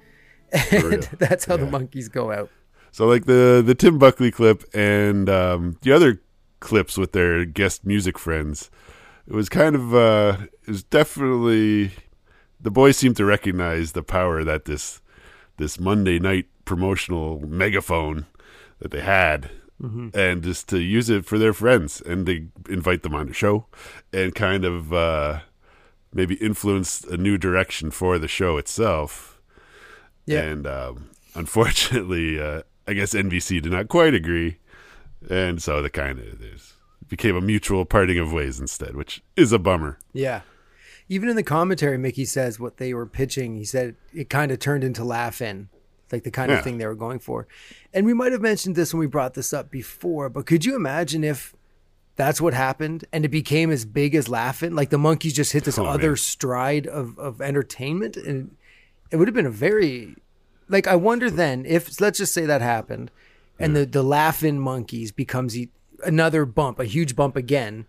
and 0.52 1.02
that's 1.18 1.46
how 1.46 1.56
the 1.56 1.66
Monkees 1.66 2.10
go 2.10 2.30
out. 2.30 2.50
So 2.92 3.06
like 3.06 3.24
the 3.24 3.62
the 3.64 3.74
Tim 3.74 3.98
Buckley 3.98 4.30
clip 4.30 4.62
and 4.74 5.28
um, 5.28 5.78
the 5.82 5.92
other 5.92 6.22
clips 6.60 6.98
with 6.98 7.12
their 7.12 7.44
guest 7.44 7.86
music 7.86 8.18
friends, 8.18 8.70
it 9.26 9.32
was 9.32 9.48
kind 9.48 9.74
of 9.74 9.94
uh, 9.94 10.36
it 10.62 10.68
was 10.68 10.84
definitely 10.84 11.92
the 12.60 12.70
boys 12.70 12.96
seemed 12.96 13.16
to 13.16 13.24
recognize 13.24 13.92
the 13.92 14.02
power 14.02 14.44
that 14.44 14.66
this 14.66 15.00
this 15.56 15.78
Monday 15.80 16.18
night 16.18 16.46
promotional 16.68 17.40
megaphone 17.40 18.26
that 18.78 18.90
they 18.90 19.00
had. 19.00 19.50
And 19.80 20.42
just 20.42 20.68
to 20.70 20.80
use 20.80 21.08
it 21.08 21.24
for 21.24 21.38
their 21.38 21.52
friends 21.52 22.00
and 22.00 22.26
to 22.26 22.48
invite 22.68 23.04
them 23.04 23.14
on 23.14 23.28
the 23.28 23.32
show 23.32 23.66
and 24.12 24.34
kind 24.34 24.64
of 24.64 24.92
uh, 24.92 25.38
maybe 26.12 26.34
influence 26.34 27.04
a 27.04 27.16
new 27.16 27.38
direction 27.38 27.92
for 27.92 28.18
the 28.18 28.26
show 28.26 28.56
itself. 28.58 29.40
Yeah, 30.26 30.40
And 30.40 30.66
um, 30.66 31.10
unfortunately, 31.36 32.40
uh, 32.40 32.62
I 32.88 32.94
guess 32.94 33.14
NBC 33.14 33.62
did 33.62 33.70
not 33.70 33.86
quite 33.88 34.14
agree, 34.14 34.58
and 35.30 35.62
so 35.62 35.80
the 35.80 35.90
kind 35.90 36.18
of 36.18 36.40
there's 36.40 36.74
became 37.08 37.36
a 37.36 37.40
mutual 37.40 37.84
parting 37.84 38.18
of 38.18 38.32
ways 38.32 38.58
instead, 38.58 38.96
which 38.96 39.22
is 39.36 39.52
a 39.52 39.58
bummer. 39.58 39.98
yeah. 40.12 40.40
Even 41.10 41.30
in 41.30 41.36
the 41.36 41.42
commentary, 41.42 41.96
Micky 41.96 42.26
says 42.26 42.60
what 42.60 42.76
they 42.76 42.92
were 42.92 43.06
pitching. 43.06 43.56
He 43.56 43.64
said 43.64 43.96
it 44.12 44.28
kind 44.28 44.50
of 44.52 44.58
turned 44.58 44.84
into 44.84 45.04
laughing, 45.04 45.70
like 46.12 46.24
the 46.24 46.30
kind 46.30 46.50
Yeah. 46.50 46.58
of 46.58 46.64
thing 46.64 46.78
they 46.78 46.86
were 46.86 46.94
going 46.94 47.18
for. 47.18 47.46
And 47.92 48.06
we 48.06 48.14
might 48.14 48.32
have 48.32 48.40
mentioned 48.40 48.76
this 48.76 48.92
when 48.94 49.00
we 49.00 49.06
brought 49.06 49.34
this 49.34 49.52
up 49.52 49.70
before, 49.70 50.28
but 50.28 50.46
could 50.46 50.64
you 50.64 50.74
imagine 50.76 51.24
if 51.24 51.54
that's 52.16 52.40
what 52.40 52.54
happened 52.54 53.04
and 53.12 53.24
it 53.24 53.28
became 53.28 53.70
as 53.70 53.84
big 53.84 54.14
as 54.14 54.28
laughing? 54.28 54.74
Like 54.74 54.90
the 54.90 54.96
Monkees 54.98 55.34
just 55.34 55.52
hit 55.52 55.64
this 55.64 55.78
Oh, 55.78 55.86
other 55.86 56.10
man. 56.10 56.16
stride 56.16 56.86
of, 56.86 57.18
of 57.18 57.40
entertainment, 57.40 58.16
and 58.16 58.56
it 59.10 59.16
would 59.16 59.28
have 59.28 59.34
been 59.34 59.46
a 59.46 59.50
very 59.50 60.16
like 60.68 60.86
I 60.86 60.96
wonder 60.96 61.30
then 61.30 61.64
if 61.66 62.00
let's 62.00 62.18
just 62.18 62.34
say 62.34 62.44
that 62.46 62.60
happened, 62.60 63.10
and 63.58 63.74
the 63.76 63.86
the 63.86 64.02
laughing 64.02 64.58
Monkees 64.58 65.14
becomes 65.14 65.56
e- 65.56 65.70
another 66.04 66.44
bump, 66.44 66.78
a 66.78 66.84
huge 66.84 67.16
bump 67.16 67.34
again 67.36 67.86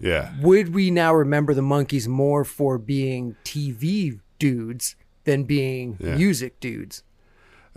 Yeah, 0.00 0.32
would 0.42 0.74
we 0.74 0.90
now 0.90 1.14
remember 1.14 1.54
the 1.54 1.62
Monkees 1.62 2.06
more 2.06 2.44
for 2.44 2.78
being 2.78 3.34
TV 3.44 4.20
dudes 4.38 4.94
than 5.24 5.44
being 5.44 5.96
Yeah. 6.00 6.16
music 6.16 6.60
dudes? 6.60 7.02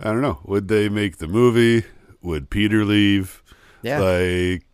I 0.02 0.06
don't 0.10 0.20
know. 0.22 0.40
Would 0.44 0.68
they 0.68 0.88
make 0.88 1.18
the 1.18 1.28
movie? 1.28 1.84
Would 2.22 2.50
Peter 2.50 2.84
leave? 2.84 3.42
Yeah. 3.82 4.00
Like, 4.00 4.64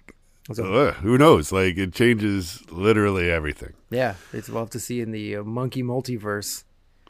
So- 0.53 0.73
uh, 0.73 0.93
who 0.95 1.19
knows? 1.19 1.53
Like, 1.53 1.77
it 1.77 1.93
changes 1.93 2.63
literally 2.71 3.31
everything. 3.31 3.75
Yeah, 3.91 4.15
it's 4.33 4.49
we'll 4.49 4.61
have 4.63 4.71
to 4.71 4.81
see 4.81 5.01
in 5.01 5.13
the 5.13 5.37
uh, 5.37 5.43
Monkee 5.45 5.83
multiverse 5.83 6.65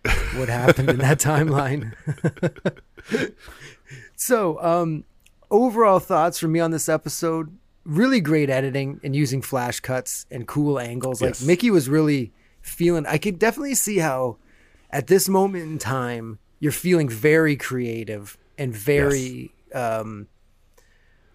what 0.36 0.48
happened 0.48 0.90
in 0.90 0.98
that 0.98 1.18
timeline. 1.20 1.92
so, 4.16 4.62
um, 4.62 5.04
overall 5.50 5.98
thoughts 5.98 6.38
from 6.38 6.52
me 6.52 6.60
on 6.60 6.70
this 6.70 6.88
episode: 6.88 7.56
really 7.84 8.20
great 8.20 8.50
editing 8.50 9.00
and 9.02 9.14
using 9.16 9.42
flash 9.42 9.80
cuts 9.80 10.26
and 10.30 10.46
cool 10.46 10.78
angles. 10.78 11.20
Like 11.22 11.30
Yes. 11.30 11.42
Micky 11.44 11.70
was 11.70 11.88
really 11.88 12.32
feeling. 12.60 13.06
I 13.06 13.18
could 13.18 13.38
definitely 13.38 13.74
see 13.74 13.98
how, 13.98 14.36
at 14.90 15.06
this 15.08 15.28
moment 15.28 15.64
in 15.64 15.78
time, 15.78 16.38
you're 16.60 16.72
feeling 16.72 17.08
very 17.08 17.56
creative 17.56 18.36
and 18.56 18.74
very. 18.74 19.52
Um, 19.74 20.26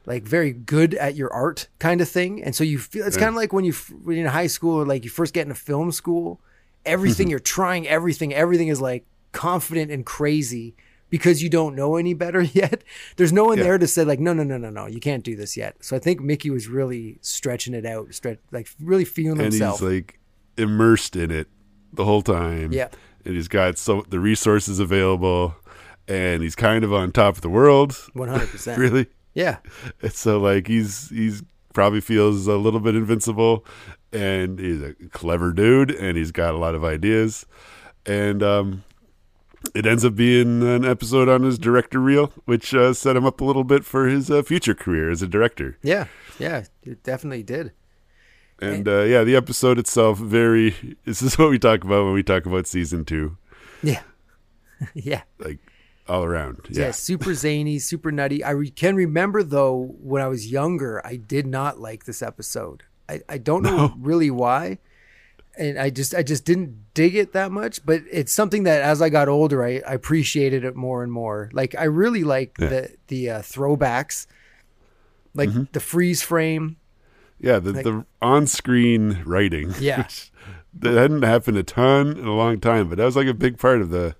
like 0.05 0.23
very 0.23 0.51
good 0.51 0.93
at 0.95 1.15
your 1.15 1.31
art 1.31 1.69
kind 1.79 2.01
of 2.01 2.09
thing. 2.09 2.43
And 2.43 2.53
so 2.53 2.63
you 2.63 2.77
feel 2.77 3.05
it's 3.07 3.15
kind 3.15 3.29
of 3.29 3.35
like 3.35 3.53
when 3.53 3.63
you 3.63 3.71
when 4.03 4.17
you're 4.17 4.25
in 4.25 4.31
high 4.33 4.47
school 4.47 4.75
or 4.81 4.85
like 4.85 5.05
you 5.05 5.09
first 5.09 5.33
get 5.33 5.43
into 5.43 5.55
film 5.55 5.91
school, 5.93 6.41
everything 6.85 7.29
you're 7.29 7.39
trying 7.39 7.87
everything, 7.87 8.33
everything 8.33 8.67
is 8.67 8.81
like 8.81 9.05
confident 9.31 9.91
and 9.91 10.05
crazy 10.05 10.75
because 11.09 11.41
you 11.41 11.49
don't 11.49 11.73
know 11.75 11.95
any 11.95 12.13
better 12.13 12.41
yet. 12.53 12.83
There's 13.15 13.31
no 13.31 13.45
one 13.45 13.59
Yeah. 13.59 13.63
there 13.63 13.77
to 13.77 13.87
say 13.87 14.03
like 14.03 14.19
no 14.19 14.33
no 14.33 14.43
no 14.43 14.57
no 14.57 14.69
no, 14.69 14.87
you 14.87 14.99
can't 14.99 15.23
do 15.23 15.37
this 15.37 15.55
yet. 15.55 15.77
So 15.79 15.95
I 15.95 15.99
think 15.99 16.19
Micky 16.19 16.49
was 16.49 16.67
really 16.67 17.17
stretching 17.21 17.73
it 17.73 17.85
out, 17.85 18.13
stretch 18.13 18.39
like 18.51 18.67
really 18.81 19.05
feeling 19.05 19.39
and 19.39 19.53
himself. 19.53 19.79
he's 19.79 19.87
like 19.89 20.19
immersed 20.57 21.15
in 21.15 21.31
it 21.31 21.47
the 21.93 22.03
whole 22.03 22.21
time. 22.23 22.73
Yeah. 22.73 22.89
And 23.25 23.35
he's 23.35 23.47
got 23.47 23.77
so 23.77 24.03
the 24.09 24.19
resources 24.19 24.79
available, 24.79 25.55
and 26.07 26.41
he's 26.43 26.55
kind 26.55 26.83
of 26.83 26.93
on 26.93 27.11
top 27.11 27.35
of 27.35 27.41
the 27.41 27.49
world. 27.49 27.91
100%. 28.15 28.77
really. 28.77 29.07
yeah. 29.33 29.57
And 30.01 30.13
so 30.13 30.39
like 30.39 30.67
he's 30.67 31.09
he's 31.09 31.43
probably 31.73 32.01
feels 32.01 32.47
a 32.47 32.55
little 32.55 32.79
bit 32.79 32.95
invincible, 32.95 33.65
and 34.11 34.59
he's 34.59 34.81
a 34.81 34.93
clever 35.11 35.51
dude, 35.51 35.91
and 35.91 36.17
he's 36.17 36.31
got 36.31 36.53
a 36.53 36.57
lot 36.57 36.75
of 36.75 36.83
ideas, 36.83 37.45
and 38.05 38.43
um, 38.43 38.83
it 39.73 39.85
ends 39.85 40.05
up 40.05 40.15
being 40.15 40.61
an 40.61 40.85
episode 40.85 41.29
on 41.29 41.43
his 41.43 41.57
director 41.57 41.99
reel, 41.99 42.31
which 42.45 42.73
uh, 42.75 42.93
set 42.93 43.15
him 43.15 43.25
up 43.25 43.41
a 43.41 43.45
little 43.45 43.63
bit 43.63 43.83
for 43.83 44.07
his 44.07 44.29
uh, 44.29 44.43
future 44.43 44.75
career 44.75 45.09
as 45.09 45.21
a 45.21 45.27
director. 45.27 45.77
Yeah. 45.81 46.05
Yeah, 46.39 46.65
it 46.83 47.03
definitely 47.03 47.43
did. 47.43 47.71
And 48.61 48.87
uh, 48.87 49.01
yeah, 49.03 49.23
the 49.23 49.35
episode 49.35 49.77
itself 49.79 50.17
very. 50.19 50.97
This 51.05 51.21
is 51.21 51.37
what 51.37 51.49
we 51.49 51.59
talk 51.59 51.83
about 51.83 52.05
when 52.05 52.13
we 52.13 52.23
talk 52.23 52.45
about 52.45 52.67
season 52.67 53.03
two, 53.05 53.37
Yeah. 53.81 54.01
yeah. 54.93 55.23
like 55.39 55.59
all 56.07 56.23
around. 56.23 56.59
Yeah, 56.69 56.85
Yeah, 56.85 56.91
super 56.91 57.33
zany, 57.33 57.79
super 57.79 58.11
nutty. 58.11 58.43
I 58.43 58.51
re- 58.51 58.69
can 58.69 58.95
remember 58.95 59.43
though 59.43 59.95
when 60.01 60.21
I 60.21 60.27
was 60.27 60.51
younger, 60.51 61.05
I 61.05 61.15
did 61.17 61.45
not 61.47 61.79
like 61.79 62.05
this 62.05 62.21
episode. 62.21 62.83
I, 63.09 63.21
I 63.27 63.37
don't 63.37 63.63
know 63.63 63.93
really 63.99 64.31
why, 64.31 64.79
and 65.57 65.77
I 65.77 65.89
just 65.89 66.15
I 66.15 66.23
just 66.23 66.45
didn't 66.45 66.93
dig 66.93 67.15
it 67.15 67.33
that 67.33 67.51
much. 67.51 67.85
But 67.85 68.01
it's 68.11 68.33
something 68.33 68.63
that 68.63 68.81
as 68.81 69.01
I 69.01 69.09
got 69.09 69.27
older, 69.27 69.63
I, 69.63 69.81
I 69.87 69.93
appreciated 69.93 70.63
it 70.63 70.75
more 70.75 71.03
and 71.03 71.11
more. 71.11 71.49
Like 71.53 71.75
I 71.77 71.83
really 71.85 72.23
like 72.23 72.55
Yeah. 72.59 72.67
the 72.69 72.89
the 73.07 73.29
uh, 73.29 73.39
throwbacks, 73.41 74.25
like 75.33 75.49
Mm-hmm. 75.49 75.63
the 75.73 75.79
freeze 75.81 76.21
frame. 76.23 76.77
Yeah, 77.43 77.59
the, 77.59 77.73
Like- 77.73 77.83
the 77.83 78.05
on-screen 78.21 79.21
writing. 79.25 79.73
Yeah. 79.79 80.07
that 80.79 80.93
hadn't 80.95 81.21
happened 81.23 81.57
a 81.57 81.63
ton 81.63 82.17
in 82.17 82.25
a 82.25 82.33
long 82.33 82.59
time, 82.59 82.89
but 82.89 82.97
that 82.97 83.05
was 83.05 83.15
like 83.15 83.27
a 83.27 83.33
big 83.33 83.59
part 83.59 83.81
of 83.81 83.89
the 83.91 84.15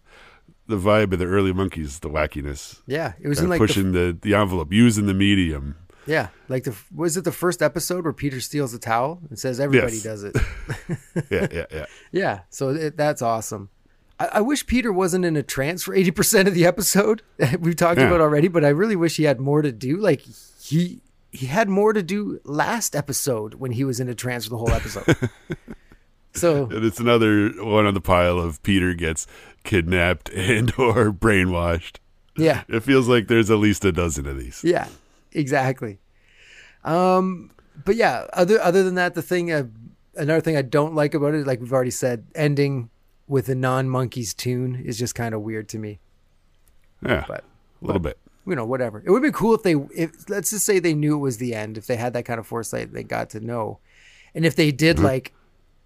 the 0.68 0.78
vibe 0.78 1.12
of 1.12 1.20
the 1.20 1.26
early 1.26 1.52
Monkees, 1.52 2.00
the 2.00 2.10
wackiness. 2.10 2.80
Yeah, 2.88 3.14
it 3.20 3.28
was 3.28 3.40
in 3.42 3.50
like 3.50 3.58
pushing 3.60 3.92
the, 3.92 4.18
the 4.22 4.34
envelope, 4.34 4.72
using 4.72 5.08
the 5.08 5.14
medium. 5.14 5.76
yeah, 6.06 6.30
like 6.48 6.64
the 6.64 6.74
was 6.96 7.18
it 7.18 7.24
the 7.26 7.32
first 7.34 7.62
episode 7.62 8.04
where 8.06 8.14
Peter 8.14 8.40
steals 8.40 8.74
a 8.74 8.80
towel 8.80 9.20
and 9.30 9.38
says 9.40 9.60
everybody 9.60 9.96
Yes. 9.96 10.04
does 10.04 10.24
it. 10.24 10.36
Yeah, 11.30 11.48
yeah, 11.52 11.66
yeah. 11.72 11.86
yeah, 12.12 12.40
so 12.50 12.70
it, 12.70 12.96
that's 12.98 13.22
awesome. 13.22 13.70
I, 14.20 14.30
I 14.34 14.42
wish 14.42 14.66
Peter 14.66 14.92
wasn't 14.94 15.26
in 15.26 15.36
a 15.36 15.44
trance 15.44 15.84
for 15.84 15.94
eighty 15.94 16.12
percent 16.12 16.48
of 16.48 16.54
the 16.54 16.66
episode. 16.66 17.24
We've 17.60 17.76
talked 17.76 18.00
Yeah. 18.00 18.08
about 18.08 18.22
already, 18.22 18.48
but 18.48 18.64
I 18.64 18.70
really 18.70 18.96
wish 18.96 19.18
he 19.18 19.24
had 19.24 19.40
more 19.42 19.62
to 19.62 19.72
do. 19.72 19.98
Like 19.98 20.22
he 20.62 21.02
he 21.34 21.48
had 21.48 21.68
more 21.68 21.92
to 21.94 22.04
do 22.04 22.40
last 22.46 22.96
episode 22.96 23.56
when 23.56 23.72
he 23.72 23.84
was 23.84 24.00
in 24.00 24.08
a 24.08 24.14
trance 24.16 24.46
for 24.46 24.52
the 24.52 24.58
whole 24.58 24.72
episode. 24.72 25.30
so 26.34 26.66
And 26.66 26.86
it's 26.86 27.00
another 27.00 27.50
one 27.64 27.86
on 27.88 27.94
the 27.96 28.02
pile 28.02 28.40
of 28.40 28.62
Peter 28.64 28.94
gets 28.94 29.26
kidnapped 29.64 30.30
and 30.30 30.72
or 30.78 31.12
brainwashed. 31.12 31.98
yeah, 32.38 32.64
It 32.70 32.82
feels 32.82 33.08
like 33.08 33.28
there's 33.28 33.50
at 33.50 33.58
least 33.58 33.84
a 33.84 33.92
dozen 33.92 34.28
of 34.28 34.38
these. 34.40 34.64
Yeah, 34.64 34.88
exactly. 35.32 36.00
Um, 36.84 37.50
but 37.84 37.96
yeah, 37.96 38.28
other 38.34 38.62
other 38.62 38.84
than 38.84 38.96
that, 38.96 39.16
the 39.16 39.22
thing, 39.22 39.52
uh, 39.52 39.66
another 40.16 40.42
thing 40.42 40.56
I 40.56 40.62
don't 40.62 40.94
like 40.94 41.14
about 41.16 41.34
it, 41.34 41.48
like 41.48 41.60
we've 41.62 41.74
already 41.74 41.92
said, 41.92 42.28
ending 42.36 42.90
with 43.28 43.50
a 43.50 43.56
non 43.56 43.88
Monkees 43.88 44.36
tune 44.36 44.76
is 44.76 45.00
just 45.00 45.16
kind 45.16 45.34
of 45.34 45.42
weird 45.42 45.68
to 45.70 45.80
me. 45.80 46.00
Yeah, 47.04 47.26
But 47.28 47.44
a 47.82 47.86
little 47.86 48.02
bit. 48.02 48.18
You 48.46 48.56
know, 48.56 48.66
whatever. 48.66 49.02
It 49.06 49.10
would 49.10 49.24
be 49.24 49.32
cool 49.32 49.54
if 49.56 49.64
they, 49.64 49.76
if 49.96 50.30
let's 50.30 50.50
just 50.50 50.66
say 50.66 50.80
they 50.80 50.94
knew 50.94 51.16
it 51.16 51.20
was 51.20 51.38
the 51.38 51.56
end, 51.56 51.78
if 51.78 51.88
they 51.88 51.96
had 51.96 52.14
that 52.14 52.24
kind 52.24 52.39
of 52.39 52.48
foresight, 52.48 52.91
they 52.91 53.04
got 53.04 53.30
to 53.32 53.39
know, 53.39 53.80
and 54.36 54.46
if 54.46 54.56
they 54.56 54.72
did 54.72 54.98
mm-hmm. 54.98 55.06
like, 55.06 55.34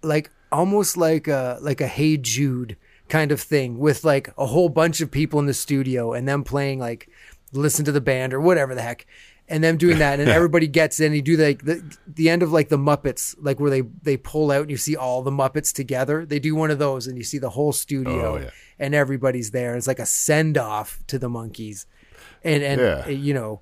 like 0.02 0.30
almost 0.50 0.96
like 0.96 1.28
a 1.28 1.58
like 1.60 1.80
a 1.80 1.86
Hey 1.86 2.16
Jude 2.16 2.76
kind 3.08 3.32
of 3.32 3.40
thing 3.40 3.78
with 3.78 4.04
like 4.04 4.32
a 4.36 4.46
whole 4.46 4.68
bunch 4.68 5.00
of 5.00 5.10
people 5.10 5.38
in 5.40 5.46
the 5.46 5.54
studio 5.54 6.12
and 6.12 6.28
them 6.28 6.44
playing 6.44 6.78
like 6.78 7.08
listen 7.52 7.84
to 7.84 7.92
the 7.92 8.00
band 8.00 8.34
or 8.34 8.40
whatever 8.40 8.74
the 8.74 8.82
heck. 8.82 9.06
And 9.50 9.64
them 9.64 9.78
doing 9.78 9.98
that, 10.00 10.20
and 10.20 10.28
everybody 10.40 10.66
gets 10.66 11.00
in. 11.00 11.14
You 11.14 11.22
do 11.22 11.36
like 11.38 11.64
the 11.64 11.96
the 12.06 12.28
end 12.28 12.42
of 12.42 12.52
like 12.52 12.68
the 12.68 12.76
Muppets, 12.76 13.34
like 13.40 13.58
where 13.58 13.70
they 13.70 13.80
they 13.80 14.18
pull 14.18 14.50
out 14.50 14.60
and 14.60 14.70
you 14.70 14.76
see 14.76 14.94
all 14.94 15.22
the 15.22 15.30
Muppets 15.30 15.72
together. 15.72 16.26
They 16.26 16.38
do 16.38 16.54
one 16.54 16.70
of 16.70 16.78
those, 16.78 17.06
and 17.06 17.16
you 17.16 17.24
see 17.24 17.38
the 17.38 17.48
whole 17.48 17.72
studio, 17.72 18.34
Oh, 18.34 18.36
yeah. 18.36 18.50
and 18.78 18.94
everybody's 18.94 19.50
there. 19.52 19.74
It's 19.74 19.86
like 19.86 20.00
a 20.00 20.04
send 20.04 20.58
off 20.58 20.98
to 21.06 21.18
the 21.18 21.30
Monkees, 21.30 21.86
and 22.44 22.62
and 22.62 22.80
Yeah. 22.80 23.04
uh, 23.06 23.10
you 23.10 23.34
know, 23.34 23.60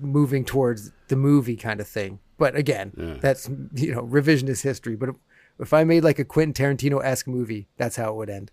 moving 0.00 0.44
towards 0.44 0.92
the 1.08 1.16
movie 1.16 1.56
kind 1.56 1.80
of 1.80 1.86
thing. 1.88 2.18
But 2.38 2.56
again, 2.56 3.18
that's 3.20 3.48
you 3.74 3.92
know 3.94 4.02
revisionist 4.02 4.62
history. 4.62 4.96
But 4.96 5.10
if, 5.60 5.72
I 5.72 5.84
made 5.84 6.02
like 6.04 6.18
a 6.18 6.24
Quentin 6.24 6.52
Tarantino 6.52 7.00
esque 7.04 7.28
movie, 7.28 7.68
that's 7.76 7.96
how 7.96 8.10
it 8.12 8.16
would 8.16 8.30
end. 8.30 8.50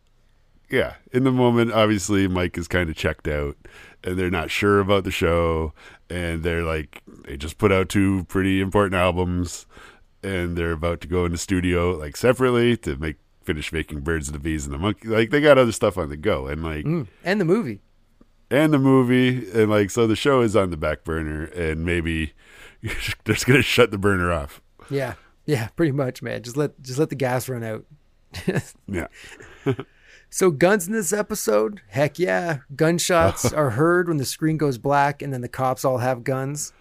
Yeah. 0.70 0.94
In 1.12 1.24
the 1.26 1.32
moment, 1.32 1.74
obviously, 1.74 2.28
Mike 2.30 2.58
is 2.58 2.68
kind 2.70 2.90
of 2.90 2.96
checked 2.96 3.28
out 3.28 3.58
and 4.06 4.18
they're 4.18 4.30
not 4.32 4.50
sure 4.52 4.80
about 4.80 5.04
the 5.04 5.12
show. 5.12 5.74
And 6.10 6.44
they're 6.44 6.64
like, 6.64 7.02
they 7.26 7.36
just 7.36 7.58
put 7.58 7.72
out 7.74 7.90
two 7.90 8.24
pretty 8.26 8.62
important 8.62 8.96
albums 8.96 9.66
and 10.24 10.56
they're 10.56 10.72
about 10.72 11.02
to 11.02 11.08
go 11.10 11.26
in 11.26 11.32
the 11.34 11.38
studio 11.38 11.92
like 11.92 12.16
separately 12.16 12.78
to 12.78 12.96
make 12.98 13.18
finish 13.44 13.74
making 13.74 14.00
Birds 14.02 14.28
and 14.30 14.36
the 14.36 14.40
Bees 14.40 14.66
and 14.66 14.74
the 14.74 14.78
Monkees. 14.80 15.08
Like, 15.10 15.30
they 15.32 15.42
got 15.42 15.58
other 15.58 15.72
stuff 15.74 15.98
on 15.98 16.08
the 16.10 16.16
go. 16.18 16.48
And 16.48 16.64
like, 16.64 16.86
And 17.26 17.42
the 17.42 17.46
movie, 17.46 17.82
and 18.52 18.72
the 18.72 18.78
movie. 18.80 19.50
And 19.52 19.72
like, 19.72 19.90
so 19.90 20.06
the 20.06 20.16
show 20.16 20.42
is 20.42 20.56
on 20.56 20.70
the 20.70 20.78
back 20.78 21.04
burner 21.04 21.46
and 21.46 21.84
maybe 21.84 22.34
they're 22.84 22.94
just 23.26 23.48
going 23.48 23.58
to 23.58 23.64
shut 23.64 23.90
the 23.90 23.98
burner 23.98 24.32
off. 24.32 24.62
yeah, 24.90 25.16
yeah, 25.46 25.70
pretty 25.70 25.92
much, 25.92 26.22
man. 26.22 26.44
Just 26.44 26.56
let 26.58 26.80
just 26.84 27.00
let 27.00 27.10
the 27.10 27.16
gas 27.16 27.50
run 27.50 27.64
out. 27.64 27.86
Yeah. 28.88 29.08
So 30.34 30.50
guns 30.50 30.88
in 30.88 30.94
this 30.94 31.12
episode, 31.12 31.82
heck 31.90 32.18
yeah, 32.18 32.60
gunshots 32.74 33.52
are 33.52 33.72
heard 33.72 34.08
when 34.08 34.16
the 34.16 34.24
screen 34.24 34.56
goes 34.56 34.78
black, 34.78 35.22
and 35.22 35.34
then 35.34 35.42
the 35.42 35.50
cops 35.50 35.84
all 35.84 35.98
have 35.98 36.24
guns. 36.24 36.72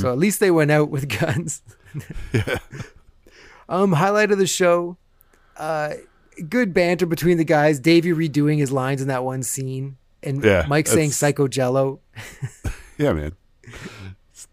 So 0.00 0.10
at 0.10 0.18
least 0.18 0.40
they 0.40 0.50
went 0.50 0.72
out 0.72 0.90
with 0.90 1.08
guns. 1.20 1.62
Yeah. 2.32 2.58
Um, 3.68 3.92
highlight 3.92 4.32
of 4.32 4.38
the 4.38 4.48
show, 4.48 4.96
uh, 5.56 5.94
good 6.48 6.74
banter 6.74 7.06
between 7.06 7.36
the 7.38 7.44
guys. 7.44 7.78
Davy 7.78 8.10
redoing 8.10 8.58
his 8.58 8.72
lines 8.72 9.00
in 9.00 9.06
that 9.06 9.22
one 9.22 9.44
scene, 9.44 9.96
and 10.22 10.42
Yeah, 10.44 10.64
Mike 10.68 10.86
saying 10.86 11.12
"Psycho 11.12 11.48
Jello." 11.48 12.00
Yeah, 12.98 13.12
man. 13.12 13.32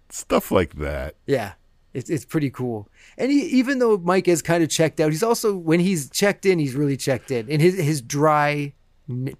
Stuff 0.10 0.52
like 0.52 0.76
that. 0.76 1.16
Yeah, 1.26 1.54
it's 1.94 2.10
it's 2.10 2.26
pretty 2.26 2.50
cool. 2.50 2.90
And 3.18 3.32
he, 3.32 3.40
even 3.44 3.80
though 3.80 3.98
Mike 3.98 4.28
is 4.28 4.42
kind 4.42 4.64
of 4.64 4.70
checked 4.70 5.00
out, 5.00 5.12
he's 5.12 5.24
also 5.24 5.56
when 5.56 5.80
he's 5.80 6.10
checked 6.10 6.46
in, 6.46 6.60
he's 6.60 6.76
really 6.76 6.98
checked 6.98 7.32
in 7.32 7.48
in 7.48 7.60
his 7.60 7.76
his 7.80 8.02
dry 8.02 8.74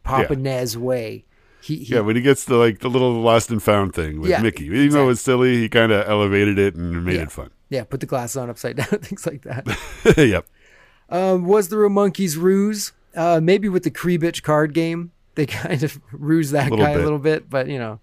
Papa 0.04 0.36
Yeah. 0.36 0.40
Nez 0.40 0.78
way. 0.78 1.26
He, 1.62 1.78
he 1.78 1.94
Yeah, 1.96 2.02
when 2.02 2.16
he 2.16 2.22
gets 2.22 2.46
to 2.46 2.56
like 2.56 2.80
the 2.80 2.90
little 2.90 3.12
lost 3.22 3.50
and 3.52 3.62
found 3.62 3.94
thing 3.94 4.20
with 4.20 4.30
Yeah, 4.32 4.42
Micky, 4.42 4.66
even 4.66 4.90
though 4.92 5.04
it 5.04 5.08
was 5.08 5.22
silly, 5.22 5.58
he 5.58 5.70
kind 5.70 5.92
of 5.92 6.08
elevated 6.08 6.58
it 6.60 6.76
and 6.76 7.06
made 7.06 7.16
Yeah. 7.16 7.22
it 7.24 7.32
fun. 7.32 7.52
yeah, 7.70 7.84
put 7.84 8.00
the 8.00 8.06
glasses 8.06 8.38
on 8.38 8.50
upside 8.50 8.76
down, 8.78 8.88
things 8.88 9.26
like 9.26 9.42
that. 9.44 9.66
yep. 10.18 10.46
Um, 11.10 11.46
was 11.46 11.70
there 11.70 11.84
a 11.86 11.90
Monkees' 11.90 12.38
ruse? 12.38 12.92
Uh, 13.16 13.40
maybe 13.44 13.70
with 13.70 13.84
the 13.84 13.92
Kreebitch 13.92 14.44
card 14.44 14.74
game, 14.74 15.12
they 15.36 15.46
kind 15.48 15.84
of 15.84 16.00
ruse 16.12 16.52
that 16.52 16.70
Little 16.70 16.86
guy 16.86 16.92
a 16.92 16.98
little 17.00 17.20
bit, 17.20 17.50
but 17.50 17.68
you 17.68 17.80
know, 17.80 18.00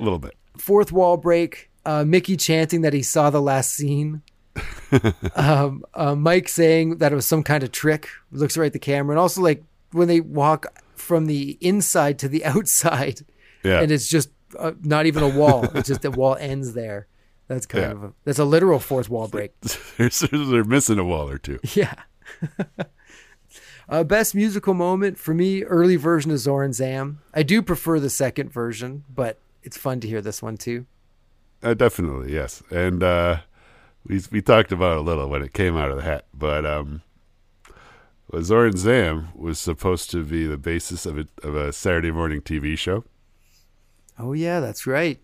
A 0.00 0.02
little 0.02 0.18
bit. 0.18 0.34
fourth 0.58 0.92
wall 0.92 1.16
break. 1.16 1.70
Uh, 1.84 2.04
Micky 2.04 2.36
chanting 2.36 2.80
that 2.80 2.92
he 2.92 3.02
saw 3.02 3.30
the 3.30 3.40
last 3.40 3.72
scene. 3.72 4.22
um, 5.36 5.84
uh, 5.94 6.14
Mike 6.16 6.48
saying 6.48 6.98
that 6.98 7.12
it 7.12 7.14
was 7.14 7.26
some 7.26 7.42
kind 7.42 7.62
of 7.62 7.70
trick. 7.72 8.08
Looks 8.32 8.56
right 8.56 8.66
at 8.66 8.72
the 8.72 8.78
camera, 8.78 9.12
and 9.12 9.20
also 9.20 9.40
like 9.40 9.62
when 9.92 10.08
they 10.08 10.20
walk 10.20 10.66
from 10.96 11.26
the 11.26 11.56
inside 11.60 12.18
to 12.20 12.28
the 12.28 12.44
outside, 12.52 13.20
Yeah. 13.64 13.80
and 13.80 13.92
it's 13.92 14.08
just 14.08 14.30
uh, 14.58 14.72
not 14.82 15.06
even 15.06 15.22
a 15.22 15.28
wall. 15.28 15.64
it's 15.74 15.88
just 15.88 16.02
the 16.02 16.10
wall 16.10 16.36
ends 16.40 16.72
there. 16.74 17.06
That's 17.48 17.66
kind 17.66 17.82
Yeah. 17.84 17.90
of 17.92 18.02
a, 18.04 18.12
that's 18.24 18.38
a 18.40 18.44
literal 18.44 18.80
fourth 18.80 19.08
wall 19.08 19.28
break. 19.28 19.52
they're, 19.98 20.08
they're 20.10 20.64
missing 20.64 20.98
a 20.98 21.04
wall 21.04 21.28
or 21.30 21.38
two. 21.38 21.60
Yeah. 21.74 21.94
Uh, 23.88 24.02
best 24.02 24.34
musical 24.34 24.74
moment 24.74 25.16
for 25.18 25.32
me, 25.32 25.62
early 25.62 25.96
version 25.96 26.30
of 26.32 26.38
Zor 26.38 26.64
and 26.64 26.74
Zam. 26.74 27.20
I 27.32 27.42
do 27.44 27.62
prefer 27.62 28.00
the 28.00 28.10
second 28.10 28.52
version, 28.52 29.04
but 29.12 29.38
it's 29.62 29.76
fun 29.76 30.00
to 30.00 30.08
hear 30.08 30.20
this 30.20 30.42
one 30.42 30.56
too. 30.56 30.86
Uh, 31.62 31.74
definitely, 31.74 32.32
yes. 32.32 32.62
And 32.70 33.02
uh, 33.02 33.38
we 34.06 34.20
we 34.30 34.42
talked 34.42 34.72
about 34.72 34.92
it 34.96 34.98
a 34.98 35.02
little 35.02 35.28
when 35.28 35.42
it 35.42 35.52
came 35.52 35.76
out 35.76 35.90
of 35.90 35.96
the 35.98 36.02
hat, 36.02 36.26
but 36.34 36.66
um, 36.66 37.02
Zor 38.42 38.66
and 38.66 38.76
Zam 38.78 39.28
was 39.34 39.58
supposed 39.58 40.10
to 40.10 40.24
be 40.24 40.46
the 40.46 40.58
basis 40.58 41.06
of 41.06 41.18
a 41.18 41.26
of 41.44 41.54
a 41.54 41.72
Saturday 41.72 42.10
morning 42.10 42.40
TV 42.40 42.76
show, 42.76 43.04
Oh 44.18 44.32
yeah, 44.32 44.58
that's 44.60 44.86
right. 44.86 45.18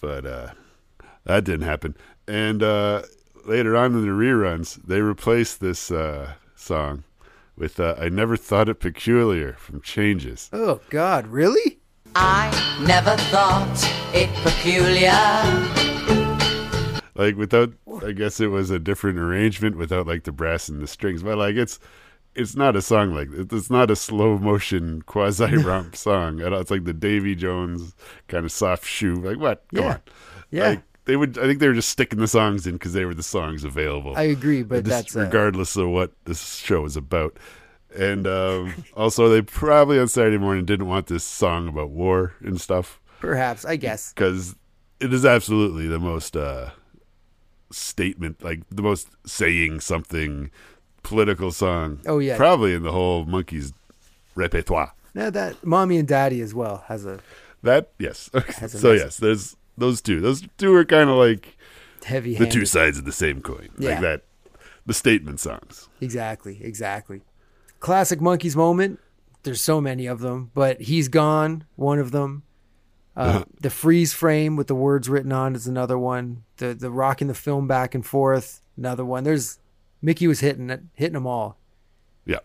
but 0.00 0.24
uh, 0.24 0.50
that 1.24 1.44
didn't 1.44 1.66
happen. 1.66 1.96
And 2.28 2.62
uh, 2.62 3.02
later 3.44 3.76
on 3.76 3.94
in 3.94 4.02
the 4.02 4.08
reruns, 4.08 4.80
they 4.86 5.00
replaced 5.00 5.60
this 5.60 5.90
uh, 5.90 6.34
song 6.54 7.02
with 7.58 7.78
uh, 7.80 7.94
"I 7.98 8.08
Never 8.08 8.36
Thought 8.36 8.68
It 8.68 8.80
Peculiar" 8.80 9.54
from 9.54 9.80
Changes. 9.80 10.48
Oh 10.52 10.80
God, 10.90 11.26
really? 11.26 11.78
I 12.14 12.50
never 12.86 13.16
thought 13.30 13.78
it 14.14 14.30
peculiar. 14.42 15.12
like 17.14 17.36
without 17.36 17.72
i 18.04 18.12
guess 18.12 18.40
it 18.40 18.46
was 18.46 18.70
a 18.70 18.78
different 18.78 19.18
arrangement 19.18 19.76
without 19.76 20.06
like 20.06 20.22
the 20.24 20.32
brass 20.32 20.68
and 20.68 20.80
the 20.80 20.86
strings 20.86 21.22
but 21.22 21.36
like 21.36 21.56
it's 21.56 21.78
it's 22.34 22.54
not 22.56 22.76
a 22.76 22.82
song 22.82 23.12
like 23.14 23.28
it's 23.32 23.70
not 23.70 23.90
a 23.90 23.96
slow 23.96 24.38
motion 24.38 25.02
quasi 25.02 25.56
romp 25.58 25.94
song 25.96 26.40
it's 26.40 26.70
like 26.70 26.84
the 26.84 26.92
davy 26.94 27.34
jones 27.34 27.94
kind 28.28 28.44
of 28.44 28.52
soft 28.52 28.86
shoe 28.86 29.16
like 29.16 29.38
what 29.38 29.64
come 29.74 29.84
Yeah. 29.84 29.90
on 29.90 30.00
Yeah. 30.50 30.68
like 30.68 30.82
they 31.08 31.16
would 31.16 31.36
i 31.38 31.42
think 31.42 31.58
they 31.58 31.66
were 31.66 31.74
just 31.74 31.88
sticking 31.88 32.20
the 32.20 32.28
songs 32.28 32.66
in 32.66 32.74
because 32.74 32.92
they 32.92 33.04
were 33.04 33.14
the 33.14 33.22
songs 33.22 33.64
available 33.64 34.14
I 34.16 34.22
agree, 34.22 34.62
but 34.62 34.84
Just 34.84 35.14
that's 35.14 35.16
uh, 35.16 35.20
regardless 35.20 35.76
of 35.76 35.88
what 35.88 36.12
this 36.24 36.56
show 36.56 36.84
is 36.84 36.96
about 36.96 37.36
and 37.96 38.26
um, 38.26 38.84
also 38.96 39.28
they 39.28 39.42
probably 39.42 39.98
on 39.98 40.06
saturday 40.06 40.38
morning 40.38 40.64
didn't 40.64 40.86
want 40.86 41.06
this 41.08 41.24
song 41.24 41.66
about 41.66 41.90
war 41.90 42.34
and 42.40 42.60
stuff 42.60 43.00
perhaps 43.20 43.64
I 43.64 43.76
guess. 43.76 44.12
because 44.12 44.54
it 45.00 45.12
is 45.12 45.24
absolutely 45.24 45.86
the 45.86 45.98
most 45.98 46.36
uh, 46.36 46.70
statement, 47.70 48.42
like 48.42 48.62
the 48.70 48.82
most 48.82 49.08
saying 49.26 49.80
something 49.80 50.50
political 51.02 51.52
song. 51.52 52.00
Oh, 52.06 52.18
yeah. 52.18 52.36
probably 52.36 52.74
in 52.74 52.82
the 52.82 52.92
whole 52.92 53.24
Monkees 53.24 53.72
repertoire. 54.34 54.92
Now 55.14 55.30
that 55.30 55.64
mommy 55.64 55.98
and 55.98 56.06
daddy 56.06 56.40
as 56.40 56.54
well 56.54 56.84
has 56.86 57.04
a 57.04 57.20
That 57.62 57.90
yes. 57.98 58.30
So 58.68 58.92
yes, 58.92 59.16
there's 59.16 59.56
those 59.78 60.00
two. 60.00 60.20
Those 60.20 60.46
two 60.58 60.74
are 60.74 60.84
kind 60.84 61.08
of 61.08 61.16
like 61.16 61.56
heavy. 62.04 62.34
the 62.34 62.46
two 62.46 62.66
sides 62.66 62.98
of 62.98 63.04
the 63.04 63.12
same 63.12 63.40
coin. 63.40 63.68
Yeah. 63.78 63.90
Like 63.90 64.00
that, 64.00 64.22
the 64.86 64.94
statement 64.94 65.40
songs. 65.40 65.88
Exactly, 66.00 66.58
exactly. 66.62 67.22
Classic 67.80 68.18
Monkees 68.18 68.56
moment. 68.56 69.00
There's 69.44 69.60
so 69.60 69.80
many 69.80 70.06
of 70.06 70.20
them, 70.20 70.50
but 70.52 70.80
he's 70.82 71.08
gone. 71.08 71.64
One 71.76 71.98
of 71.98 72.10
them. 72.10 72.42
Uh, 73.16 73.42
the 73.60 73.70
freeze 73.70 74.12
frame 74.12 74.54
with 74.54 74.68
the 74.68 74.76
words 74.76 75.08
written 75.08 75.32
on 75.32 75.56
is 75.56 75.66
another 75.66 75.98
one. 75.98 76.44
The 76.58 76.72
the 76.74 76.90
rocking 76.90 77.26
the 77.26 77.34
film 77.34 77.66
back 77.66 77.94
and 77.94 78.06
forth, 78.06 78.62
another 78.76 79.04
one. 79.04 79.24
There's 79.24 79.58
Micky 80.00 80.28
was 80.28 80.38
hitting 80.38 80.70
it, 80.70 80.82
hitting 80.94 81.14
them 81.14 81.26
all. 81.26 81.58
Yeah. 82.24 82.38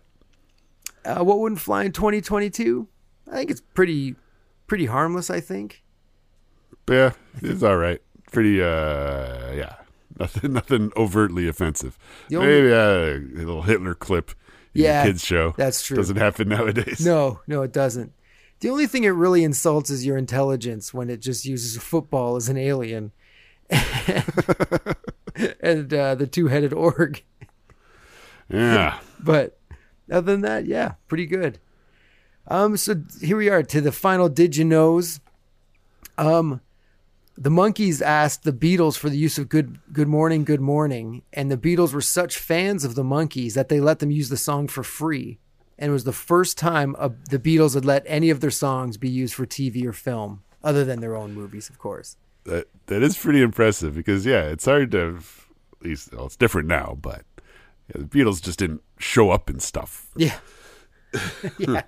Uh, 1.05 1.23
what 1.23 1.39
wouldn't 1.39 1.61
fly 1.61 1.83
in 1.83 1.91
2022? 1.91 2.87
I 3.31 3.35
think 3.35 3.51
it's 3.51 3.61
pretty 3.61 4.15
pretty 4.65 4.87
harmless. 4.87 5.29
I 5.29 5.39
think. 5.39 5.82
Yeah, 6.89 7.11
it's 7.41 7.63
all 7.63 7.77
right. 7.77 8.01
Pretty, 8.31 8.61
uh, 8.61 9.51
yeah. 9.53 9.75
Nothing, 10.19 10.53
nothing 10.59 10.91
overtly 10.95 11.47
offensive. 11.47 11.97
Only- 12.33 12.47
Maybe 12.47 12.71
uh, 12.73 12.77
a 12.77 13.17
little 13.45 13.61
Hitler 13.63 13.95
clip. 13.95 14.31
Yeah, 14.75 15.03
kids 15.05 15.23
show. 15.23 15.53
that's 15.55 15.83
true. 15.83 15.95
Doesn't 15.97 16.15
happen 16.17 16.49
nowadays. 16.49 17.05
No, 17.05 17.41
no, 17.45 17.61
it 17.61 17.71
doesn't. 17.71 18.11
The 18.59 18.69
only 18.69 18.87
thing 18.87 19.03
it 19.03 19.09
really 19.09 19.43
insults 19.43 19.91
is 19.91 20.03
your 20.05 20.17
intelligence 20.17 20.91
when 20.93 21.09
it 21.11 21.21
just 21.21 21.45
uses 21.45 21.77
a 21.77 21.79
football 21.79 22.35
as 22.37 22.49
an 22.49 22.57
alien, 22.57 23.11
and 23.69 24.23
uh, 25.93 26.15
the 26.15 26.27
two-headed 26.29 26.73
orc. 26.73 27.23
Yeah. 28.49 28.99
But 29.23 29.57
other 30.11 30.33
than 30.33 30.41
that, 30.41 30.65
yeah, 30.65 30.95
pretty 31.07 31.25
good. 31.25 31.57
Um, 32.49 32.75
so 32.75 33.01
here 33.21 33.37
we 33.37 33.47
are 33.47 33.63
to 33.63 33.79
the 33.79 33.93
final 33.93 34.27
did 34.27 34.57
you 34.57 34.65
knows. 34.65 35.21
Um, 36.17 36.59
the 37.37 37.49
Monkees 37.49 38.01
asked 38.01 38.43
the 38.43 38.53
Beatles 38.53 38.97
for 38.97 39.09
the 39.09 39.17
use 39.17 39.37
of 39.37 39.49
"Good 39.49 39.79
Good 39.91 40.07
Morning, 40.07 40.43
Good 40.43 40.61
Morning," 40.61 41.23
and 41.33 41.51
the 41.51 41.57
Beatles 41.57 41.93
were 41.93 42.01
such 42.01 42.37
fans 42.37 42.83
of 42.83 42.95
the 42.95 43.03
Monkees 43.03 43.53
that 43.53 43.69
they 43.69 43.79
let 43.79 43.99
them 43.99 44.11
use 44.11 44.29
the 44.29 44.37
song 44.37 44.67
for 44.67 44.83
free. 44.83 45.39
And 45.77 45.89
it 45.89 45.93
was 45.93 46.03
the 46.03 46.13
first 46.13 46.57
time 46.57 46.95
uh, 46.99 47.09
the 47.29 47.39
Beatles 47.39 47.73
had 47.73 47.85
let 47.85 48.03
any 48.05 48.29
of 48.29 48.39
their 48.39 48.51
songs 48.51 48.97
be 48.97 49.09
used 49.09 49.33
for 49.33 49.45
TV 49.45 49.83
or 49.85 49.93
film, 49.93 50.43
other 50.63 50.85
than 50.85 50.99
their 50.99 51.15
own 51.15 51.33
movies, 51.33 51.69
of 51.69 51.79
course. 51.79 52.17
That 52.43 52.67
that 52.87 53.01
is 53.01 53.17
pretty 53.17 53.41
impressive 53.41 53.95
because 53.95 54.25
yeah, 54.25 54.43
it's 54.43 54.65
hard 54.65 54.91
to 54.91 55.19
at 55.79 55.85
least 55.85 56.13
well, 56.13 56.27
it's 56.27 56.35
different 56.35 56.67
now, 56.67 56.97
but 57.01 57.23
yeah, 57.87 58.01
the 58.01 58.05
Beatles 58.05 58.41
just 58.41 58.59
didn't 58.59 58.81
show 58.99 59.31
up 59.31 59.49
and 59.49 59.61
stuff. 59.61 60.11
Yeah, 60.15 60.37
yeah, 61.57 61.81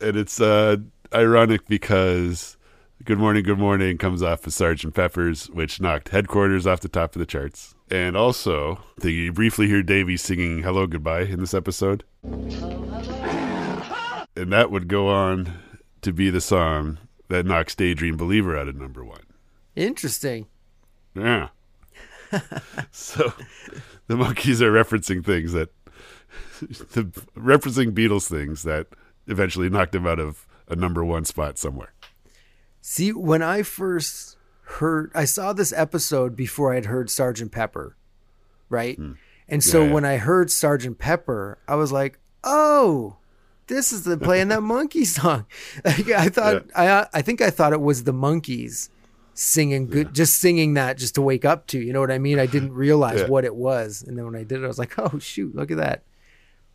And 0.00 0.16
it's 0.16 0.40
uh 0.40 0.76
ironic 1.12 1.66
because 1.68 2.56
Good 3.04 3.18
Morning, 3.18 3.42
Good 3.42 3.58
Morning 3.58 3.98
comes 3.98 4.22
off 4.22 4.46
of 4.46 4.54
Sergeant 4.54 4.94
Pepper's, 4.94 5.50
which 5.50 5.78
knocked 5.78 6.08
headquarters 6.08 6.66
off 6.66 6.80
the 6.80 6.88
top 6.88 7.14
of 7.14 7.18
the 7.18 7.26
charts. 7.26 7.74
And 7.90 8.16
also, 8.16 8.80
you 9.02 9.30
briefly 9.30 9.66
hear 9.66 9.82
Davy 9.82 10.16
singing 10.16 10.62
Hello 10.62 10.86
Goodbye 10.86 11.24
in 11.24 11.38
this 11.38 11.52
episode. 11.52 12.02
And 12.22 12.50
that 14.50 14.70
would 14.70 14.88
go 14.88 15.08
on 15.08 15.52
to 16.00 16.14
be 16.14 16.30
the 16.30 16.40
song 16.40 16.96
that 17.28 17.44
knocks 17.44 17.74
Daydream 17.74 18.16
Believer 18.16 18.56
out 18.56 18.68
of 18.68 18.76
number 18.76 19.04
one. 19.04 19.24
interesting. 19.76 20.46
Yeah. 21.14 21.48
so 22.90 23.34
the 24.06 24.14
Monkees 24.14 24.62
are 24.62 24.72
referencing 24.72 25.22
things 25.22 25.52
that 25.52 25.68
the 26.62 27.04
referencing 27.36 27.92
Beatles 27.92 28.30
things 28.30 28.62
that 28.62 28.86
eventually 29.26 29.68
knocked 29.68 29.94
him 29.94 30.06
out 30.06 30.18
of 30.18 30.46
a 30.68 30.76
number 30.76 31.04
one 31.04 31.26
spot 31.26 31.58
somewhere. 31.58 31.92
See, 32.86 33.12
when 33.14 33.40
I 33.40 33.62
first 33.62 34.36
heard, 34.76 35.10
I 35.14 35.24
saw 35.24 35.54
this 35.54 35.72
episode 35.74 36.36
before 36.36 36.72
I 36.72 36.74
had 36.74 36.84
heard 36.84 37.08
Sergeant 37.08 37.50
Pepper, 37.50 37.96
right? 38.68 38.98
And 39.48 39.64
so 39.64 39.78
Hmm. 39.78 39.82
Yeah, 39.84 39.88
yeah. 39.88 39.94
when 39.94 40.04
I 40.04 40.16
heard 40.18 40.50
Sergeant 40.50 40.98
Pepper, 40.98 41.56
I 41.66 41.76
was 41.76 41.92
like, 41.92 42.18
"Oh, 42.44 43.16
this 43.68 43.90
is 43.90 44.02
the 44.04 44.18
playing 44.18 44.48
that 44.48 44.60
Monkee 44.72 45.06
song." 45.06 45.46
Like, 45.84 46.10
I 46.10 46.28
thought, 46.28 46.66
I 46.76 47.06
I 47.14 47.22
think 47.22 47.40
I 47.40 47.48
thought 47.48 47.72
it 47.72 47.80
was 47.80 48.04
the 48.04 48.12
Monkees 48.12 48.90
singing 49.32 49.86
good, 49.88 50.14
just 50.14 50.38
singing 50.38 50.74
that 50.74 50.98
just 50.98 51.14
to 51.14 51.22
wake 51.22 51.46
up 51.46 51.66
to. 51.68 51.78
You 51.80 51.94
know 51.94 52.00
what 52.00 52.10
I 52.10 52.18
mean? 52.18 52.38
I 52.38 52.44
didn't 52.44 52.74
realize 52.86 53.20
Yeah. 53.20 53.28
what 53.28 53.46
it 53.46 53.56
was, 53.56 54.04
and 54.06 54.18
then 54.18 54.26
when 54.26 54.36
I 54.36 54.44
did 54.44 54.60
it, 54.60 54.64
I 54.64 54.68
was 54.68 54.78
like, 54.78 54.92
"Oh 54.98 55.18
shoot, 55.18 55.54
look 55.56 55.70
at 55.70 55.78
that!" 55.78 56.02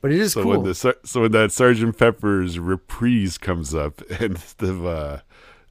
But 0.01 0.12
it 0.12 0.20
is 0.20 0.34
So 0.34 0.41
cool. 0.41 0.51
when 0.53 0.64
the 0.64 0.74
so 0.74 1.22
when 1.22 1.32
that 1.34 1.51
Sergeant 1.51 1.99
Pepper's 1.99 2.57
reprise 2.57 3.38
comes 3.38 3.76
up 3.76 4.01
and 4.20 4.38
the 4.57 4.74
uh, 4.88 5.20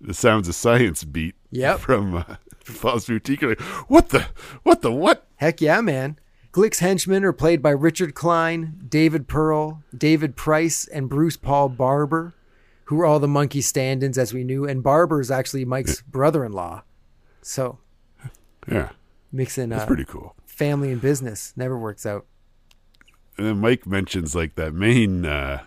the 0.00 0.14
Sounds 0.14 0.48
of 0.48 0.54
Science 0.54 1.04
beat 1.04 1.34
Yep. 1.50 1.78
from 1.80 2.14
uh, 2.14 2.24
Paul's 2.80 3.06
Boutique, 3.06 3.42
like, 3.42 3.60
what 3.88 4.10
the 4.10 4.26
what 4.62 4.82
the 4.82 4.92
what? 4.92 5.26
Heck 5.36 5.60
yeah, 5.60 5.80
man. 5.80 6.18
Glick's 6.52 6.78
henchmen 6.80 7.24
are 7.24 7.32
played 7.32 7.62
by 7.62 7.70
Richard 7.70 8.14
Klein, 8.14 8.80
David 8.88 9.28
Pearl, 9.28 9.82
David 9.96 10.34
Price, 10.36 10.86
and 10.88 11.08
Bruce 11.08 11.36
Paul 11.36 11.68
Barber, 11.68 12.34
who 12.84 12.96
were 12.96 13.06
all 13.06 13.18
the 13.20 13.28
Monkee 13.28 13.60
stand 13.62 14.02
ins 14.02 14.18
as 14.18 14.32
we 14.34 14.44
knew. 14.44 14.64
And 14.66 14.82
Barber 14.82 15.20
is 15.20 15.30
actually 15.30 15.64
Mike's 15.64 16.00
brother 16.02 16.44
in 16.44 16.52
law. 16.52 16.82
So 17.42 17.78
Yeah, 18.70 18.90
mixing 19.30 19.68
that's 19.68 19.84
uh, 19.84 19.86
pretty 19.86 20.04
cool. 20.06 20.34
family 20.46 20.90
and 20.90 21.00
business 21.00 21.52
never 21.56 21.78
works 21.78 22.04
out. 22.06 22.26
And 23.36 23.46
then 23.46 23.60
Mike 23.60 23.86
mentions 23.86 24.34
like 24.34 24.54
that 24.56 24.74
main 24.74 25.24
uh, 25.26 25.62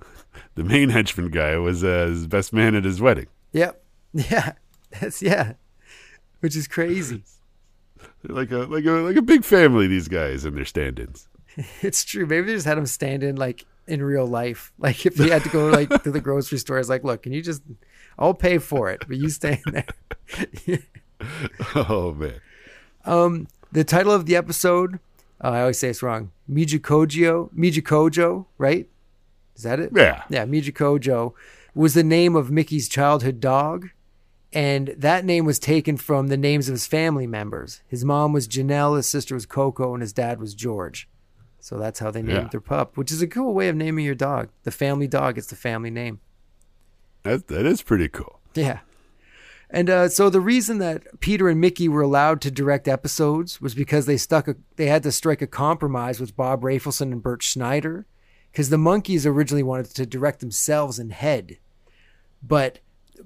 the 0.56 0.64
main 0.64 0.88
henchman 0.88 1.30
guy 1.30 1.56
was 1.58 1.84
uh, 1.84 2.06
his 2.08 2.26
best 2.26 2.52
man 2.52 2.74
at 2.74 2.84
his 2.84 3.00
wedding. 3.00 3.26
Yep. 3.56 3.82
Yeah. 4.30 4.52
That's, 4.98 5.20
yeah. 5.20 5.54
Which 6.40 6.56
is 6.56 6.66
crazy. 6.68 7.22
They're 8.22 8.34
like 8.36 8.50
a 8.50 8.58
like 8.58 8.84
a 8.84 8.90
like 8.92 9.16
a 9.16 9.22
big 9.22 9.44
family. 9.44 9.86
These 9.88 10.08
guys 10.08 10.44
and 10.44 10.56
their 10.56 10.64
stand-ins. 10.64 11.28
It's 11.82 12.04
true. 12.04 12.26
Maybe 12.26 12.46
they 12.46 12.54
just 12.54 12.66
had 12.66 12.76
them 12.78 12.86
stand 12.86 13.22
in 13.22 13.36
like 13.36 13.64
in 13.86 14.02
real 14.02 14.26
life. 14.26 14.72
Like 14.78 15.04
if 15.06 15.16
he 15.16 15.28
had 15.30 15.42
to 15.42 15.48
go 15.48 15.68
like 15.68 16.02
to 16.04 16.10
the 16.10 16.20
grocery 16.20 16.58
store, 16.58 16.78
it's 16.78 16.88
like, 16.88 17.04
look, 17.04 17.22
can 17.22 17.32
you 17.32 17.42
just 17.42 17.62
I'll 18.18 18.34
pay 18.34 18.58
for 18.58 18.90
it, 18.90 19.02
but 19.08 19.16
you 19.16 19.28
stay 19.28 19.60
in 19.66 19.72
there. 19.72 20.78
oh 21.74 22.12
man, 22.14 22.40
Um, 23.04 23.48
the 23.72 23.84
title 23.84 24.12
of 24.12 24.26
the 24.26 24.36
episode, 24.36 24.98
uh, 25.42 25.48
I 25.48 25.60
always 25.60 25.78
say 25.78 25.88
it's 25.88 26.02
wrong. 26.02 26.30
Mijacogeo, 26.50 27.50
Mijacogeo, 27.54 28.46
right? 28.58 28.88
Is 29.56 29.62
that 29.62 29.80
it? 29.80 29.92
Yeah. 29.94 30.22
Yeah, 30.28 30.44
Mijacogeo 30.46 31.32
was 31.76 31.94
the 31.94 32.02
name 32.04 32.34
of 32.34 32.50
Micky's 32.50 32.88
childhood 32.88 33.38
dog. 33.40 33.90
And 34.52 34.94
that 34.96 35.24
name 35.24 35.44
was 35.44 35.58
taken 35.58 35.96
from 35.96 36.28
the 36.28 36.36
names 36.36 36.68
of 36.68 36.72
his 36.72 36.86
family 36.86 37.26
members. 37.26 37.82
His 37.86 38.04
mom 38.04 38.32
was 38.32 38.48
Janelle, 38.48 38.96
his 38.96 39.06
sister 39.06 39.34
was 39.34 39.44
Coco, 39.44 39.92
and 39.92 40.00
his 40.00 40.12
dad 40.14 40.40
was 40.40 40.54
George. 40.54 41.08
So 41.60 41.78
that's 41.78 41.98
how 41.98 42.10
they 42.10 42.22
named 42.22 42.36
Yeah. 42.44 42.48
their 42.50 42.60
pup, 42.60 42.96
which 42.96 43.10
is 43.12 43.20
a 43.20 43.26
cool 43.26 43.52
way 43.52 43.68
of 43.68 43.76
naming 43.76 44.04
your 44.06 44.14
dog. 44.14 44.48
The 44.62 44.70
family 44.70 45.06
dog, 45.08 45.36
it's 45.36 45.48
the 45.48 45.56
family 45.56 45.90
name. 45.90 46.20
that 47.24 47.48
that 47.48 47.66
is 47.66 47.82
pretty 47.82 48.08
cool. 48.08 48.40
Yeah. 48.54 48.78
And 49.68 49.90
uh, 49.90 50.08
so 50.08 50.30
the 50.30 50.40
reason 50.40 50.78
that 50.78 51.18
Peter 51.20 51.48
and 51.48 51.60
Micky 51.60 51.88
were 51.88 52.02
allowed 52.02 52.40
to 52.42 52.52
direct 52.52 52.86
episodes 52.86 53.60
was 53.60 53.74
because 53.74 54.06
they 54.06 54.16
stuck 54.16 54.46
a, 54.46 54.54
they 54.76 54.86
had 54.86 55.02
to 55.02 55.10
strike 55.12 55.42
a 55.42 55.46
compromise 55.48 56.20
with 56.20 56.36
Bob 56.36 56.62
Rafelson 56.62 57.10
and 57.12 57.20
Bert 57.22 57.42
Schneider, 57.42 58.06
because 58.52 58.70
the 58.70 58.76
Monkees 58.76 59.26
originally 59.26 59.64
wanted 59.64 59.86
to 59.96 60.06
direct 60.06 60.38
themselves 60.38 61.00
in 61.00 61.10
head, 61.10 61.58
but 62.42 62.78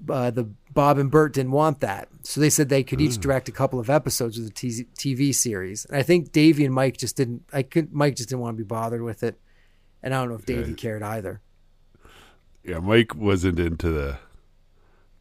uh, 0.09 0.31
the 0.31 0.49
Bob 0.73 0.97
and 0.97 1.11
Bert 1.11 1.33
didn't 1.33 1.51
want 1.51 1.81
that, 1.81 2.07
so 2.23 2.39
they 2.39 2.49
said 2.49 2.69
they 2.69 2.83
could 2.83 3.01
each 3.01 3.17
direct 3.17 3.49
a 3.49 3.51
couple 3.51 3.79
of 3.79 3.89
episodes 3.89 4.37
of 4.39 4.45
the 4.45 4.51
TV 4.51 5.35
series. 5.35 5.85
And 5.85 5.97
I 5.97 6.01
think 6.03 6.31
Davy 6.31 6.63
and 6.65 6.73
Mike 6.73 6.97
just 6.97 7.17
didn't. 7.17 7.43
I 7.51 7.63
could 7.63 7.93
Mike 7.93 8.15
just 8.15 8.29
didn't 8.29 8.41
want 8.41 8.55
to 8.57 8.63
be 8.63 8.67
bothered 8.67 9.01
with 9.01 9.21
it, 9.23 9.39
and 10.01 10.13
I 10.13 10.19
don't 10.21 10.29
know 10.29 10.35
if 10.35 10.45
Davy 10.45 10.73
cared 10.73 11.03
either. 11.03 11.41
Yeah, 12.63 12.79
Mike 12.79 13.15
wasn't 13.15 13.59
into 13.59 13.89
the 13.89 14.17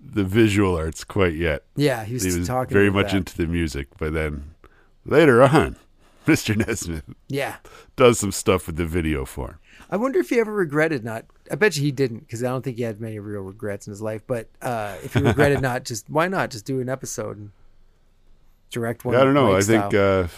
the 0.01 0.24
visual 0.24 0.76
arts 0.76 1.05
quite 1.05 1.34
yet. 1.34 1.64
Yeah, 1.76 2.05
he 2.05 2.14
was, 2.14 2.22
He 2.24 2.38
was 2.38 2.47
talking 2.49 2.72
very 2.72 2.91
much 2.91 3.11
that. 3.12 3.16
into 3.18 3.36
the 3.36 3.47
music, 3.47 3.88
but 3.99 4.12
then 4.14 4.55
later 5.05 5.43
on, 5.45 5.76
Mr. 6.26 6.57
Nesmith 6.57 7.05
Yeah. 7.28 7.57
does 7.97 8.18
some 8.20 8.32
stuff 8.32 8.66
with 8.66 8.76
the 8.76 8.86
video 8.86 9.24
form. 9.26 9.59
I 9.91 9.97
wonder 9.97 10.18
if 10.20 10.30
he 10.30 10.38
ever 10.38 10.53
regretted 10.55 11.05
not. 11.05 11.24
I 11.51 11.57
bet 11.57 11.76
you 11.76 11.82
he 11.82 11.90
didn't 11.92 12.20
because 12.20 12.42
I 12.44 12.48
don't 12.48 12.62
think 12.62 12.76
he 12.76 12.82
had 12.84 13.01
many 13.01 13.18
real 13.18 13.42
regrets 13.42 13.86
in 13.86 13.90
his 13.90 14.01
life. 14.01 14.22
But 14.26 14.48
uh, 14.62 14.96
if 15.03 15.14
he 15.14 15.20
regretted 15.20 15.61
not, 15.61 15.84
just 15.84 16.09
why 16.09 16.28
not 16.28 16.51
just 16.51 16.64
do 16.64 16.80
an 16.80 16.88
episode 16.88 17.36
and 17.38 17.51
direct 18.70 19.05
one? 19.05 19.14
Yeah, 19.14 19.22
I 19.22 19.24
don't 19.24 19.34
know. 19.34 19.51
I 19.51 19.55
Mike 19.55 19.64
think 19.64 19.94
uh, 19.94 20.28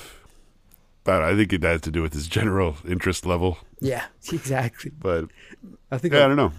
but 1.04 1.22
I 1.22 1.34
think 1.36 1.52
it 1.52 1.62
has 1.64 1.80
to 1.82 1.90
do 1.90 2.00
with 2.02 2.12
his 2.14 2.26
general 2.28 2.76
interest 2.88 3.26
level. 3.26 3.58
yeah, 3.80 4.04
exactly. 4.32 4.90
But 4.98 5.26
I 5.90 5.98
think 5.98 6.14
yeah, 6.14 6.24
I 6.24 6.28
don't 6.28 6.36
know. 6.36 6.52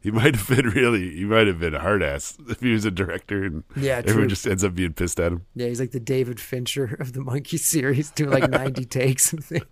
He 0.00 0.12
might 0.12 0.36
have 0.36 0.48
been 0.48 0.68
really. 0.70 1.10
He 1.16 1.24
might 1.24 1.46
have 1.48 1.58
been 1.58 1.74
a 1.74 1.80
hard 1.80 2.02
ass 2.04 2.38
if 2.48 2.60
he 2.60 2.70
was 2.72 2.84
a 2.84 2.90
director, 2.90 3.44
and 3.44 3.64
Yeah, 3.76 3.96
everyone 3.98 4.22
true. 4.22 4.28
just 4.28 4.46
ends 4.46 4.62
up 4.64 4.74
being 4.74 4.92
pissed 4.94 5.18
at 5.20 5.32
him. 5.32 5.44
Yeah, 5.54 5.66
he's 5.66 5.80
like 5.80 5.90
the 5.90 6.00
David 6.00 6.40
Fincher 6.40 6.96
of 7.00 7.12
the 7.12 7.20
Monkee 7.20 7.58
series, 7.58 8.10
doing 8.12 8.30
like 8.30 8.48
ninety 8.50 8.84
takes 8.84 9.32
and 9.32 9.44
things. 9.44 9.64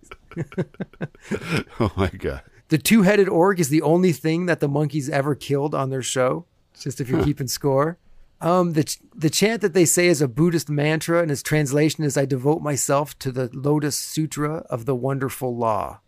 oh 1.79 1.91
my 1.95 2.09
god! 2.09 2.41
The 2.69 2.77
two-headed 2.77 3.29
orc 3.29 3.59
is 3.59 3.69
the 3.69 3.81
only 3.81 4.11
thing 4.11 4.45
that 4.47 4.59
the 4.59 4.67
Monkees 4.69 5.09
ever 5.09 5.35
killed 5.35 5.73
on 5.73 5.89
their 5.89 6.01
show. 6.01 6.45
Just 6.79 7.01
if 7.01 7.09
you're 7.09 7.23
keeping 7.23 7.47
score. 7.47 7.97
Um, 8.39 8.73
the 8.73 8.83
ch- 8.83 8.99
the 9.15 9.31
chant 9.31 9.61
that 9.61 9.73
they 9.73 9.85
say 9.85 10.07
is 10.07 10.21
a 10.21 10.27
Buddhist 10.27 10.69
mantra, 10.69 11.21
and 11.23 11.31
its 11.31 11.41
translation 11.41 12.03
is 12.03 12.15
"I 12.17 12.25
devote 12.25 12.61
myself 12.61 13.17
to 13.19 13.31
the 13.31 13.49
Lotus 13.51 13.95
Sutra 13.95 14.57
of 14.69 14.85
the 14.85 14.93
Wonderful 14.95 15.55
Law." 15.57 16.01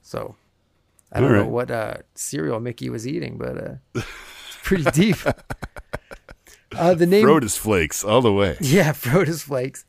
So, 0.00 0.36
I 1.12 1.20
don't 1.20 1.30
All 1.34 1.42
know 1.44 1.48
what 1.48 1.70
uh, 1.70 1.96
cereal 2.14 2.58
Micky 2.58 2.88
was 2.88 3.06
eating, 3.06 3.36
but 3.36 3.58
uh, 3.58 3.74
it's 3.94 4.06
pretty 4.62 4.84
deep. 4.90 5.16
Uh, 6.74 6.94
the 6.94 7.06
name 7.06 7.26
Frodis 7.26 7.58
Flakes 7.58 8.02
all 8.02 8.22
the 8.22 8.32
way. 8.32 8.56
Yeah, 8.58 8.92
Frodis 8.94 9.42
Flakes. 9.42 9.84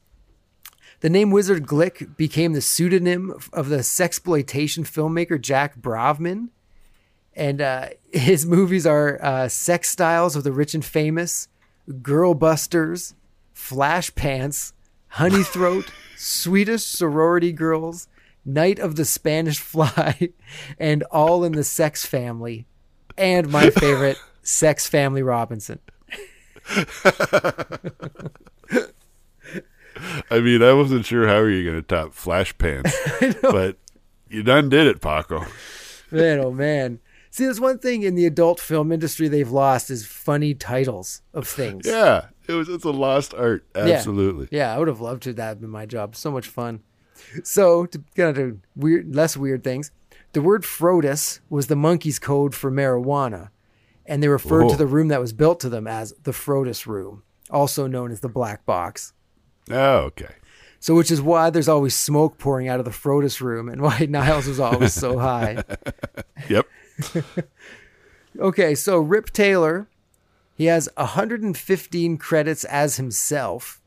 The 1.04 1.10
name 1.10 1.32
Wizard 1.32 1.68
Glick 1.68 2.16
became 2.16 2.54
the 2.54 2.62
pseudonym 2.62 3.38
of 3.52 3.68
the 3.68 3.80
sexploitation 3.80 4.88
filmmaker 4.88 5.40
Jack 5.40 5.76
Bravman. 5.76 6.48
And 7.36 7.60
uh, 7.60 7.90
his 8.14 8.46
movies 8.46 8.88
are 8.88 9.20
uh, 9.22 9.50
Sex 9.50 9.90
Styles 9.90 10.38
of 10.38 10.46
the 10.46 10.54
Rich 10.54 10.74
and 10.74 10.86
Famous, 10.86 11.50
Girl 12.02 12.34
Busters, 12.34 13.16
Flash 13.52 14.16
Pants, 14.16 14.72
Honey 15.10 15.44
Throat, 15.44 15.92
Swedish 16.16 16.84
Sorority 16.84 17.52
Girls, 17.52 18.08
Night 18.46 18.80
of 18.80 18.96
the 18.96 19.04
Spanish 19.04 19.60
Fly, 19.60 20.30
and 20.80 21.04
All 21.12 21.44
in 21.44 21.52
the 21.52 21.66
Sex 21.66 22.06
Family. 22.06 22.66
And 23.18 23.50
my 23.50 23.72
favorite, 23.72 24.20
Sex 24.42 24.88
Family 24.88 25.22
Robinson. 25.22 25.80
I 30.30 30.40
mean, 30.40 30.62
I 30.64 30.74
wasn't 30.74 31.06
sure 31.06 31.28
how 31.28 31.38
are 31.38 31.50
you 31.50 31.64
going 31.64 31.82
to 31.82 31.88
top 31.88 32.14
Flash 32.14 32.58
Pants, 32.58 32.96
but 33.42 33.78
you 34.30 34.44
done 34.44 34.70
did 34.70 34.88
it, 34.88 35.02
Paco. 35.02 35.46
man, 36.12 36.40
oh 36.40 36.52
man. 36.52 37.00
See, 37.30 37.46
there's 37.46 37.60
one 37.60 37.80
thing 37.80 38.04
in 38.04 38.14
the 38.14 38.28
adult 38.28 38.60
film 38.60 38.92
industry 38.92 39.28
they've 39.28 39.50
lost 39.50 39.90
is 39.90 40.06
funny 40.06 40.54
titles 40.54 41.24
of 41.34 41.48
things. 41.48 41.88
Yeah, 41.88 42.28
it 42.48 42.54
was. 42.54 42.70
It's 42.70 42.84
a 42.84 42.92
lost 42.92 43.34
art. 43.34 43.66
Absolutely. 43.74 44.50
Yeah, 44.52 44.68
yeah 44.68 44.76
I 44.76 44.78
would 44.78 44.88
have 44.88 45.02
loved 45.02 45.24
to 45.24 45.34
that 45.34 45.48
have 45.48 45.62
been 45.62 45.72
my 45.72 45.88
job. 45.88 46.16
So 46.16 46.30
much 46.30 46.48
fun. 46.48 46.82
So 47.44 47.88
to 47.88 48.04
get 48.16 48.30
into 48.30 48.60
weird, 48.76 49.16
less 49.16 49.36
weird 49.36 49.64
things, 49.64 49.90
the 50.34 50.42
word 50.42 50.64
Frodis 50.64 51.40
was 51.50 51.68
the 51.68 51.76
Monkees' 51.76 52.22
code 52.22 52.54
for 52.54 52.72
marijuana, 52.72 53.50
and 54.06 54.22
they 54.22 54.28
referred 54.28 54.64
Whoa. 54.64 54.70
to 54.70 54.76
oh. 54.76 54.78
the 54.78 54.88
room 54.88 55.08
that 55.08 55.22
was 55.22 55.34
built 55.34 55.60
to 55.62 55.70
them 55.70 55.88
as 55.88 56.14
the 56.24 56.32
Frodis 56.32 56.86
room, 56.86 57.24
also 57.50 57.88
known 57.88 58.12
as 58.12 58.20
the 58.20 58.30
black 58.30 58.66
box. 58.66 59.14
Oh, 59.72 59.98
okay. 60.08 60.36
So, 60.80 60.96
which 60.96 61.12
is 61.12 61.22
why 61.22 61.50
there's 61.50 61.70
always 61.70 61.96
smoke 61.96 62.38
pouring 62.38 62.68
out 62.68 62.80
of 62.80 62.86
the 62.86 62.92
Frodis 62.92 63.40
room, 63.40 63.70
and 63.70 63.82
why 63.82 64.00
Niles 64.10 64.48
was 64.48 64.60
always 64.60 64.94
so 64.94 65.18
high. 65.18 65.64
Yep. 66.50 66.68
Okay, 68.40 68.74
so 68.74 68.98
Rip 68.98 69.30
Taylor, 69.30 69.88
he 70.56 70.66
has 70.66 70.90
115 70.98 72.18
credits 72.18 72.64
as 72.64 72.98
himself, 72.98 73.80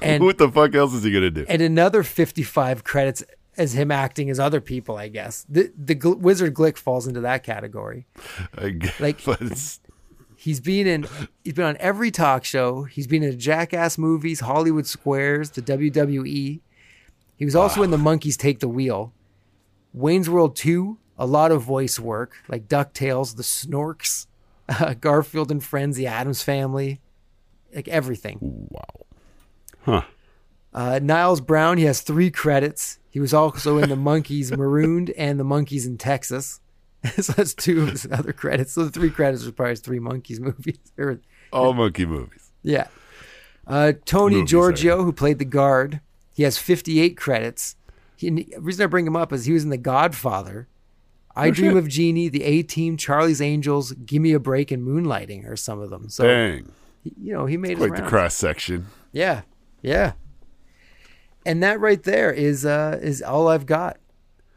and 0.00 0.24
what 0.24 0.38
the 0.38 0.48
fuck 0.48 0.74
else 0.74 0.94
is 0.94 1.04
he 1.04 1.12
gonna 1.12 1.30
do? 1.30 1.44
and 1.48 1.60
another 1.60 2.02
55 2.02 2.82
credits 2.82 3.22
as 3.58 3.74
him 3.74 3.90
acting 3.90 4.30
as 4.30 4.40
other 4.40 4.60
people. 4.62 4.96
I 4.96 5.08
guess 5.08 5.44
the 5.50 5.70
the 5.76 5.94
Gl- 5.94 6.18
Wizard 6.18 6.54
Glick 6.54 6.78
falls 6.78 7.06
into 7.06 7.20
that 7.20 7.44
category. 7.44 8.06
I 8.56 8.70
guess, 8.70 8.98
like- 9.00 9.22
but 9.24 9.40
it's, 9.42 9.79
He's 10.40 10.58
been 10.58 10.86
in 10.86 11.06
he's 11.44 11.52
been 11.52 11.66
on 11.66 11.76
every 11.80 12.10
talk 12.10 12.46
show. 12.46 12.84
He's 12.84 13.06
been 13.06 13.22
in 13.22 13.38
Jackass 13.38 13.98
movies, 13.98 14.40
Hollywood 14.40 14.86
Squares, 14.86 15.50
the 15.50 15.60
WWE. 15.60 16.60
He 17.36 17.44
was 17.44 17.54
also 17.54 17.82
in 17.82 17.90
The 17.90 17.98
Monkees 17.98 18.38
Take 18.38 18.60
the 18.60 18.68
Wheel, 18.68 19.12
Wayne's 19.92 20.30
World 20.30 20.56
2, 20.56 20.96
a 21.18 21.26
lot 21.26 21.52
of 21.52 21.62
voice 21.62 22.00
work 22.00 22.36
like 22.48 22.68
DuckTales, 22.68 23.36
The 23.36 23.42
Snorks, 23.42 24.28
uh, 24.66 24.94
Garfield 25.00 25.50
and 25.50 25.62
Friends, 25.62 25.98
The 25.98 26.06
Addams 26.06 26.42
Family, 26.42 27.02
like 27.74 27.88
everything. 27.88 28.38
wow. 28.40 29.06
Huh. 29.82 30.02
Uh, 30.72 31.00
Niles 31.02 31.42
Brown, 31.42 31.76
he 31.76 31.84
has 31.84 32.00
three 32.00 32.30
credits. 32.30 32.98
He 33.10 33.20
was 33.20 33.34
also 33.34 33.76
in 33.76 33.90
The 33.90 33.94
Monkees 33.94 34.56
Marooned 34.56 35.10
and 35.18 35.38
The 35.38 35.44
Monkees 35.44 35.86
in 35.86 35.98
Texas. 35.98 36.60
so 37.20 37.32
that's 37.32 37.54
two 37.54 37.82
of 37.82 37.88
his 37.90 38.06
other 38.10 38.32
credits. 38.32 38.72
So 38.72 38.84
the 38.84 38.90
three 38.90 39.10
credits 39.10 39.46
are 39.46 39.52
probably 39.52 39.76
three 39.76 39.98
Monkees 40.00 40.38
movies. 40.40 40.78
Or- 40.98 41.20
All 41.52 41.72
Monkee 41.74 42.06
movies. 42.06 42.50
Yeah. 42.62 42.88
Uh, 43.66 43.92
Tony 44.04 44.36
Movies, 44.36 44.50
Giorgio, 44.50 45.04
who 45.04 45.12
played 45.12 45.38
the 45.38 45.44
guard, 45.44 46.00
he 46.34 46.42
has 46.42 46.58
58 46.58 47.16
credits. 47.16 47.76
He, 48.16 48.28
the 48.30 48.56
reason 48.60 48.82
I 48.82 48.86
bring 48.86 49.06
him 49.06 49.16
up 49.16 49.32
is 49.32 49.44
he 49.46 49.52
was 49.52 49.64
in 49.64 49.70
The 49.70 49.76
Godfather, 49.78 50.66
I 51.36 51.48
Oh, 51.48 51.50
Dream 51.52 51.70
shit. 51.72 51.76
of 51.78 51.88
Jeannie, 51.88 52.28
The 52.28 52.42
A 52.42 52.62
Team, 52.62 52.96
Charlie's 52.96 53.40
Angels, 53.40 53.92
Give 53.92 54.20
Me 54.20 54.32
a 54.32 54.40
Break, 54.40 54.70
and 54.70 54.86
Moonlighting 54.86 55.48
are 55.48 55.56
some 55.56 55.80
of 55.80 55.88
them. 55.90 56.08
So, 56.08 56.24
Dang. 56.26 56.70
you 57.04 57.32
know, 57.32 57.46
he 57.46 57.56
made 57.56 57.78
his 57.78 57.86
Quite 57.88 58.02
the 58.02 58.08
cross 58.08 58.34
section. 58.34 58.86
Yeah, 59.12 59.42
yeah. 59.82 60.12
And 61.46 61.62
that 61.62 61.80
right 61.80 62.02
there 62.02 62.30
is 62.32 62.66
uh, 62.66 62.98
is 63.00 63.22
all 63.22 63.48
I've 63.48 63.64
got 63.66 63.98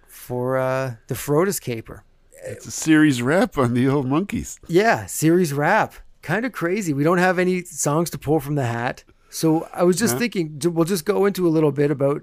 for 0.07 0.57
uh, 0.57 0.95
the 1.07 1.15
Frodis 1.15 1.61
Caper. 1.61 2.03
It's 2.45 2.65
a 2.65 2.71
series 2.71 3.21
wrap 3.21 3.57
on 3.57 3.73
the 3.73 3.87
old 3.87 4.05
Monkees. 4.05 4.59
Yeah, 4.67 5.05
series 5.05 5.53
wrap. 5.53 5.93
Kind 6.21 6.45
of 6.45 6.51
crazy. 6.51 6.93
We 6.93 7.03
don't 7.03 7.17
have 7.17 7.39
any 7.39 7.63
songs 7.63 8.09
to 8.11 8.17
pull 8.17 8.39
from 8.39 8.55
the 8.55 8.65
hat. 8.65 9.03
So 9.29 9.67
I 9.73 9.83
was 9.83 9.97
just 9.97 10.17
thinking 10.17 10.59
we'll 10.63 10.85
just 10.85 11.05
go 11.05 11.25
into 11.25 11.47
a 11.47 11.49
little 11.49 11.71
bit 11.71 11.89
about 11.91 12.21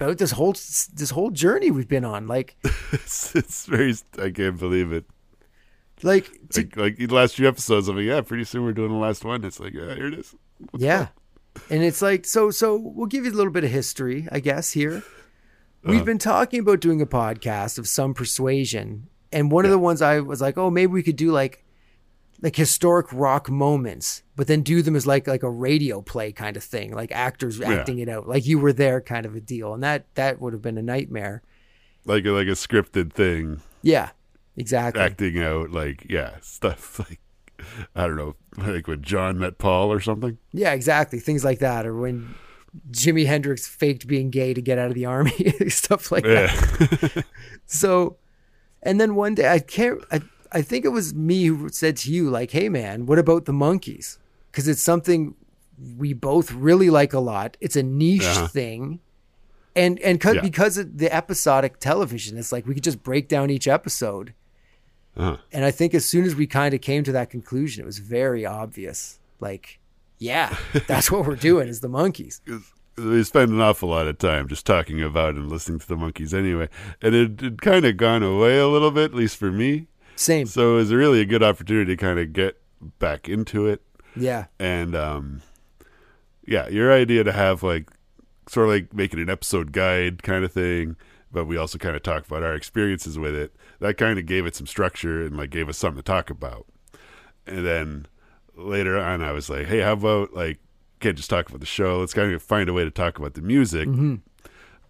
about 0.00 0.18
this 0.18 0.30
whole 0.32 0.52
this 0.52 1.10
whole 1.10 1.30
journey 1.30 1.70
we've 1.70 1.88
been 1.88 2.04
on. 2.04 2.26
Like 2.26 2.56
It's, 2.92 3.34
it's 3.36 3.66
very. 3.66 3.94
I 4.20 4.30
can't 4.30 4.58
believe 4.58 4.92
it. 4.92 5.04
like 6.02 6.30
to- 6.50 6.62
Like, 6.62 6.76
like 6.76 6.96
the 6.96 7.06
last 7.08 7.34
few 7.36 7.46
episodes, 7.48 7.88
I'm 7.88 7.96
like, 7.96 8.06
yeah, 8.06 8.20
pretty 8.22 8.44
soon 8.44 8.64
we're 8.64 8.72
doing 8.72 8.90
the 8.92 8.96
last 8.98 9.24
one. 9.24 9.44
It's 9.44 9.60
like, 9.60 9.74
yeah, 9.74 9.94
here 9.94 10.06
it 10.06 10.14
is. 10.14 10.34
yeah. 10.76 11.08
And 11.70 11.82
it's 11.82 12.00
like 12.02 12.24
so 12.24 12.50
so 12.50 12.76
we'll 12.76 13.06
give 13.06 13.24
you 13.24 13.32
a 13.32 13.34
little 13.34 13.52
bit 13.52 13.64
of 13.64 13.70
history, 13.70 14.28
I 14.32 14.40
guess 14.40 14.70
here. 14.72 15.02
We've 15.88 16.00
uh-huh. 16.00 16.04
been 16.04 16.18
talking 16.18 16.60
about 16.60 16.80
doing 16.80 17.00
a 17.00 17.06
podcast 17.06 17.78
of 17.78 17.88
some 17.88 18.12
persuasion, 18.12 19.08
and 19.32 19.50
one 19.50 19.64
of 19.64 19.70
the 19.70 19.78
ones 19.78 20.02
I 20.02 20.20
was 20.20 20.38
like, 20.38 20.58
"Oh, 20.58 20.68
maybe 20.68 20.92
we 20.92 21.02
could 21.02 21.16
do 21.16 21.32
like 21.32 21.64
like 22.42 22.56
historic 22.56 23.10
rock 23.10 23.48
moments, 23.48 24.22
but 24.36 24.48
then 24.48 24.60
do 24.60 24.82
them 24.82 24.94
as 24.94 25.06
like 25.06 25.26
like 25.26 25.42
a 25.42 25.50
radio 25.50 26.02
play 26.02 26.30
kind 26.30 26.58
of 26.58 26.62
thing, 26.62 26.94
like 26.94 27.10
actors 27.10 27.58
acting 27.62 28.00
it 28.00 28.08
out, 28.10 28.28
like 28.28 28.46
you 28.46 28.58
were 28.58 28.74
there 28.74 29.00
kind 29.00 29.24
of 29.24 29.34
a 29.34 29.40
deal." 29.40 29.72
And 29.72 29.82
that 29.82 30.14
that 30.14 30.42
would 30.42 30.52
have 30.52 30.60
been 30.60 30.76
a 30.76 30.82
nightmare. 30.82 31.42
Like 32.04 32.26
a, 32.26 32.32
like 32.32 32.48
a 32.48 32.52
scripted 32.52 33.14
thing, 33.14 33.62
Yeah. 33.80 34.10
Exactly. 34.58 35.00
acting 35.00 35.40
out 35.40 35.70
like 35.70 36.04
yeah 36.10 36.32
stuff 36.40 36.98
like 37.08 37.20
I 37.94 38.06
don't 38.06 38.16
know, 38.16 38.36
like 38.58 38.86
when 38.86 39.02
John 39.02 39.38
met 39.38 39.56
Paul 39.56 39.90
or 39.90 40.00
something. 40.00 40.36
Yeah, 40.52 40.72
exactly. 40.72 41.18
Things 41.18 41.44
like 41.44 41.60
that 41.60 41.86
or 41.86 41.96
when 41.96 42.34
Jimi 42.90 43.26
Hendrix 43.26 43.66
faked 43.66 44.06
being 44.06 44.30
gay 44.30 44.52
to 44.54 44.60
get 44.62 44.78
out 44.78 44.88
of 44.88 44.94
the 44.94 45.06
army, 45.06 45.32
stuff 45.68 46.12
like 46.12 46.24
that. 46.24 47.24
So, 47.66 48.16
and 48.82 48.98
then 49.00 49.14
one 49.14 49.34
day 49.34 49.48
I 49.52 49.58
can't. 49.58 50.00
I 50.10 50.20
I 50.50 50.62
think 50.62 50.84
it 50.86 50.88
was 50.88 51.14
me 51.14 51.44
who 51.46 51.68
said 51.68 51.96
to 51.98 52.10
you, 52.12 52.30
like, 52.30 52.50
"Hey, 52.52 52.68
man, 52.70 53.04
what 53.06 53.18
about 53.18 53.44
the 53.44 53.52
Monkees? 53.52 54.16
Because 54.50 54.66
it's 54.68 54.82
something 54.82 55.34
we 55.98 56.12
both 56.14 56.50
really 56.52 56.88
like 56.90 57.12
a 57.12 57.20
lot. 57.20 57.56
It's 57.60 57.76
a 57.76 57.82
niche 57.82 58.22
Uh-huh. 58.24 58.46
thing, 58.48 59.00
and 59.76 59.98
and 60.00 60.18
'cause- 60.20 60.36
Yeah. 60.36 60.40
because 60.40 60.78
of 60.78 60.96
the 60.98 61.14
episodic 61.14 61.78
television, 61.78 62.38
it's 62.38 62.52
like 62.52 62.66
we 62.66 62.74
could 62.74 62.82
just 62.84 63.02
break 63.02 63.28
down 63.28 63.50
each 63.50 63.68
episode. 63.68 64.32
Uh-huh. 65.16 65.36
And 65.52 65.64
I 65.64 65.70
think 65.70 65.94
as 65.94 66.04
soon 66.06 66.24
as 66.24 66.34
we 66.34 66.46
kind 66.46 66.72
of 66.74 66.80
came 66.80 67.04
to 67.04 67.12
that 67.12 67.28
conclusion, 67.28 67.82
it 67.82 67.86
was 67.86 67.98
very 67.98 68.46
obvious. 68.46 69.18
Like, 69.40 69.78
yeah, 70.18 70.56
that's 70.86 71.10
what 71.10 71.26
we're 71.26 71.36
doing 71.36 71.68
is 71.68 71.80
the 71.80 71.88
Monkees. 71.88 72.40
we 72.96 73.22
spend 73.24 73.50
an 73.52 73.60
awful 73.60 73.88
lot 73.88 74.06
of 74.06 74.18
time 74.18 74.48
just 74.48 74.66
talking 74.66 75.02
about 75.02 75.34
and 75.34 75.48
listening 75.50 75.78
to 75.78 75.88
the 75.88 75.96
Monkees 75.96 76.34
anyway, 76.34 76.68
and 77.02 77.14
it 77.14 77.40
had 77.40 77.62
kind 77.62 77.84
of 77.84 77.96
gone 77.96 78.22
away 78.22 78.58
a 78.58 78.68
little 78.68 78.90
bit, 78.90 79.12
at 79.12 79.14
least 79.14 79.36
for 79.36 79.50
me. 79.52 79.86
Same. 80.16 80.46
So 80.46 80.72
it 80.72 80.76
was 80.76 80.92
really 80.92 81.20
a 81.20 81.24
good 81.24 81.42
opportunity 81.44 81.94
to 81.94 82.00
kind 82.00 82.18
of 82.18 82.32
get 82.32 82.60
back 82.98 83.28
into 83.28 83.66
it. 83.66 83.82
Yeah. 84.16 84.46
and 84.58 84.96
um 84.96 85.42
yeah 86.44 86.66
your 86.68 86.92
idea 86.92 87.22
to 87.22 87.30
have 87.30 87.62
like 87.62 87.88
sort 88.48 88.66
of 88.68 88.72
like 88.74 88.92
making 88.94 89.20
an 89.20 89.30
episode 89.30 89.70
guide 89.70 90.22
kind 90.24 90.44
of 90.44 90.50
thing 90.50 90.96
but 91.30 91.44
we 91.44 91.56
also 91.56 91.78
kind 91.78 91.94
of 91.94 92.02
talk 92.02 92.26
about 92.26 92.42
our 92.42 92.54
experiences 92.54 93.16
with 93.18 93.34
it 93.36 93.54
that 93.78 93.96
kind 93.96 94.18
of 94.18 94.26
gave 94.26 94.44
it 94.46 94.56
some 94.56 94.66
structure 94.66 95.24
and 95.24 95.36
like 95.36 95.50
gave 95.50 95.68
us 95.68 95.78
something 95.78 95.98
to 95.98 96.02
talk 96.02 96.30
about 96.30 96.66
and 97.46 97.64
then 97.64 98.06
later 98.58 98.98
on 98.98 99.22
i 99.22 99.32
was 99.32 99.48
like 99.48 99.66
hey 99.66 99.80
how 99.80 99.92
about 99.92 100.34
like 100.34 100.58
can't 101.00 101.16
just 101.16 101.30
talk 101.30 101.48
about 101.48 101.60
the 101.60 101.66
show 101.66 102.00
let's 102.00 102.12
kind 102.14 102.32
of 102.32 102.42
find 102.42 102.68
a 102.68 102.72
way 102.72 102.84
to 102.84 102.90
talk 102.90 103.18
about 103.18 103.34
the 103.34 103.40
music 103.40 103.88
mm-hmm. 103.88 104.16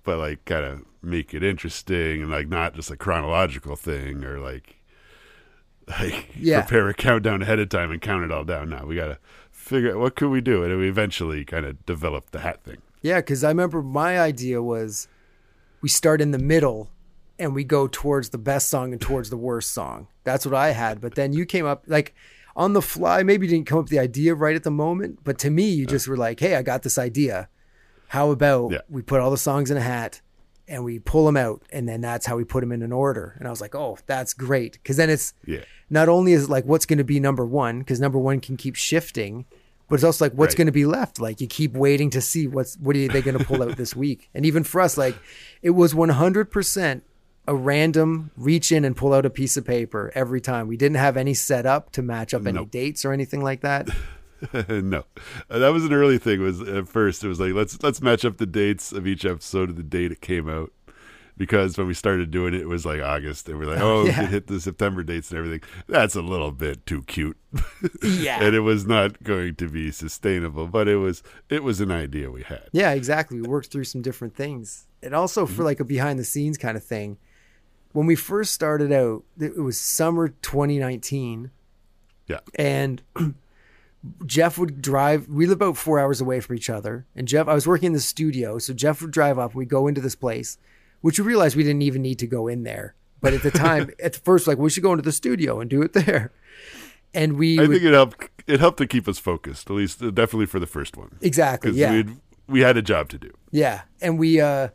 but 0.04 0.18
like 0.18 0.44
kind 0.46 0.64
of 0.64 0.82
make 1.02 1.34
it 1.34 1.42
interesting 1.42 2.22
and 2.22 2.30
like 2.30 2.48
not 2.48 2.74
just 2.74 2.90
a 2.90 2.96
chronological 2.96 3.76
thing 3.76 4.24
or 4.24 4.38
like 4.40 4.76
like 6.00 6.28
Yeah. 6.36 6.62
prepare 6.62 6.88
a 6.88 6.94
countdown 6.94 7.42
ahead 7.42 7.58
of 7.58 7.68
time 7.68 7.90
and 7.90 8.00
count 8.00 8.24
it 8.24 8.32
all 8.32 8.44
down. 8.44 8.68
Now 8.70 8.84
we 8.84 8.94
gotta 8.94 9.18
figure 9.50 9.92
out 9.92 9.98
what 9.98 10.16
could 10.16 10.28
we 10.28 10.40
do, 10.40 10.62
and 10.62 10.78
we 10.78 10.88
eventually 10.88 11.44
kind 11.44 11.64
of 11.64 11.84
developed 11.86 12.32
the 12.32 12.40
hat 12.40 12.62
thing. 12.64 12.78
Yeah, 13.00 13.16
because 13.20 13.44
I 13.44 13.48
remember 13.48 13.80
my 13.82 14.18
idea 14.20 14.62
was 14.62 15.08
we 15.80 15.88
start 15.88 16.20
in 16.20 16.30
the 16.32 16.38
middle 16.38 16.90
and 17.38 17.54
we 17.54 17.64
go 17.64 17.86
towards 17.86 18.30
the 18.30 18.38
best 18.38 18.68
song 18.68 18.92
and 18.92 19.00
towards 19.00 19.30
the 19.30 19.36
worst 19.36 19.72
song. 19.72 20.08
That's 20.24 20.44
what 20.44 20.54
I 20.54 20.70
had. 20.72 21.00
But 21.00 21.14
then 21.14 21.32
you 21.32 21.46
came 21.46 21.64
up 21.64 21.84
like 21.86 22.14
on 22.59 22.72
the 22.74 22.82
fly, 22.82 23.22
maybe 23.22 23.46
you 23.46 23.52
didn't 23.52 23.66
come 23.66 23.78
up 23.78 23.84
with 23.84 23.90
the 23.92 23.98
idea 24.00 24.34
right 24.34 24.56
at 24.56 24.64
the 24.64 24.70
moment. 24.70 25.20
But 25.24 25.38
to 25.38 25.48
me, 25.50 25.70
you 25.70 25.86
just 25.86 26.09
were 26.09 26.16
like, 26.16 26.40
hey, 26.40 26.56
I 26.56 26.62
got 26.62 26.82
this 26.82 26.98
idea. 26.98 27.48
How 28.09 28.30
about 28.30 28.72
Yeah. 28.72 28.80
we 28.90 29.00
put 29.00 29.20
all 29.20 29.30
the 29.30 29.36
songs 29.38 29.70
in 29.70 29.76
a 29.76 29.80
hat 29.80 30.20
and 30.66 30.84
we 30.84 30.98
pull 30.98 31.24
them 31.24 31.36
out, 31.36 31.62
and 31.72 31.88
then 31.88 32.00
that's 32.02 32.26
how 32.26 32.36
we 32.36 32.44
put 32.44 32.61
them 32.61 32.72
in 32.72 32.82
an 32.82 32.92
order. 32.92 33.34
And 33.38 33.46
I 33.46 33.50
was 33.50 33.61
like, 33.62 33.74
oh, 33.74 33.96
that's 34.06 34.34
great, 34.34 34.72
because 34.74 34.96
then 34.98 35.09
it's 35.09 35.32
Yeah. 35.46 35.61
not 35.88 36.11
only 36.11 36.32
is 36.32 36.44
it 36.44 36.50
like 36.50 36.64
what's 36.66 36.84
going 36.84 36.98
to 36.98 37.04
be 37.04 37.20
number 37.20 37.46
one, 37.46 37.78
because 37.78 38.00
number 38.00 38.18
one 38.18 38.40
can 38.40 38.56
keep 38.59 38.74
shifting, 38.74 39.46
but 39.88 39.94
it's 39.94 40.04
also 40.04 40.26
like 40.26 40.32
what's 40.34 40.52
Right. 40.52 40.59
going 40.59 40.66
to 40.66 40.72
be 40.72 40.84
left. 40.84 41.18
Like 41.20 41.40
you 41.40 41.46
keep 41.46 41.72
waiting 41.74 42.11
to 42.11 42.20
see 42.20 42.46
what's 42.46 42.76
what 42.76 42.96
are 42.96 43.09
they 43.09 43.22
going 43.22 43.38
to 43.38 43.44
pull 43.44 43.62
out 43.62 43.76
this 43.78 43.96
week. 43.96 44.28
And 44.34 44.44
even 44.44 44.62
for 44.64 44.82
us, 44.82 44.98
like 44.98 45.16
it 45.62 45.70
was 45.70 45.94
one 45.94 46.11
hundred 46.11 46.50
percent 46.50 47.04
a 47.49 47.55
random 47.55 48.30
reach 48.36 48.70
in 48.70 48.84
and 48.84 48.96
pull 48.96 49.12
out 49.12 49.26
a 49.26 49.30
piece 49.30 49.57
of 49.57 49.64
paper 49.64 50.12
every 50.14 50.40
time. 50.40 50.68
We 50.68 50.76
didn't 50.76 50.99
have 50.99 51.16
any 51.16 51.34
set 51.34 51.66
up 51.66 51.90
to 51.92 52.03
match 52.03 52.32
up 52.34 52.42
any 52.46 52.53
Nope. 52.59 52.70
dates 52.70 53.05
or 53.05 53.12
anything 53.12 53.42
like 53.42 53.62
that. 53.62 53.88
no, 54.68 55.05
Uh, 55.51 55.59
that 55.59 55.70
was 55.72 55.84
an 55.84 55.92
early 55.92 56.18
thing. 56.18 56.40
Was 56.40 56.61
at 56.61 56.88
first 56.88 57.24
it 57.24 57.28
was 57.28 57.40
like 57.40 57.55
let's 57.55 57.82
let's 57.82 58.01
match 58.01 58.24
up 58.24 58.36
the 58.36 58.46
dates 58.46 58.92
of 58.92 59.07
each 59.07 59.24
episode 59.24 59.70
of 59.70 59.76
the 59.76 59.82
date 59.82 60.12
it 60.12 60.20
came 60.20 60.49
out. 60.49 60.72
Because 61.36 61.78
when 61.78 61.86
we 61.86 61.94
started 61.94 62.32
doing 62.32 62.53
it, 62.53 62.61
it 62.62 62.66
was 62.68 62.84
like 62.84 63.01
August, 63.01 63.49
and 63.49 63.59
we're 63.61 63.66
like, 63.66 63.80
"Oh, 63.80 64.03
we 64.03 64.09
Yeah. 64.09 64.14
can 64.16 64.26
hit 64.26 64.46
the 64.49 64.61
September 64.61 65.05
dates 65.05 65.30
and 65.30 65.38
everything." 65.38 65.61
That's 65.88 66.16
a 66.16 66.20
little 66.22 66.51
bit 66.51 66.84
too 66.84 67.03
cute, 67.05 67.36
Yeah. 68.03 68.42
and 68.42 68.57
it 68.57 68.61
was 68.61 68.86
not 68.88 69.22
going 69.22 69.55
to 69.55 69.68
be 69.68 69.92
sustainable. 69.92 70.66
But 70.66 70.88
it 70.88 70.96
was, 70.96 71.22
it 71.49 71.62
was 71.62 71.80
an 71.80 71.92
idea 71.92 72.28
we 72.32 72.42
had. 72.42 72.68
Yeah, 72.72 72.90
exactly. 72.90 73.40
We 73.40 73.46
worked 73.49 73.70
through 73.70 73.84
some 73.84 74.03
different 74.03 74.34
things. 74.34 74.86
And 75.01 75.14
also 75.14 75.46
Mm-hmm. 75.46 75.55
for 75.55 75.62
like 75.62 75.78
a 75.78 75.84
behind 75.84 76.18
the 76.18 76.24
scenes 76.24 76.59
kind 76.59 76.76
of 76.76 76.82
thing. 76.82 77.18
When 77.93 78.07
we 78.07 78.14
first 78.14 78.53
started 78.53 78.93
out, 78.93 79.24
it 79.41 79.57
was 79.57 79.80
summer 79.80 80.28
2019 80.28 81.51
Yeah, 82.26 82.41
and 82.55 83.03
Jeff 84.26 84.59
would 84.59 84.80
drive. 84.80 85.28
We 85.28 85.47
live 85.47 85.57
about 85.57 85.76
four 85.76 85.99
hours 85.99 86.20
away 86.20 86.41
from 86.41 86.57
each 86.57 86.70
other. 86.70 87.07
And 87.16 87.26
Jeff, 87.26 87.49
I 87.49 87.55
was 87.55 87.66
working 87.66 87.89
in 87.89 87.93
the 87.95 88.01
studio. 88.01 88.59
So 88.59 88.72
Jeff 88.72 89.03
would 89.03 89.11
drive 89.11 89.39
up. 89.39 89.55
We'd 89.55 89.68
go 89.68 89.86
into 89.86 90.01
this 90.01 90.14
place, 90.14 90.59
which 91.01 91.18
we 91.18 91.24
realized 91.26 91.57
we 91.57 91.64
didn't 91.64 91.82
even 91.82 92.03
need 92.03 92.18
to 92.20 92.26
go 92.26 92.47
in 92.47 92.62
there. 92.62 92.95
But 93.20 93.32
at 93.32 93.43
the 93.43 93.51
time, 93.51 93.91
at 94.03 94.12
the 94.12 94.20
first, 94.20 94.47
like, 94.47 94.59
we 94.59 94.70
should 94.70 94.82
go 94.82 94.93
into 94.93 95.03
the 95.03 95.12
studio 95.12 95.61
and 95.61 95.68
do 95.68 95.82
it 95.82 95.93
there. 95.93 96.30
And 97.12 97.36
we 97.36 97.59
I 97.59 97.62
would, 97.62 97.70
think 97.70 97.82
it 97.82 97.93
helped. 97.93 98.28
It 98.47 98.61
helped 98.61 98.78
to 98.78 98.86
keep 98.86 99.09
us 99.09 99.18
focused, 99.18 99.68
at 99.70 99.76
least 99.76 100.03
uh, 100.03 100.11
definitely 100.11 100.47
for 100.47 100.61
the 100.61 100.66
first 100.66 100.97
one, 100.97 101.16
exactly. 101.20 101.72
Yeah. 101.72 101.93
we 101.93 102.05
we 102.47 102.61
had 102.61 102.76
a 102.76 102.82
job 102.82 103.09
to 103.11 103.18
do. 103.18 103.30
Yeah, 103.51 103.82
and 104.01 104.18
we 104.18 104.41
uh 104.41 104.68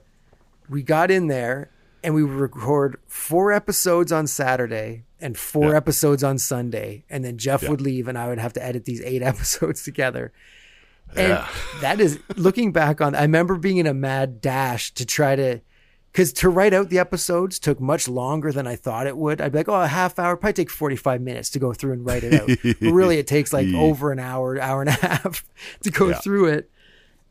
we 0.68 0.82
got 0.82 1.12
in 1.12 1.28
there 1.28 1.70
and 2.04 2.14
we 2.14 2.24
would 2.24 2.34
record 2.34 2.98
four 3.08 3.52
episodes 3.52 4.12
on 4.12 4.28
Saturday 4.28 5.04
and 5.22 5.38
four 5.38 5.72
Yeah. 5.72 5.78
episodes 5.78 6.24
on 6.24 6.38
Sunday, 6.38 7.06
and 7.10 7.24
then 7.24 7.38
Jeff 7.38 7.64
Yeah. 7.64 7.70
would 7.70 7.82
leave 7.82 8.08
and 8.08 8.18
I 8.18 8.28
would 8.28 8.40
have 8.40 8.54
to 8.54 8.64
edit 8.64 8.86
these 8.86 9.02
eight 9.02 9.22
episodes 9.32 9.84
together. 9.84 10.32
And 11.16 11.30
Yeah. 11.30 11.48
that 11.82 12.00
is 12.02 12.20
looking 12.36 12.72
back 12.72 13.00
on. 13.02 13.16
I 13.16 13.22
remember 13.22 13.56
being 13.56 13.78
in 13.78 13.88
a 13.88 13.94
mad 13.94 14.42
dash 14.42 14.94
to 14.96 15.06
try 15.06 15.36
to. 15.36 15.62
Because 16.12 16.32
to 16.34 16.50
write 16.50 16.76
out 16.76 16.90
the 16.92 17.00
episodes 17.00 17.58
took 17.58 17.80
much 17.82 18.08
longer 18.08 18.52
than 18.52 18.68
I 18.68 18.76
thought 18.76 19.08
it 19.08 19.18
would. 19.18 19.42
I'd 19.42 19.52
be 19.52 19.58
like, 19.58 19.68
oh, 19.70 19.82
a 19.82 19.88
half 19.88 20.20
hour, 20.20 20.38
probably 20.38 20.54
take 20.54 20.70
45 20.70 21.22
minutes 21.22 21.50
to 21.50 21.58
go 21.60 21.74
through 21.74 21.94
and 21.94 22.06
write 22.06 22.24
it 22.24 22.36
out. 22.40 22.50
but 22.80 22.92
really, 22.92 23.18
it 23.18 23.26
takes 23.26 23.52
like 23.52 23.66
over 23.74 24.12
an 24.12 24.20
hour, 24.20 24.60
hour 24.60 24.82
and 24.82 24.90
a 24.90 24.94
half 24.94 25.44
to 25.82 25.90
go 25.90 26.14
through 26.14 26.50
it. 26.50 26.70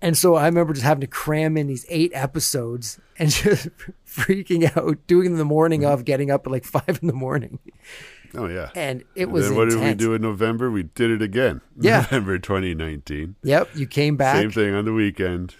And 0.02 0.18
so 0.18 0.34
I 0.34 0.46
remember 0.46 0.72
just 0.74 0.84
having 0.84 1.00
to 1.02 1.06
cram 1.06 1.56
in 1.56 1.68
these 1.68 1.86
eight 1.88 2.10
episodes 2.14 2.98
and 3.18 3.30
just 3.30 3.68
freaking 4.06 4.76
out, 4.76 4.98
doing 5.06 5.36
the 5.36 5.44
morning 5.44 5.84
of, 5.84 6.04
getting 6.04 6.30
up 6.30 6.46
at 6.46 6.50
like 6.52 6.64
five 6.64 6.98
in 7.00 7.06
the 7.06 7.14
morning. 7.14 7.58
Oh 8.34 8.46
yeah, 8.48 8.70
And 8.74 9.04
it 9.14 9.30
was 9.30 9.48
then 9.48 9.56
what 9.58 9.68
did 9.68 9.78
we 9.78 9.94
do 9.94 10.14
in 10.14 10.22
November? 10.22 10.70
We 10.70 10.84
did 10.84 11.10
it 11.10 11.22
again. 11.22 11.60
Yeah. 11.80 12.00
November 12.00 12.38
2019. 12.38 13.36
Yep, 13.42 13.70
you 13.74 13.86
came 13.86 14.16
back, 14.16 14.36
Same 14.36 14.50
thing 14.50 14.74
on 14.74 14.84
the 14.86 14.92
weekend. 14.92 15.54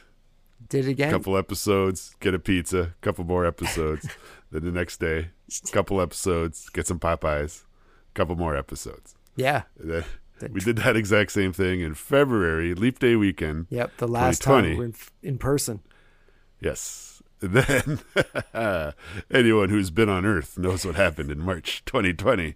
did 0.69 0.87
it 0.87 0.91
again. 0.93 1.11
couple 1.11 1.37
episodes, 1.37 2.15
get 2.21 2.33
a 2.35 2.39
pizza, 2.39 2.95
couple 3.01 3.25
more 3.25 3.45
episodes. 3.47 4.09
then 4.51 4.65
the 4.65 4.73
next 4.73 5.01
day, 5.01 5.29
couple 5.71 6.01
episodes, 6.01 6.69
get 6.71 6.87
some 6.87 6.99
Popeyes, 6.99 7.65
couple 8.15 8.37
more 8.37 8.57
episodes. 8.57 9.15
Yeah, 9.37 9.63
And 9.79 9.91
then 9.91 10.05
we 10.51 10.61
did 10.61 10.77
that 10.79 10.97
exact 10.97 11.33
same 11.33 11.53
thing 11.53 11.81
in 11.81 11.95
February, 11.95 12.75
Leap 12.75 12.99
Day 12.99 13.17
weekend. 13.17 13.67
yep. 13.71 13.93
The 13.99 14.09
last 14.09 14.43
time 14.43 14.65
we 14.65 14.75
were 14.77 14.85
in, 14.87 14.95
in 15.23 15.39
person. 15.39 15.81
Yes. 16.61 17.23
And 17.41 17.53
then 17.55 18.01
anyone 19.31 19.69
who's 19.69 19.91
been 19.91 20.09
on 20.09 20.25
Earth 20.25 20.59
knows 20.59 20.85
what 20.85 20.95
happened 20.95 21.31
in 21.31 21.39
March 21.41 21.85
2020. 21.85 22.55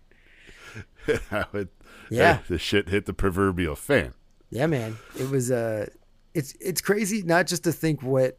How 1.30 1.46
it, 1.54 1.68
Yeah. 2.10 2.38
the 2.48 2.58
shit 2.58 2.88
hit 2.88 3.06
the 3.06 3.12
proverbial 3.12 3.76
fan. 3.76 4.14
Yeah, 4.50 4.66
man. 4.66 4.96
It 5.18 5.28
was 5.30 5.50
uh 5.50 5.86
it's 6.34 6.54
it's 6.60 6.80
crazy 6.80 7.22
not 7.22 7.46
just 7.46 7.64
to 7.64 7.72
think 7.72 8.02
what 8.02 8.38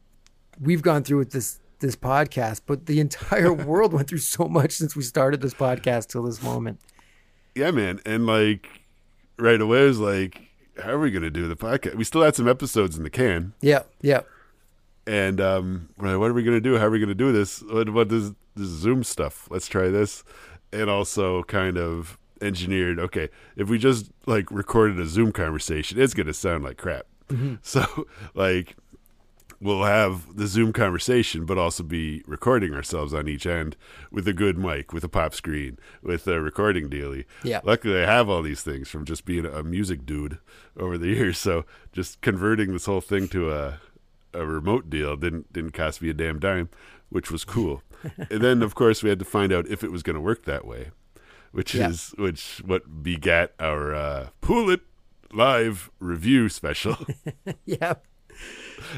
we've 0.59 0.81
gone 0.81 1.03
through 1.03 1.17
with 1.19 1.31
this 1.31 1.59
this 1.79 1.95
podcast, 1.95 2.61
but 2.65 2.85
the 2.85 2.99
entire 2.99 3.53
world 3.53 3.93
went 3.93 4.07
through 4.07 4.17
so 4.19 4.45
much 4.47 4.71
since 4.71 4.95
we 4.95 5.03
started 5.03 5.41
this 5.41 5.53
podcast 5.53 6.07
till 6.07 6.23
this 6.23 6.41
moment. 6.41 6.79
Yeah, 7.55 7.71
man. 7.71 7.99
And 8.05 8.25
like 8.25 8.67
right 9.37 9.59
away, 9.59 9.85
was 9.85 9.99
like, 9.99 10.41
how 10.81 10.91
are 10.91 10.99
we 10.99 11.11
going 11.11 11.23
to 11.23 11.29
do 11.29 11.47
the 11.47 11.55
podcast? 11.55 11.95
We 11.95 12.03
still 12.03 12.21
had 12.21 12.35
some 12.35 12.47
episodes 12.47 12.97
in 12.97 13.03
the 13.03 13.09
can. 13.09 13.53
Yeah, 13.61 13.83
yeah. 14.01 14.21
And 15.05 15.39
um, 15.39 15.89
we're 15.97 16.09
like, 16.09 16.19
what 16.19 16.29
are 16.31 16.33
we 16.33 16.43
going 16.43 16.57
to 16.57 16.61
do? 16.61 16.77
How 16.77 16.87
are 16.87 16.91
we 16.91 16.99
going 16.99 17.09
to 17.09 17.15
do 17.15 17.31
this? 17.31 17.61
What, 17.61 17.89
what 17.89 18.11
is 18.11 18.31
this 18.55 18.67
Zoom 18.67 19.03
stuff? 19.03 19.47
Let's 19.49 19.67
try 19.67 19.89
this. 19.89 20.23
And 20.73 20.89
also 20.89 21.43
kind 21.43 21.77
of 21.77 22.17
engineered, 22.41 22.99
okay, 22.99 23.29
if 23.55 23.69
we 23.69 23.77
just 23.77 24.11
like 24.25 24.51
recorded 24.51 24.99
a 24.99 25.05
Zoom 25.05 25.31
conversation, 25.31 25.99
it's 25.99 26.13
going 26.13 26.27
to 26.27 26.33
sound 26.33 26.63
like 26.63 26.77
crap. 26.77 27.05
So, 27.61 28.07
like, 28.35 28.77
we'll 29.59 29.83
have 29.83 30.35
the 30.35 30.47
Zoom 30.47 30.71
conversation, 30.73 31.45
but 31.45 31.57
also 31.57 31.83
be 31.83 32.23
recording 32.27 32.73
ourselves 32.73 33.13
on 33.13 33.27
each 33.27 33.45
end 33.45 33.75
with 34.11 34.27
a 34.27 34.33
good 34.33 34.57
mic, 34.57 34.93
with 34.93 35.03
a 35.03 35.09
pop 35.09 35.33
screen, 35.33 35.77
with 36.01 36.27
a 36.27 36.41
recording 36.41 36.89
dealie. 36.89 37.25
Yeah. 37.43 37.61
Luckily, 37.63 38.01
I 38.03 38.05
have 38.05 38.29
all 38.29 38.41
these 38.41 38.61
things 38.61 38.87
from 38.89 39.05
just 39.05 39.25
being 39.25 39.45
a 39.45 39.63
music 39.63 40.05
dude 40.05 40.37
over 40.77 40.97
the 40.97 41.07
years. 41.07 41.37
So, 41.39 41.65
just 41.91 42.21
converting 42.21 42.73
this 42.73 42.85
whole 42.85 43.01
thing 43.01 43.27
to 43.29 43.51
a 43.51 43.79
a 44.33 44.45
remote 44.45 44.89
deal 44.89 45.15
didn't 45.15 45.51
didn't 45.53 45.71
cost 45.71 46.01
me 46.01 46.09
a 46.09 46.13
damn 46.13 46.39
dime, 46.39 46.69
which 47.09 47.31
was 47.31 47.43
cool. 47.43 47.81
and 48.29 48.41
then, 48.41 48.61
of 48.61 48.75
course, 48.75 49.01
we 49.01 49.09
had 49.09 49.19
to 49.19 49.25
find 49.25 49.51
out 49.51 49.67
if 49.67 49.83
it 49.83 49.91
was 49.91 50.03
going 50.03 50.15
to 50.15 50.21
work 50.21 50.45
that 50.45 50.65
way, 50.65 50.91
which 51.51 51.73
Yeah. 51.73 51.89
is 51.89 52.13
which 52.17 52.61
what 52.63 53.01
begat 53.01 53.53
our 53.59 53.95
uh, 53.95 54.29
Pool 54.41 54.69
It 54.69 54.81
live 55.33 55.89
review 55.99 56.49
special. 56.49 56.97
Yeah. 57.65 57.95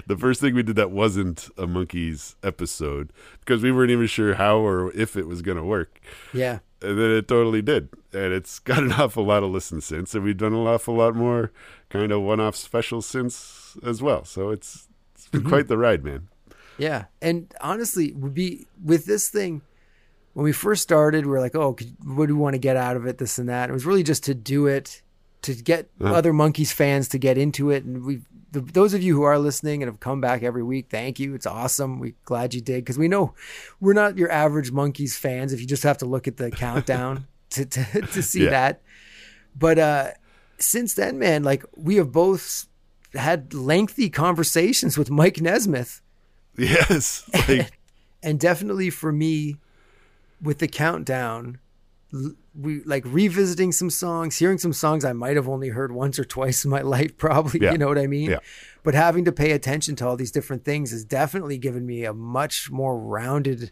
The 0.08 0.18
first 0.18 0.42
thing 0.42 0.56
we 0.56 0.64
did 0.64 0.76
that 0.76 0.92
wasn't 0.92 1.48
a 1.58 1.66
Monkees 1.66 2.36
episode 2.44 3.14
because 3.40 3.64
we 3.64 3.72
weren't 3.72 3.92
even 3.92 4.08
sure 4.08 4.36
how 4.36 4.58
or 4.58 4.92
if 4.94 5.16
it 5.16 5.26
was 5.28 5.42
going 5.42 5.58
to 5.58 5.64
work 5.64 6.02
Yeah. 6.34 6.60
and 6.82 6.98
then 7.00 7.12
it 7.12 7.28
totally 7.28 7.62
did 7.62 7.90
and 8.14 8.34
it's 8.34 8.60
got 8.60 8.80
an 8.84 8.92
awful 8.94 9.26
lot 9.26 9.44
of 9.44 9.52
listens 9.52 9.86
since 9.86 10.14
and 10.14 10.24
we've 10.24 10.38
done 10.38 10.54
an 10.54 10.68
awful 10.68 10.96
lot 10.96 11.16
more 11.16 11.52
kind 11.90 12.12
of 12.12 12.22
one-off 12.22 12.56
specials 12.56 13.06
since 13.06 13.78
as 13.84 14.02
well 14.02 14.26
so 14.26 14.50
it's 14.50 14.88
it's 15.16 15.28
been 15.30 15.42
mm-hmm. 15.42 15.50
quite 15.50 15.68
the 15.68 15.78
ride 15.78 16.04
man 16.04 16.28
Yeah, 16.78 17.06
and 17.22 17.54
honestly, 17.60 18.14
would 18.14 18.34
be 18.34 18.66
with 18.82 19.06
this 19.06 19.28
thing 19.30 19.62
when 20.34 20.46
we 20.46 20.54
first 20.54 20.82
started. 20.82 21.26
We 21.26 21.32
were 21.32 21.42
like, 21.42 21.54
"Oh, 21.56 21.74
could, 21.74 21.94
what 22.06 22.28
do 22.28 22.36
we 22.36 22.42
want 22.42 22.54
to 22.54 22.60
get 22.60 22.78
out 22.78 22.96
of 22.96 23.06
it? 23.06 23.18
This 23.18 23.38
and 23.38 23.50
that." 23.50 23.70
It 23.70 23.74
was 23.74 23.86
really 23.86 24.04
just 24.04 24.24
to 24.26 24.34
do 24.34 24.66
it, 24.68 25.02
to 25.42 25.54
get 25.56 25.90
uh-huh. 26.00 26.14
other 26.14 26.32
Monkees 26.32 26.72
fans 26.72 27.10
to 27.10 27.18
get 27.18 27.38
into 27.38 27.70
it. 27.70 27.84
And 27.84 28.06
we, 28.06 28.22
the, 28.52 28.62
those 28.62 28.94
of 28.94 29.02
you 29.04 29.16
who 29.16 29.24
are 29.24 29.38
listening 29.40 29.82
and 29.84 29.90
have 29.92 30.00
come 30.00 30.22
back 30.22 30.44
every 30.44 30.64
week, 30.64 30.88
thank 30.90 31.20
you. 31.20 31.34
It's 31.36 31.46
awesome. 31.46 32.00
We 32.00 32.16
glad 32.26 32.54
you 32.54 32.62
did 32.62 32.84
because 32.84 32.98
we 32.98 33.08
know 33.08 33.34
we're 33.80 33.94
not 33.94 34.18
your 34.18 34.32
average 34.32 34.72
Monkees 34.72 35.16
fans. 35.18 35.54
If 35.54 35.60
you 35.62 35.68
just 35.68 35.84
have 35.84 35.98
to 36.00 36.06
look 36.06 36.28
at 36.28 36.38
the 36.38 36.50
countdown 36.52 37.28
to 37.52 37.66
to, 37.66 37.84
to 38.02 38.22
see 38.24 38.46
Yeah. 38.46 38.50
that, 38.52 38.82
but 39.58 39.78
uh, 39.80 40.12
since 40.58 40.94
then, 40.96 41.20
man, 41.20 41.44
like 41.44 41.64
we 41.76 41.96
have 41.98 42.12
both 42.12 42.68
had 43.14 43.54
lengthy 43.54 44.10
conversations 44.10 44.98
with 44.98 45.10
Mike 45.10 45.42
Nesmith. 45.42 46.02
yes 46.58 47.28
like 47.50 47.72
and 48.22 48.40
definitely 48.40 48.90
for 48.90 49.12
me 49.12 49.56
with 50.42 50.60
the 50.60 50.68
countdown 50.68 51.58
we 52.60 52.82
like 52.84 53.04
revisiting 53.06 53.72
some 53.72 53.90
songs 53.90 54.38
hearing 54.38 54.58
some 54.58 54.74
songs 54.74 55.06
i 55.06 55.14
might 55.14 55.36
have 55.36 55.48
only 55.48 55.70
heard 55.70 55.92
once 55.92 56.20
or 56.20 56.26
twice 56.26 56.66
in 56.66 56.72
my 56.72 56.82
life 56.96 57.16
probably 57.18 57.60
Yeah. 57.62 57.72
you 57.72 57.78
know 57.78 57.88
what 57.88 57.98
i 57.98 58.08
mean 58.08 58.32
Yeah. 58.32 58.40
but 58.84 58.94
having 58.96 59.24
to 59.26 59.32
pay 59.32 59.52
attention 59.52 59.96
to 59.98 60.08
all 60.08 60.16
these 60.18 60.32
different 60.32 60.66
things 60.66 60.92
has 60.92 61.04
definitely 61.06 61.58
given 61.58 61.86
me 61.86 62.04
a 62.04 62.14
much 62.14 62.70
more 62.72 62.98
rounded 63.00 63.72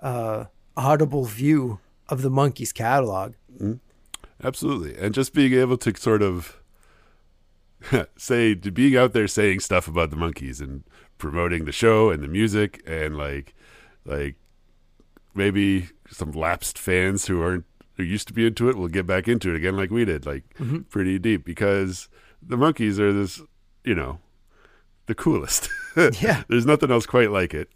uh 0.00 0.44
audible 0.76 1.24
view 1.24 1.80
of 2.08 2.22
the 2.22 2.30
Monkees 2.30 2.72
catalog 2.72 3.34
absolutely 4.42 4.96
and 4.98 5.14
just 5.14 5.32
being 5.32 5.52
able 5.54 5.76
to 5.78 5.92
sort 5.96 6.22
of 6.22 6.58
say 8.16 8.54
to 8.54 8.70
being 8.70 8.96
out 8.96 9.12
there 9.12 9.26
saying 9.28 9.60
stuff 9.60 9.88
about 9.88 10.10
the 10.10 10.16
Monkees 10.16 10.60
and 10.60 10.84
promoting 11.18 11.64
the 11.64 11.72
show 11.72 12.10
and 12.10 12.22
the 12.22 12.28
music 12.28 12.82
and 12.86 13.16
like 13.16 13.54
like 14.04 14.36
maybe 15.34 15.88
some 16.10 16.32
lapsed 16.32 16.78
fans 16.78 17.26
who 17.26 17.40
aren't 17.40 17.64
who 17.96 18.02
used 18.02 18.26
to 18.28 18.32
be 18.34 18.46
into 18.46 18.68
it 18.68 18.76
will 18.76 18.88
get 18.88 19.06
back 19.06 19.28
into 19.28 19.50
it 19.50 19.56
again 19.56 19.76
like 19.76 19.90
we 19.90 20.04
did 20.04 20.24
like 20.26 20.44
pretty 20.90 21.18
deep 21.18 21.44
because 21.44 22.08
the 22.40 22.56
Monkees 22.56 22.98
are 22.98 23.12
this 23.12 23.40
you 23.84 23.94
know 23.94 24.18
the 25.06 25.14
coolest 25.14 25.68
Yeah. 26.20 26.42
there's 26.48 26.66
nothing 26.66 26.90
else 26.90 27.06
quite 27.06 27.30
like 27.30 27.52
it 27.54 27.68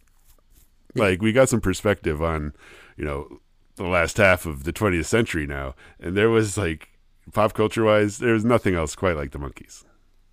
Like 0.94 1.20
we 1.20 1.32
got 1.32 1.48
some 1.50 1.60
perspective 1.60 2.22
on, 2.22 2.54
you 2.96 3.04
know, 3.04 3.40
the 3.74 3.84
last 3.84 4.16
half 4.16 4.46
of 4.46 4.64
the 4.64 4.72
20th 4.72 5.04
century 5.04 5.46
now, 5.46 5.74
and 6.00 6.16
there 6.16 6.30
was 6.30 6.56
like 6.56 6.88
pop 7.34 7.52
culture 7.52 7.84
wise, 7.84 8.16
there 8.18 8.32
was 8.32 8.44
nothing 8.46 8.74
else 8.74 8.96
quite 8.96 9.16
like 9.16 9.32
the 9.32 9.38
Monkees. 9.38 9.84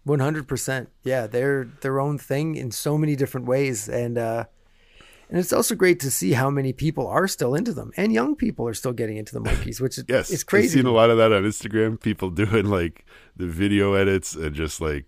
One 0.05 0.19
hundred 0.19 0.47
percent. 0.47 0.89
Yeah, 1.03 1.27
they're 1.27 1.67
their 1.81 1.99
own 1.99 2.17
thing 2.17 2.55
in 2.55 2.71
so 2.71 2.97
many 2.97 3.15
different 3.17 3.45
ways, 3.47 3.89
and 3.89 4.17
uh, 4.17 4.45
and 5.33 5.39
it's 5.39 5.51
also 5.51 5.73
great 5.73 5.99
to 6.01 6.11
see 6.11 6.33
how 6.33 6.51
many 6.51 6.73
people 6.73 7.07
are 7.07 7.27
still 7.27 7.55
into 7.55 7.73
them, 7.73 7.91
and 7.97 8.13
young 8.13 8.35
people 8.35 8.67
are 8.67 8.73
still 8.75 8.93
getting 8.93 9.17
into 9.17 9.33
the 9.33 9.41
Monkees, 9.41 9.81
which 9.81 9.97
is 9.97 10.05
Yes, 10.07 10.29
it's 10.29 10.45
I've 10.53 10.69
seen 10.69 10.85
a 10.85 10.91
lot 10.91 11.09
of 11.09 11.17
that 11.17 11.33
on 11.33 11.41
Instagram. 11.41 11.99
People 11.99 12.29
doing 12.29 12.65
like 12.65 13.03
the 13.35 13.47
video 13.47 13.95
edits 13.95 14.35
and 14.35 14.53
just 14.53 14.79
like 14.79 15.05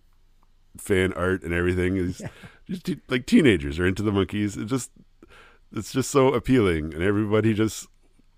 fan 0.80 1.14
art 1.14 1.44
and 1.44 1.54
everything. 1.54 1.98
Is 1.98 2.24
just 2.68 2.86
te- 2.86 3.02
like 3.08 3.28
teenagers 3.28 3.78
are 3.78 3.86
into 3.86 4.02
the 4.02 4.10
Monkees. 4.10 4.60
It 4.60 4.66
just 4.66 4.90
it's 5.72 5.94
just 5.94 6.10
so 6.10 6.30
appealing, 6.30 6.96
and 6.96 7.04
everybody 7.04 7.54
just 7.54 7.86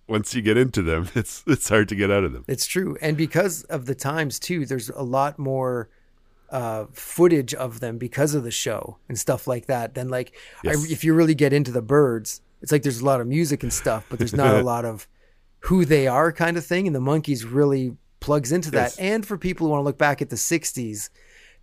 once 0.09 0.35
you 0.35 0.41
get 0.41 0.57
into 0.57 0.81
them, 0.81 1.07
it's 1.15 1.45
it's 1.47 1.69
hard 1.69 1.87
to 1.87 1.95
get 1.95 2.11
out 2.11 2.25
of 2.25 2.33
them. 2.33 2.43
It's 2.49 2.65
true, 2.65 2.97
and 3.01 3.15
because 3.15 3.63
of 3.63 3.85
the 3.85 3.95
times 3.95 4.39
too, 4.39 4.65
there's 4.65 4.89
a 4.89 5.03
lot 5.03 5.39
more 5.39 5.89
uh, 6.49 6.85
footage 6.91 7.53
of 7.53 7.79
them 7.79 7.97
because 7.97 8.33
of 8.33 8.43
the 8.43 8.51
show 8.51 8.97
and 9.09 9.19
stuff 9.19 9.47
like 9.47 9.65
that. 9.65 9.95
then 9.95 10.09
like 10.09 10.35
I, 10.65 10.75
if 10.75 11.03
you 11.03 11.13
really 11.13 11.35
get 11.35 11.53
into 11.53 11.71
the 11.71 11.81
Byrds, 11.81 12.41
it's 12.61 12.71
like 12.71 12.83
there's 12.83 13.01
a 13.01 13.05
lot 13.05 13.21
of 13.21 13.27
music 13.27 13.63
and 13.63 13.73
stuff, 13.73 14.05
but 14.09 14.19
there's 14.19 14.35
not 14.35 14.55
a 14.55 14.63
lot 14.63 14.85
of 14.85 15.07
who 15.61 15.85
they 15.85 16.07
are 16.07 16.31
kind 16.31 16.57
of 16.57 16.65
thing. 16.65 16.87
And 16.87 16.95
the 16.95 16.99
Monkees 16.99 17.45
really 17.49 17.97
plugs 18.19 18.51
into 18.51 18.71
that. 18.71 18.91
Yes. 18.91 18.97
And 18.97 19.25
for 19.25 19.37
people 19.37 19.67
who 19.67 19.71
want 19.71 19.81
to 19.81 19.85
look 19.85 19.97
back 19.97 20.21
at 20.21 20.29
the 20.29 20.35
'60s, 20.35 21.09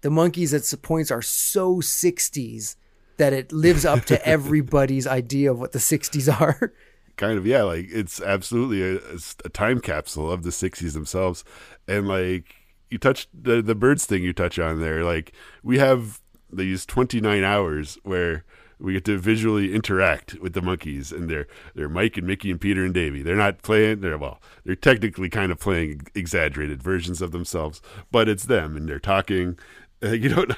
the 0.03 0.11
Monkees 0.11 0.55
at 0.55 0.65
some 0.65 0.81
points 0.81 1.11
are 1.11 1.23
so 1.23 1.77
'60s 1.77 2.77
that 3.17 3.33
it 3.33 3.53
lives 3.53 3.85
up 3.85 4.05
to 4.07 4.27
everybody's 4.29 5.07
idea 5.07 5.51
of 5.51 5.59
what 5.59 5.73
the 5.73 5.79
'60s 5.79 6.41
are. 6.41 6.73
kind 7.17 7.39
of 7.39 7.47
yeah 7.47 7.63
like 7.63 7.87
it's 7.91 8.21
absolutely 8.21 8.83
a, 8.83 8.99
a 9.45 9.49
time 9.49 9.81
capsule 9.81 10.33
of 10.33 10.43
the 10.43 10.51
60s 10.51 10.95
themselves 10.95 11.45
and 11.87 12.09
like 12.09 12.64
you 12.95 12.99
touch 12.99 13.27
the 13.35 13.61
the 13.61 13.75
Byrds 13.75 14.07
thing 14.07 14.23
you 14.23 14.33
touch 14.33 14.57
on 14.57 14.81
there 14.81 15.03
like 15.03 15.33
we 15.65 15.79
have 15.79 16.21
these 16.53 16.87
29 16.87 17.43
hours 17.43 17.99
where 18.05 18.45
we 18.79 18.93
get 18.93 19.05
to 19.07 19.19
visually 19.19 19.75
interact 19.75 20.35
with 20.35 20.53
the 20.53 20.61
Monkees 20.61 21.11
and 21.11 21.29
they're 21.29 21.49
they're 21.75 21.89
Mike 21.89 22.17
and 22.17 22.27
Micky 22.27 22.53
and 22.53 22.61
Peter 22.61 22.85
and 22.85 22.95
Davy. 22.95 23.21
They're 23.21 23.35
not 23.35 23.63
playing 23.63 24.01
they're 24.01 24.17
well, 24.17 24.41
they're 24.65 24.77
technically 24.77 25.29
kind 25.29 25.51
of 25.51 25.59
playing 25.59 26.03
exaggerated 26.15 26.85
versions 26.85 27.21
of 27.21 27.33
themselves, 27.33 27.83
but 28.13 28.29
it's 28.29 28.45
them 28.45 28.77
and 28.77 28.89
they're 28.89 29.01
talking. 29.01 29.59
Uh, 30.01 30.09
you 30.13 30.29
don't 30.29 30.53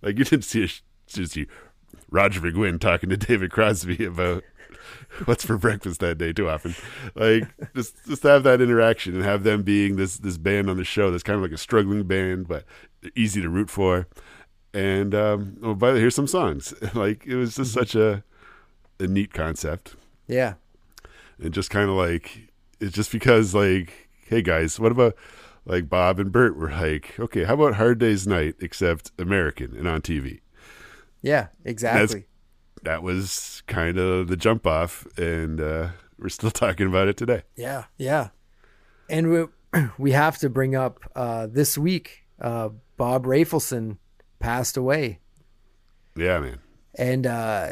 like 0.00 0.16
you 0.16 0.24
didn't 0.24 0.44
see 0.44 0.62
a, 0.62 0.68
just 1.08 1.32
see 1.32 1.48
Roger 2.08 2.40
McGuinn 2.40 2.80
talking 2.80 3.10
to 3.10 3.16
David 3.16 3.50
Crosby 3.50 4.04
about 4.04 4.44
what's 5.24 5.44
for 5.44 5.58
breakfast 5.58 6.00
that 6.00 6.18
day 6.18 6.32
too 6.32 6.48
often. 6.48 6.74
Like 7.14 7.44
just 7.74 7.94
just 8.06 8.22
have 8.22 8.42
that 8.44 8.60
interaction 8.60 9.14
and 9.14 9.24
have 9.24 9.42
them 9.44 9.62
being 9.62 9.96
this 9.96 10.18
this 10.18 10.38
band 10.38 10.70
on 10.70 10.76
the 10.76 10.84
show 10.84 11.10
that's 11.10 11.22
kind 11.22 11.36
of 11.36 11.42
like 11.42 11.52
a 11.52 11.58
struggling 11.58 12.04
band, 12.04 12.48
but 12.48 12.64
easy 13.14 13.40
to 13.42 13.48
root 13.48 13.70
for. 13.70 14.06
And 14.72 15.14
um, 15.14 15.56
oh, 15.62 15.74
by 15.74 15.88
the 15.88 15.94
way, 15.94 16.00
here's 16.00 16.14
some 16.14 16.26
songs. 16.28 16.72
Like 16.94 17.26
it 17.26 17.36
was 17.36 17.56
just 17.56 17.72
such 17.72 17.94
a 17.94 18.22
a 18.98 19.06
neat 19.06 19.32
concept, 19.32 19.96
Yeah, 20.28 20.54
and 21.42 21.52
just 21.54 21.70
kind 21.70 21.88
of 21.88 21.96
like 21.96 22.48
it's 22.80 22.94
just 22.94 23.10
because 23.12 23.54
like, 23.54 24.08
hey 24.26 24.42
guys, 24.42 24.78
what 24.78 24.92
about 24.92 25.16
like 25.66 25.88
Bob 25.88 26.18
and 26.18 26.30
Bert 26.32 26.56
were 26.56 26.70
like, 26.70 27.18
okay, 27.18 27.44
how 27.44 27.54
about 27.54 27.74
Hard 27.74 27.98
Day's 27.98 28.26
Night 28.26 28.54
except 28.60 29.10
American 29.18 29.76
and 29.76 29.88
on 29.88 30.02
TV? 30.02 30.40
yeah, 31.22 31.48
exactly. 31.64 32.24
That 32.82 33.02
was 33.02 33.62
kind 33.66 33.98
of 33.98 34.28
the 34.28 34.36
jump 34.36 34.66
off, 34.66 35.06
and 35.18 35.60
uh, 35.60 35.88
we're 36.18 36.28
still 36.30 36.50
talking 36.64 36.86
about 36.86 37.08
it 37.08 37.16
today. 37.16 37.42
Yeah, 37.56 37.84
yeah. 37.98 38.28
And 39.08 39.30
we 39.30 39.44
we 39.98 40.12
have 40.12 40.38
to 40.38 40.48
bring 40.50 40.74
up 40.74 41.00
uh, 41.14 41.46
this 41.46 41.76
week. 41.78 42.22
Uh, 42.40 42.70
Bob 42.96 43.24
Rafelson 43.26 43.98
passed 44.38 44.76
away, 44.76 45.20
Yeah, 46.16 46.40
man. 46.40 46.58
and 46.94 47.26
uh, 47.26 47.68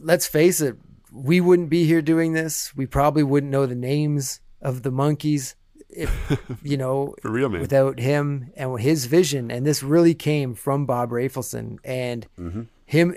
let's 0.00 0.26
face 0.26 0.60
it, 0.60 0.76
we 1.12 1.40
wouldn't 1.40 1.70
be 1.70 1.84
here 1.84 2.02
doing 2.02 2.32
this. 2.32 2.74
We 2.76 2.86
probably 2.86 3.22
wouldn't 3.22 3.52
know 3.52 3.66
the 3.66 3.74
names 3.76 4.40
of 4.60 4.82
the 4.82 4.90
Monkees, 4.90 5.54
if 5.88 6.10
you 6.64 6.76
know, 6.76 7.14
For 7.22 7.30
real, 7.30 7.48
man. 7.48 7.60
without 7.60 7.98
him 8.00 8.50
and 8.56 8.78
his 8.80 9.06
vision. 9.06 9.50
And 9.52 9.64
this 9.64 9.82
really 9.84 10.14
came 10.14 10.54
from 10.54 10.84
Bob 10.86 11.10
Rafelson 11.10 11.78
and 11.84 12.26
Mm-hmm. 12.38 12.62
him 12.86 13.14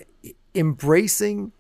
embracing 0.56 1.52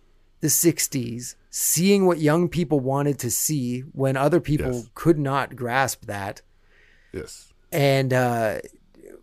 the 0.41 0.47
60s, 0.47 1.35
seeing 1.49 2.05
what 2.05 2.19
young 2.19 2.49
people 2.49 2.79
wanted 2.79 3.19
to 3.19 3.29
see 3.29 3.81
when 3.91 4.17
other 4.17 4.39
people 4.39 4.71
Yes. 4.73 4.89
could 4.95 5.19
not 5.19 5.55
grasp 5.55 6.05
that, 6.05 6.41
Yes. 7.13 7.51
and 7.71 8.13
uh, 8.13 8.59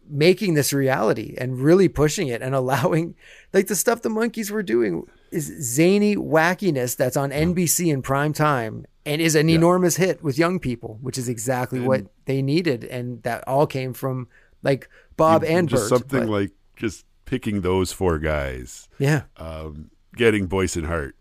making 0.08 0.54
this 0.54 0.72
reality 0.72 1.34
and 1.38 1.58
really 1.58 1.88
pushing 1.88 2.28
it 2.28 2.40
and 2.42 2.54
allowing, 2.54 3.14
like 3.52 3.66
the 3.66 3.74
stuff 3.74 4.02
the 4.02 4.08
Monkees 4.08 4.50
were 4.50 4.62
doing 4.62 5.04
is 5.30 5.46
zany 5.60 6.16
wackiness 6.16 6.96
that's 6.96 7.16
on 7.16 7.30
NBC 7.30 7.92
in 7.92 8.00
prime 8.00 8.32
time 8.32 8.86
and 9.04 9.20
is 9.20 9.34
an 9.34 9.48
enormous 9.50 9.96
hit 9.96 10.22
with 10.22 10.38
young 10.38 10.58
people, 10.58 10.98
which 11.02 11.18
is 11.18 11.28
exactly 11.28 11.80
what 11.80 12.06
they 12.26 12.40
needed. 12.42 12.84
And 12.84 13.22
that 13.24 13.46
all 13.48 13.66
came 13.66 13.92
from 13.92 14.28
like 14.62 14.88
Bob 15.16 15.44
and 15.44 15.68
Bert. 15.68 15.88
something 15.88 16.20
but- 16.20 16.28
like 16.28 16.50
just 16.76 17.04
picking 17.28 17.60
those 17.60 17.92
four 17.92 18.18
guys, 18.18 18.88
yeah. 18.98 19.22
um, 19.36 19.90
getting 20.16 20.46
Boyce 20.46 20.76
and 20.76 20.86
Hart, 20.86 21.14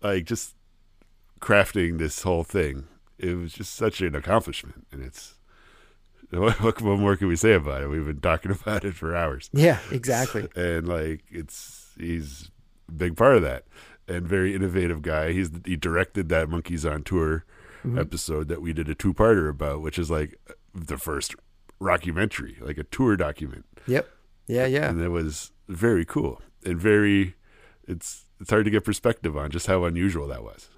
like 0.00 0.24
just 0.24 0.54
crafting 1.40 1.98
this 1.98 2.22
whole 2.22 2.44
thing. 2.44 2.84
It 3.18 3.34
was 3.36 3.52
just 3.52 3.74
such 3.74 4.00
an 4.00 4.14
accomplishment, 4.14 4.86
and 4.92 5.02
it's 5.02 5.34
what, 6.30 6.60
what 6.62 6.80
more 6.80 7.16
can 7.16 7.28
we 7.28 7.36
say 7.36 7.54
about 7.54 7.82
it? 7.82 7.88
We've 7.88 8.06
been 8.06 8.20
talking 8.20 8.50
about 8.62 8.84
it 8.84 8.94
for 8.94 9.16
hours. 9.16 9.50
Yeah, 9.52 9.78
exactly. 9.90 10.48
and 10.56 10.86
like 10.86 11.24
it's 11.30 11.90
he's 11.98 12.50
a 12.88 12.92
big 12.92 13.16
part 13.16 13.36
of 13.36 13.42
that 13.42 13.64
and 14.06 14.28
very 14.28 14.54
innovative 14.54 15.02
guy 15.02 15.32
he's 15.32 15.50
he 15.64 15.74
directed 15.74 16.28
that 16.28 16.48
Monkees 16.48 16.88
on 16.90 17.02
tour 17.02 17.44
Mm-hmm. 17.84 17.98
episode 17.98 18.48
that 18.48 18.60
we 18.62 18.72
did 18.72 18.88
a 18.88 18.94
two-parter 18.96 19.48
about 19.48 19.80
which 19.80 19.96
is 19.98 20.10
like 20.10 20.34
the 20.74 20.96
first 20.96 21.36
rockumentary 21.80 22.60
like 22.60 22.78
a 22.78 22.82
tour 22.84 23.16
document 23.16 23.64
Yep. 23.86 24.08
Yeah, 24.48 24.66
yeah. 24.66 24.88
and 24.88 25.00
it 25.00 25.08
was 25.08 25.52
very 25.68 26.04
cool 26.04 26.40
and 26.64 26.78
very 26.80 27.34
it's 27.86 28.24
it's 28.40 28.50
hard 28.50 28.64
to 28.64 28.70
get 28.70 28.84
perspective 28.84 29.36
on 29.36 29.50
just 29.50 29.66
how 29.66 29.84
unusual 29.84 30.28
that 30.28 30.42
was 30.42 30.68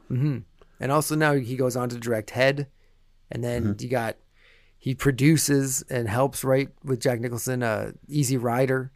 And 0.80 0.92
also 0.92 1.14
now 1.16 1.34
he 1.34 1.56
goes 1.56 1.76
on 1.76 1.88
to 1.90 1.98
direct 1.98 2.30
Head, 2.30 2.68
and 3.30 3.42
then 3.44 3.62
Mm-hmm. 3.62 3.82
you 3.84 3.88
got 3.88 4.16
he 4.78 4.94
produces 4.94 5.82
and 5.90 6.08
helps 6.08 6.44
write 6.44 6.68
with 6.84 7.00
Jack 7.00 7.20
Nicholson, 7.20 7.62
uh, 7.62 7.92
Easy 8.08 8.36
Rider, 8.36 8.92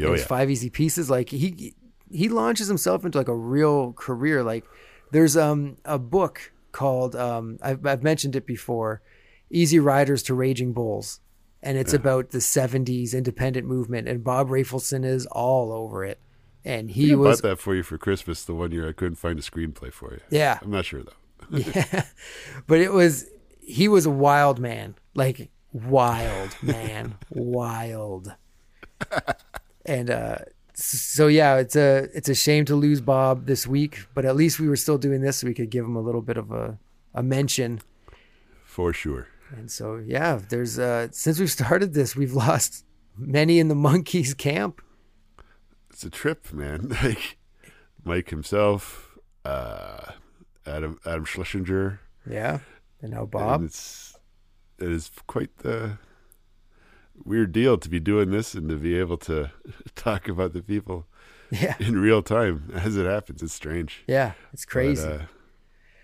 oh 0.00 0.14
yeah 0.14 0.24
Five 0.24 0.48
Easy 0.50 0.70
Pieces. 0.70 1.10
Like 1.10 1.28
he 1.30 1.74
he 2.10 2.28
launches 2.28 2.68
himself 2.68 3.04
into 3.04 3.18
like 3.18 3.28
a 3.28 3.36
real 3.36 3.92
career. 3.92 4.42
Like 4.44 4.64
there's 5.10 5.36
um 5.36 5.76
a 5.84 5.98
book 5.98 6.52
called 6.72 7.16
um 7.16 7.58
I've 7.62 7.84
I've 7.84 8.02
mentioned 8.02 8.36
it 8.36 8.46
before, 8.46 9.02
Easy 9.50 9.78
Riders 9.80 10.22
to 10.24 10.34
Raging 10.34 10.72
Bulls, 10.72 11.20
and 11.62 11.76
it's 11.78 11.92
about 11.92 12.30
the 12.30 12.38
'70s 12.38 13.14
independent 13.14 13.66
movement, 13.66 14.08
and 14.08 14.22
Bob 14.22 14.48
Rafelson 14.48 15.04
is 15.04 15.26
all 15.26 15.72
over 15.72 16.04
it, 16.04 16.18
and 16.64 16.90
he 16.90 17.12
I 17.12 17.14
was 17.16 17.40
bought 17.40 17.50
that 17.50 17.58
for 17.58 17.74
you 17.74 17.82
for 17.82 17.98
christmas 17.98 18.44
the 18.44 18.54
one 18.54 18.72
year 18.72 18.88
i 18.88 18.92
couldn't 18.92 19.16
find 19.16 19.38
a 19.38 19.42
screenplay 19.42 19.92
for 19.92 20.12
you 20.12 20.20
yeah 20.30 20.58
i'm 20.62 20.70
not 20.70 20.84
sure 20.84 21.02
though 21.02 21.12
Yeah. 21.50 22.04
But 22.66 22.80
it 22.80 22.92
was 22.92 23.26
he 23.60 23.88
was 23.88 24.06
a 24.06 24.10
wild 24.10 24.58
man. 24.58 24.96
Like 25.14 25.50
wild 25.72 26.56
man. 26.62 27.16
wild. 27.30 28.34
And 29.86 30.10
uh 30.10 30.38
so 30.74 31.26
yeah, 31.26 31.56
it's 31.56 31.76
a 31.76 32.08
it's 32.14 32.28
a 32.28 32.34
shame 32.34 32.64
to 32.66 32.74
lose 32.76 33.00
Bob 33.00 33.46
this 33.46 33.66
week, 33.66 34.06
but 34.14 34.24
at 34.24 34.36
least 34.36 34.60
we 34.60 34.68
were 34.68 34.76
still 34.76 34.98
doing 34.98 35.20
this 35.22 35.38
so 35.38 35.46
we 35.46 35.54
could 35.54 35.70
give 35.70 35.84
him 35.84 35.96
a 35.96 36.00
little 36.00 36.22
bit 36.22 36.36
of 36.36 36.50
a 36.52 36.78
a 37.14 37.22
mention. 37.22 37.80
for 38.64 38.92
sure 38.92 39.26
And 39.56 39.70
so 39.70 39.96
yeah, 39.96 40.40
there's 40.48 40.78
uh 40.78 41.08
since 41.10 41.38
we've 41.40 41.50
started 41.50 41.94
this, 41.94 42.14
we've 42.16 42.34
lost 42.34 42.84
many 43.16 43.58
in 43.58 43.68
the 43.68 43.74
Monkees 43.74 44.36
camp. 44.36 44.80
it's 45.90 46.04
a 46.04 46.10
trip, 46.10 46.52
man. 46.52 46.88
Like 47.02 47.36
Mike 48.04 48.30
himself, 48.30 49.18
uh, 49.44 50.12
Adam 50.66 50.98
Adam 51.04 51.24
Schlesinger, 51.24 52.00
Yeah. 52.28 52.60
And 53.02 53.12
now 53.12 53.22
and 53.22 53.30
Bob. 53.30 53.62
it's 53.64 54.16
it 54.78 54.90
is 54.90 55.10
quite 55.26 55.58
the 55.58 55.98
weird 57.24 57.52
deal 57.52 57.76
to 57.78 57.88
be 57.88 57.98
doing 58.00 58.30
this 58.30 58.54
and 58.54 58.68
to 58.68 58.76
be 58.76 58.96
able 58.98 59.16
to 59.18 59.50
talk 59.96 60.28
about 60.28 60.52
the 60.52 60.62
people 60.62 61.06
Yeah. 61.50 61.74
in 61.80 61.98
real 61.98 62.22
time 62.22 62.70
as 62.74 62.96
it 62.96 63.06
happens. 63.06 63.42
It's 63.42 63.52
strange. 63.54 64.04
Yeah. 64.06 64.32
It's 64.52 64.64
But, 64.64 64.70
crazy. 64.72 65.08
uh, 65.08 65.18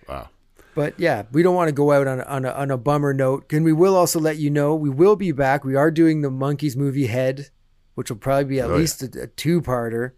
wow. 0.09 0.29
But 0.75 0.99
yeah, 0.99 1.25
we 1.33 1.43
don't 1.43 1.55
want 1.55 1.69
to 1.69 1.73
go 1.73 1.93
out 1.93 2.07
on 2.07 2.21
a, 2.21 2.25
on 2.25 2.45
a, 2.45 2.51
on 2.51 2.71
a 2.71 2.77
bummer 2.77 3.15
note. 3.15 3.53
And 3.53 3.65
we 3.65 3.73
will 3.73 3.95
also 3.97 4.19
let 4.19 4.39
you 4.39 4.51
know 4.51 4.75
we 4.75 4.91
will 4.91 5.17
be 5.17 5.33
back. 5.33 5.65
We 5.65 5.75
are 5.77 5.91
doing 5.91 6.23
the 6.23 6.31
Monkees 6.31 6.77
movie 6.77 7.07
Head, 7.07 7.51
which 7.95 8.11
will 8.11 8.17
probably 8.19 8.45
be 8.45 8.61
at 8.61 8.67
Oh, 8.67 8.75
yeah. 8.75 8.81
least 8.81 9.03
a, 9.03 9.23
a 9.23 9.27
two 9.29 9.61
parter. 9.63 10.13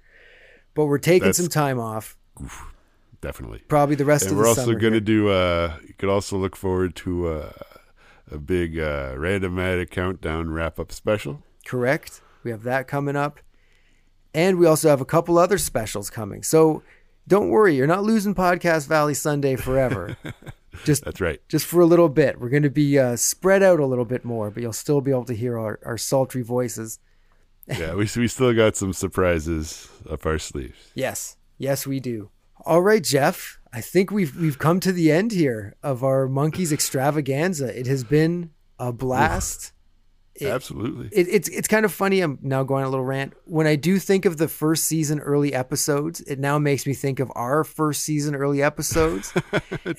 But 0.74 0.86
we're 0.86 0.98
taking 0.98 1.20
That's- 1.28 1.36
some 1.36 1.48
time 1.48 1.78
off. 1.78 2.16
That's 2.40 2.54
definitely. 3.20 3.60
Probably 3.68 3.96
the 3.96 4.04
rest 4.04 4.24
and 4.26 4.32
of 4.32 4.38
the 4.38 4.44
summer. 4.54 4.54
we're 4.66 4.70
also 4.72 4.80
going 4.80 4.92
to 4.92 5.00
do. 5.00 5.28
Uh, 5.30 5.76
you 5.86 5.94
could 5.94 6.08
also 6.08 6.36
look 6.36 6.54
forward 6.56 6.94
to 6.96 7.28
uh, 7.28 7.52
a 8.30 8.38
big 8.38 8.78
uh, 8.78 9.14
randomatic 9.14 9.90
countdown 9.90 10.50
wrap 10.50 10.78
up 10.78 10.92
special. 10.92 11.42
Correct. 11.66 12.20
We 12.44 12.50
have 12.50 12.62
that 12.64 12.86
coming 12.88 13.16
up. 13.16 13.40
And 14.34 14.58
we 14.58 14.66
also 14.66 14.90
have 14.90 15.00
a 15.00 15.06
couple 15.06 15.38
other 15.38 15.56
specials 15.56 16.10
coming. 16.10 16.42
So 16.42 16.82
don't 17.28 17.48
worry, 17.48 17.76
you're 17.76 17.86
not 17.86 18.04
losing 18.04 18.34
Podcast 18.34 18.86
Valley 18.88 19.14
Sunday 19.14 19.56
forever. 19.56 20.16
just 20.84 21.04
That's 21.04 21.20
right. 21.20 21.40
just 21.48 21.66
for 21.66 21.80
a 21.80 21.86
little 21.86 22.08
bit. 22.08 22.40
We're 22.40 22.48
going 22.48 22.62
to 22.62 22.70
be 22.70 22.98
uh, 22.98 23.16
spread 23.16 23.62
out 23.62 23.80
a 23.80 23.86
little 23.86 24.04
bit 24.04 24.24
more, 24.24 24.50
but 24.50 24.62
you'll 24.62 24.72
still 24.72 25.00
be 25.00 25.10
able 25.10 25.24
to 25.24 25.34
hear 25.34 25.58
our, 25.58 25.80
our 25.84 25.98
sultry 25.98 26.42
voices. 26.42 26.98
yeah, 27.66 27.94
we 27.94 28.08
we 28.16 28.28
still 28.28 28.54
got 28.54 28.76
some 28.76 28.92
surprises 28.92 29.88
up 30.08 30.24
our 30.24 30.38
sleeves. 30.38 30.92
Yes. 30.94 31.36
Yes, 31.58 31.86
we 31.86 32.00
do. 32.00 32.30
All 32.64 32.82
right, 32.82 33.02
Jeff. 33.02 33.58
I 33.72 33.80
think 33.80 34.10
we've 34.10 34.36
we've 34.36 34.58
come 34.58 34.80
to 34.80 34.92
the 34.92 35.10
end 35.10 35.32
here 35.32 35.74
of 35.82 36.04
our 36.04 36.28
Monkees 36.28 36.72
extravaganza. 36.72 37.78
It 37.78 37.86
has 37.86 38.04
been 38.04 38.50
a 38.78 38.92
blast. 38.92 39.72
It- 40.40 40.46
Absolutely. 40.48 41.08
It, 41.12 41.28
it's 41.28 41.48
it's 41.48 41.68
kind 41.68 41.84
of 41.84 41.92
funny. 41.92 42.20
I'm 42.20 42.38
now 42.42 42.62
going 42.62 42.82
on 42.82 42.88
a 42.88 42.90
little 42.90 43.04
rant. 43.04 43.32
When 43.44 43.66
I 43.66 43.76
do 43.76 43.98
think 43.98 44.24
of 44.24 44.36
the 44.36 44.48
first 44.48 44.84
season 44.84 45.20
early 45.20 45.54
episodes, 45.54 46.20
it 46.22 46.38
now 46.38 46.58
makes 46.58 46.86
me 46.86 46.94
think 46.94 47.20
of 47.20 47.30
our 47.34 47.64
first 47.64 48.02
season 48.02 48.34
early 48.34 48.62
episodes. 48.62 49.32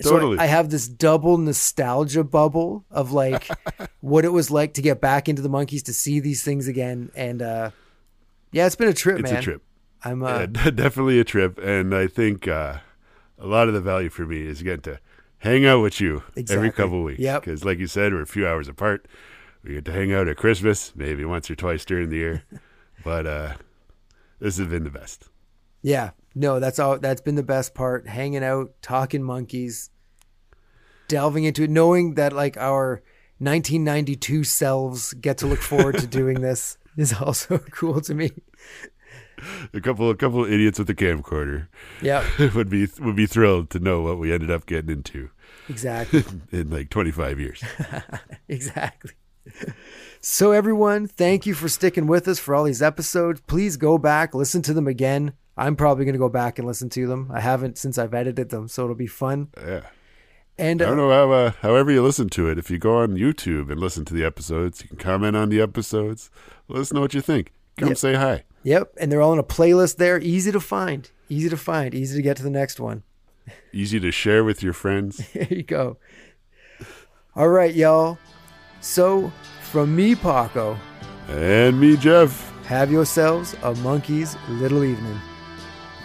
So 0.01 0.11
totally. 0.11 0.37
I, 0.37 0.43
I 0.43 0.45
have 0.47 0.69
this 0.69 0.87
double 0.87 1.37
nostalgia 1.37 2.23
bubble 2.23 2.85
of 2.91 3.11
like 3.13 3.49
what 4.01 4.25
it 4.25 4.29
was 4.29 4.51
like 4.51 4.73
to 4.75 4.81
get 4.81 5.01
back 5.01 5.27
into 5.29 5.41
the 5.41 5.49
Monkees 5.49 5.83
to 5.85 5.93
see 5.93 6.19
these 6.19 6.43
things 6.43 6.67
again. 6.67 7.09
And 7.15 7.41
uh, 7.41 7.71
yeah, 8.51 8.65
it's 8.65 8.75
been 8.75 8.89
a 8.89 8.93
trip, 8.93 9.19
it's 9.19 9.31
man. 9.31 9.39
a 9.39 9.41
trip. 9.41 9.63
I'm 10.03 10.23
uh, 10.23 10.45
de- 10.45 10.71
definitely 10.83 11.19
a 11.19 11.23
trip, 11.23 11.57
and 11.57 11.95
I 11.95 12.07
think 12.07 12.47
uh, 12.47 12.77
a 13.39 13.47
lot 13.47 13.67
of 13.67 13.73
the 13.73 13.81
value 13.81 14.09
for 14.09 14.25
me 14.25 14.41
is 14.45 14.61
getting 14.61 14.81
to 14.81 14.99
hang 15.39 15.65
out 15.65 15.81
with 15.81 15.99
you 16.01 16.23
every 16.49 16.71
couple 16.71 16.99
of 16.99 17.03
weeks. 17.05 17.19
Yep. 17.19 17.41
Because, 17.43 17.65
like 17.65 17.79
you 17.79 17.87
said, 17.87 18.13
we're 18.13 18.21
a 18.21 18.27
few 18.27 18.47
hours 18.47 18.67
apart. 18.67 19.07
We 19.67 19.73
get 19.73 19.85
to 19.85 19.91
hang 19.91 20.13
out 20.13 20.27
at 20.29 20.37
Christmas, 20.37 20.93
maybe 20.95 21.25
once 21.25 21.51
or 21.51 21.55
twice 21.55 21.83
during 21.83 22.09
the 22.09 22.15
year, 22.15 22.43
but 23.03 23.25
uh, 23.27 23.53
this 24.39 24.57
has 24.57 24.67
been 24.67 24.83
the 24.85 24.89
best. 24.89 25.27
yeah. 25.81 26.11
No, 26.35 26.59
that's 26.59 26.77
all. 26.77 26.99
That's 26.99 27.19
been 27.21 27.33
the 27.33 27.41
best 27.41 27.73
part. 27.73 28.07
Hanging 28.07 28.43
out, 28.43 28.69
talking 28.83 29.23
Monkees, 29.23 29.89
delving 31.07 31.45
into 31.45 31.63
it, 31.63 31.71
knowing 31.71 32.13
that 32.13 32.31
like 32.31 32.55
our 32.57 33.01
1992 33.39 34.43
selves 34.43 35.13
get 35.13 35.39
to 35.39 35.47
look 35.47 35.61
forward 35.61 35.97
to 35.97 36.05
doing 36.05 36.41
this 36.41 36.77
is 36.97 37.11
also 37.11 37.57
cool 37.71 38.01
to 38.01 38.13
me. 38.13 38.29
A 39.73 39.81
couple, 39.81 40.11
a 40.11 40.15
couple 40.15 40.45
of 40.45 40.51
idiots 40.51 40.77
with 40.77 40.89
a 40.91 40.95
camcorder 40.95 41.69
Yeah, 42.03 42.23
would 42.53 42.69
be 42.69 42.87
would 42.99 43.15
be 43.15 43.25
thrilled 43.25 43.71
to 43.71 43.79
know 43.79 44.01
what 44.03 44.19
we 44.19 44.31
ended 44.31 44.51
up 44.51 44.67
getting 44.67 44.91
into 44.91 45.31
exactly. 45.67 46.23
in 46.51 46.69
like 46.69 46.91
25 46.91 47.39
years. 47.39 47.63
Exactly. 48.47 49.11
So, 50.19 50.51
everyone, 50.51 51.07
thank 51.07 51.45
you 51.45 51.53
for 51.53 51.69
sticking 51.69 52.07
with 52.07 52.27
us 52.27 52.39
for 52.39 52.55
all 52.55 52.63
these 52.63 52.81
episodes. 52.81 53.39
Please 53.47 53.77
go 53.77 53.97
back, 53.97 54.33
listen 54.33 54.61
to 54.63 54.73
them 54.73 54.87
again. 54.87 55.33
I'm 55.55 55.75
probably 55.75 56.05
going 56.05 56.13
to 56.13 56.19
go 56.19 56.27
back 56.29 56.57
and 56.59 56.67
listen 56.67 56.89
to 56.89 57.07
them. 57.07 57.29
I 57.33 57.39
haven't 57.39 57.77
since 57.77 57.97
I've 57.97 58.13
edited 58.13 58.49
them, 58.49 58.67
so 58.67 58.83
it'll 58.83 58.95
be 58.95 59.07
fun. 59.07 59.49
Yeah. 59.57 59.81
And 60.57 60.81
I 60.81 60.85
don't 60.85 60.99
uh, 60.99 61.03
know 61.03 61.11
how, 61.11 61.31
uh, 61.31 61.51
however 61.61 61.91
you 61.91 62.01
listen 62.03 62.29
to 62.29 62.49
it. 62.49 62.57
If 62.57 62.71
you 62.71 62.79
go 62.79 62.97
on 62.97 63.15
YouTube 63.15 63.71
and 63.71 63.79
listen 63.79 64.05
to 64.05 64.13
the 64.13 64.23
episodes, 64.25 64.81
you 64.81 64.87
can 64.89 64.97
comment 64.97 65.35
on 65.35 65.49
the 65.49 65.61
episodes. 65.61 66.29
Let 66.67 66.81
us 66.81 66.91
know 66.91 67.01
what 67.01 67.13
you 67.13 67.21
think. 67.21 67.51
Come 67.77 67.89
Yep. 67.89 67.97
say 67.97 68.15
hi. 68.15 68.43
yep, 68.63 68.93
and 68.99 69.11
they're 69.11 69.21
all 69.21 69.33
in 69.33 69.39
a 69.39 69.43
playlist 69.43 69.97
there. 69.97 70.19
Easy 70.19 70.51
to 70.51 70.59
find, 70.59 71.09
easy 71.29 71.47
to 71.47 71.57
find, 71.57 71.93
easy 71.93 72.15
to 72.17 72.23
get 72.23 72.37
to 72.37 72.43
the 72.43 72.49
next 72.49 72.79
one. 72.79 73.03
Easy 73.71 73.99
to 73.99 74.11
share 74.11 74.43
with 74.43 74.63
your 74.63 74.73
friends. 74.73 75.21
There 75.33 75.47
you 75.51 75.63
go. 75.63 75.97
All 77.35 77.49
right, 77.49 77.73
y'all. 77.73 78.17
So, 78.87 79.33
from 79.63 79.93
me, 79.95 80.15
Paco, 80.15 80.77
and 81.27 81.77
me, 81.77 81.97
Jeff. 81.97 82.31
have 82.65 82.89
yourselves 82.89 83.53
a 83.61 83.75
monkey's 83.75 84.37
little 84.47 84.83
evening. 84.85 85.19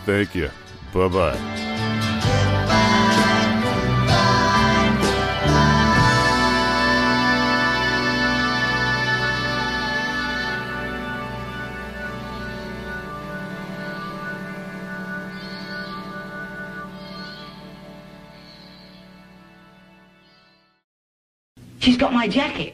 Thank 0.05 0.35
you. 0.35 0.51
Bye 0.93 1.09
bye. 1.09 1.72
My 22.23 22.29
jacket. 22.29 22.73